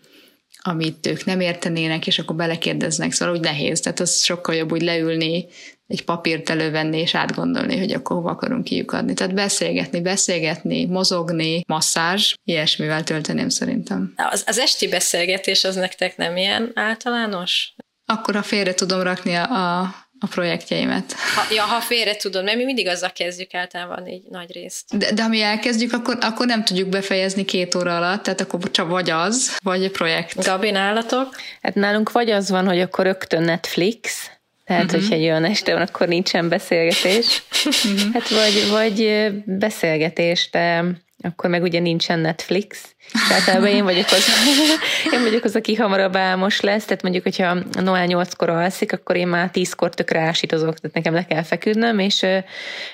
amit 0.68 1.08
ők 1.08 1.26
nem 1.26 1.40
értenének, 1.40 2.08
és 2.08 2.20
akkor 2.20 2.36
belekérdeznek, 2.36 3.12
szóval 3.12 3.36
úgy 3.36 3.42
nehéz, 3.42 3.80
tehát 3.80 4.00
az 4.00 4.24
sokkal 4.24 4.56
jobb 4.56 4.72
úgy 4.72 4.82
leülni, 4.82 5.46
egy 5.88 6.04
papírt 6.04 6.50
elővenni 6.50 7.00
és 7.00 7.16
átgondolni, 7.16 7.78
hogy 7.78 7.92
akkor 7.92 8.16
hova 8.16 8.30
akarunk 8.30 8.64
kiukadni. 8.64 9.14
Tehát 9.14 9.34
beszélgetni, 9.34 10.02
beszélgetni, 10.02 10.86
mozogni, 10.86 11.64
masszázs, 11.68 12.34
ilyesmivel 12.44 13.04
tölteném 13.04 13.50
szerintem. 13.50 14.14
Az, 14.16 14.44
az 14.48 14.60
esti 14.60 14.88
beszélgetés 14.88 15.64
az 15.64 15.76
nektek 15.76 16.18
nem 16.18 16.38
ilyen 16.38 16.72
általános? 16.74 17.76
Akkor, 18.06 18.36
ha 18.36 18.44
félre 18.44 18.74
tudom 18.74 19.02
rakni 19.02 19.34
a, 19.34 19.80
a 19.82 19.96
projektjeimet. 20.20 21.14
Ha, 21.36 21.54
ja, 21.54 21.64
ha 21.64 21.80
félre 21.80 22.16
tudod, 22.16 22.44
mert 22.44 22.58
mi 22.58 22.64
mindig 22.64 22.88
azzal 22.88 23.12
kezdjük 23.12 23.54
általában 23.54 24.08
így 24.08 24.24
nagy 24.30 24.52
részt. 24.52 24.98
De, 24.98 25.12
de 25.14 25.22
ha 25.22 25.28
mi 25.28 25.42
elkezdjük, 25.42 25.94
akkor, 25.94 26.18
akkor 26.22 26.46
nem 26.46 26.64
tudjuk 26.64 26.90
befejezni 26.90 27.46
két 27.46 27.76
óra 27.76 27.98
alatt, 27.98 28.24
tehát 28.24 28.42
akkor 28.42 28.72
csak 28.72 28.90
vagy 28.90 29.10
az, 29.10 29.58
vagy 29.64 29.86
a 29.86 29.90
projekt. 29.90 30.44
Gabi, 30.44 30.72
nálatok? 30.72 31.36
Hát 31.62 31.76
nálunk 31.76 32.12
vagy 32.12 32.32
az 32.32 32.50
van, 32.50 32.68
hogy 32.68 32.80
akkor 32.80 33.06
rögtön 33.06 33.44
Netflix, 33.44 34.30
tehát, 34.66 34.84
uh-huh. 34.84 35.00
hogyha 35.00 35.16
egy 35.16 35.24
olyan 35.24 35.46
este 35.46 35.74
van, 35.74 35.82
akkor 35.82 36.08
nincsen 36.08 36.50
beszélgetés. 36.50 37.44
Uh-huh. 37.66 38.14
Hát 38.14 38.30
vagy, 38.30 38.70
vagy 38.70 39.28
beszélgetés, 39.46 40.50
de 40.52 40.84
akkor 41.22 41.50
meg 41.50 41.64
ugye 41.64 41.80
nincsen 41.80 42.20
Netflix. 42.20 42.95
Tehát 43.30 43.66
én 43.68 43.84
vagyok 43.84 44.06
az, 44.06 44.26
én 45.14 45.22
vagyok 45.22 45.44
az, 45.44 45.56
aki 45.56 45.76
hamarabb 45.76 46.16
álmos 46.16 46.62
lesz, 46.62 46.86
tehát 46.86 47.02
mondjuk, 47.02 47.24
hogyha 47.24 47.58
Noel 47.72 48.08
8-kor 48.08 48.50
alszik, 48.50 48.94
akkor 48.94 49.16
én 49.16 49.28
már 49.28 49.50
10-kor 49.54 49.94
tökre 49.94 50.20
ásítozok, 50.20 50.80
tehát 50.80 50.96
nekem 50.96 51.14
le 51.14 51.26
kell 51.26 51.44
feküdnöm, 51.44 52.00
és 52.00 52.26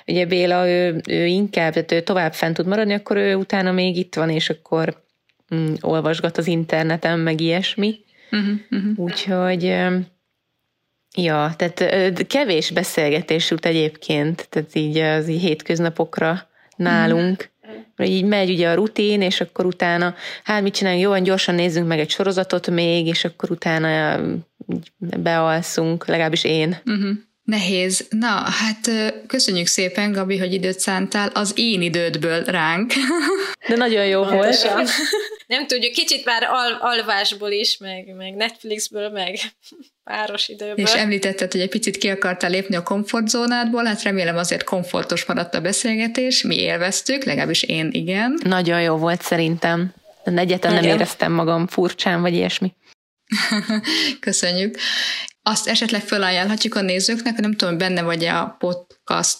ugye 0.07 0.25
Béla, 0.25 0.67
ő, 0.67 1.01
ő 1.09 1.25
inkább, 1.25 1.73
tehát 1.73 1.91
ő 1.91 2.01
tovább 2.01 2.33
fent 2.33 2.55
tud 2.55 2.67
maradni, 2.67 2.93
akkor 2.93 3.17
ő 3.17 3.35
utána 3.35 3.71
még 3.71 3.97
itt 3.97 4.15
van, 4.15 4.29
és 4.29 4.49
akkor 4.49 5.03
mm, 5.55 5.73
olvasgat 5.81 6.37
az 6.37 6.47
interneten, 6.47 7.19
meg 7.19 7.41
ilyesmi. 7.41 7.99
Uh-huh, 8.31 8.55
uh-huh. 8.69 8.99
Úgyhogy 8.99 9.75
Ja, 11.15 11.53
tehát 11.57 12.27
kevés 12.27 12.71
beszélgetés 12.71 13.49
jut 13.49 13.65
egyébként, 13.65 14.47
tehát 14.49 14.75
így 14.75 14.97
az 14.97 15.27
így 15.27 15.41
hétköznapokra 15.41 16.49
nálunk. 16.75 17.49
Mm. 18.01 18.11
Így 18.11 18.23
megy 18.23 18.49
ugye 18.49 18.69
a 18.69 18.73
rutin, 18.73 19.21
és 19.21 19.41
akkor 19.41 19.65
utána, 19.65 20.15
hát 20.43 20.61
mit 20.61 20.73
csináljunk, 20.73 21.03
jó, 21.03 21.23
gyorsan 21.23 21.55
nézzünk 21.55 21.87
meg 21.87 21.99
egy 21.99 22.09
sorozatot 22.09 22.69
még, 22.69 23.07
és 23.07 23.25
akkor 23.25 23.51
utána 23.51 24.19
bealszunk, 24.97 26.07
legalábbis 26.07 26.43
én. 26.43 26.77
Uh-huh. 26.85 27.09
Nehéz. 27.43 28.07
Na, 28.09 28.27
hát 28.27 28.91
köszönjük 29.27 29.67
szépen, 29.67 30.11
Gabi, 30.11 30.37
hogy 30.37 30.53
időt 30.53 30.79
szántál 30.79 31.29
az 31.33 31.53
én 31.55 31.81
idődből 31.81 32.43
ránk. 32.43 32.93
De 33.67 33.75
nagyon 33.75 34.05
jó 34.05 34.23
volt. 34.23 34.73
Nem 35.47 35.67
tudjuk, 35.67 35.91
kicsit 35.91 36.25
már 36.25 36.43
al- 36.43 36.81
alvásból 36.81 37.51
is, 37.51 37.77
meg, 37.77 38.15
meg 38.15 38.33
Netflixből, 38.33 39.09
meg 39.09 39.39
páros 40.03 40.47
időből. 40.47 40.85
És 40.85 40.93
említetted, 40.93 41.51
hogy 41.51 41.61
egy 41.61 41.69
picit 41.69 41.97
ki 41.97 42.09
akartál 42.09 42.49
lépni 42.49 42.75
a 42.75 42.83
komfortzónádból, 42.83 43.85
hát 43.85 44.03
remélem 44.03 44.37
azért 44.37 44.63
komfortos 44.63 45.25
maradt 45.25 45.55
a 45.55 45.61
beszélgetés, 45.61 46.43
mi 46.43 46.59
élveztük, 46.59 47.23
legalábbis 47.23 47.63
én 47.63 47.89
igen. 47.91 48.39
Nagyon 48.43 48.81
jó 48.81 48.95
volt 48.95 49.21
szerintem. 49.21 49.93
De 50.23 50.39
egyetlen 50.39 50.73
nem 50.73 50.83
éreztem 50.83 51.31
magam 51.31 51.67
furcsán, 51.67 52.21
vagy 52.21 52.33
ilyesmi. 52.33 52.73
Köszönjük. 54.19 54.77
Azt 55.43 55.67
esetleg 55.67 56.01
felajánlhatjuk 56.01 56.75
a 56.75 56.81
nézőknek, 56.81 57.37
nem 57.37 57.55
tudom, 57.55 57.77
benne 57.77 58.01
vagy 58.01 58.25
a 58.25 58.55
podcast 58.59 59.39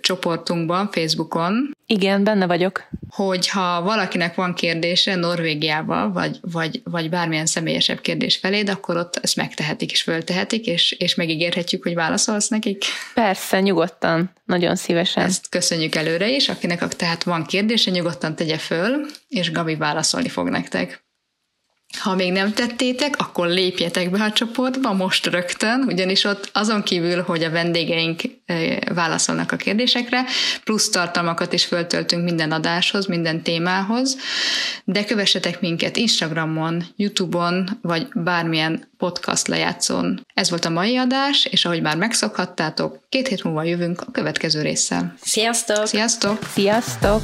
csoportunkban, 0.00 0.90
Facebookon. 0.90 1.76
Igen, 1.86 2.24
benne 2.24 2.46
vagyok. 2.46 2.88
Hogyha 3.08 3.82
valakinek 3.82 4.34
van 4.34 4.54
kérdése 4.54 5.14
Norvégiával, 5.14 6.12
vagy, 6.12 6.38
vagy, 6.40 6.80
vagy 6.84 7.10
bármilyen 7.10 7.46
személyesebb 7.46 8.00
kérdés 8.00 8.36
feléd, 8.36 8.68
akkor 8.68 8.96
ott 8.96 9.16
ezt 9.22 9.36
megtehetik 9.36 9.90
és 9.90 10.02
föltehetik, 10.02 10.66
és, 10.66 10.92
és 10.92 11.14
megígérhetjük, 11.14 11.82
hogy 11.82 11.94
válaszolsz 11.94 12.48
nekik. 12.48 12.84
Persze, 13.14 13.60
nyugodtan, 13.60 14.30
nagyon 14.44 14.76
szívesen. 14.76 15.24
Ezt 15.24 15.48
köszönjük 15.48 15.94
előre 15.94 16.30
is, 16.30 16.48
akinek 16.48 16.88
tehát 16.88 17.22
van 17.22 17.44
kérdése, 17.44 17.90
nyugodtan 17.90 18.36
tegye 18.36 18.58
föl, 18.58 19.06
és 19.28 19.52
Gabi 19.52 19.76
válaszolni 19.76 20.28
fog 20.28 20.48
nektek. 20.48 21.06
Ha 21.96 22.14
még 22.14 22.32
nem 22.32 22.52
tettétek, 22.52 23.14
akkor 23.18 23.46
lépjetek 23.46 24.10
be 24.10 24.22
a 24.22 24.32
csoportba 24.32 24.92
most 24.92 25.26
rögtön, 25.26 25.84
ugyanis 25.86 26.24
ott 26.24 26.50
azon 26.52 26.82
kívül, 26.82 27.22
hogy 27.22 27.44
a 27.44 27.50
vendégeink 27.50 28.22
válaszolnak 28.94 29.52
a 29.52 29.56
kérdésekre, 29.56 30.24
plusz 30.64 30.90
tartalmakat 30.90 31.52
is 31.52 31.64
föltöltünk 31.64 32.24
minden 32.24 32.52
adáshoz, 32.52 33.06
minden 33.06 33.42
témához, 33.42 34.16
de 34.84 35.04
kövessetek 35.04 35.60
minket 35.60 35.96
Instagramon, 35.96 36.84
Youtube-on, 36.96 37.78
vagy 37.82 38.08
bármilyen 38.14 38.88
podcast 38.98 39.48
lejátszón. 39.48 40.26
Ez 40.34 40.50
volt 40.50 40.64
a 40.64 40.70
mai 40.70 40.96
adás, 40.96 41.44
és 41.44 41.64
ahogy 41.64 41.82
már 41.82 41.96
megszokhattátok, 41.96 43.00
két 43.08 43.28
hét 43.28 43.44
múlva 43.44 43.62
jövünk 43.62 44.00
a 44.00 44.10
következő 44.10 44.62
résszel. 44.62 45.14
Sziasztok! 45.20 45.86
Sziasztok! 45.86 46.38
Sziasztok! 46.52 47.22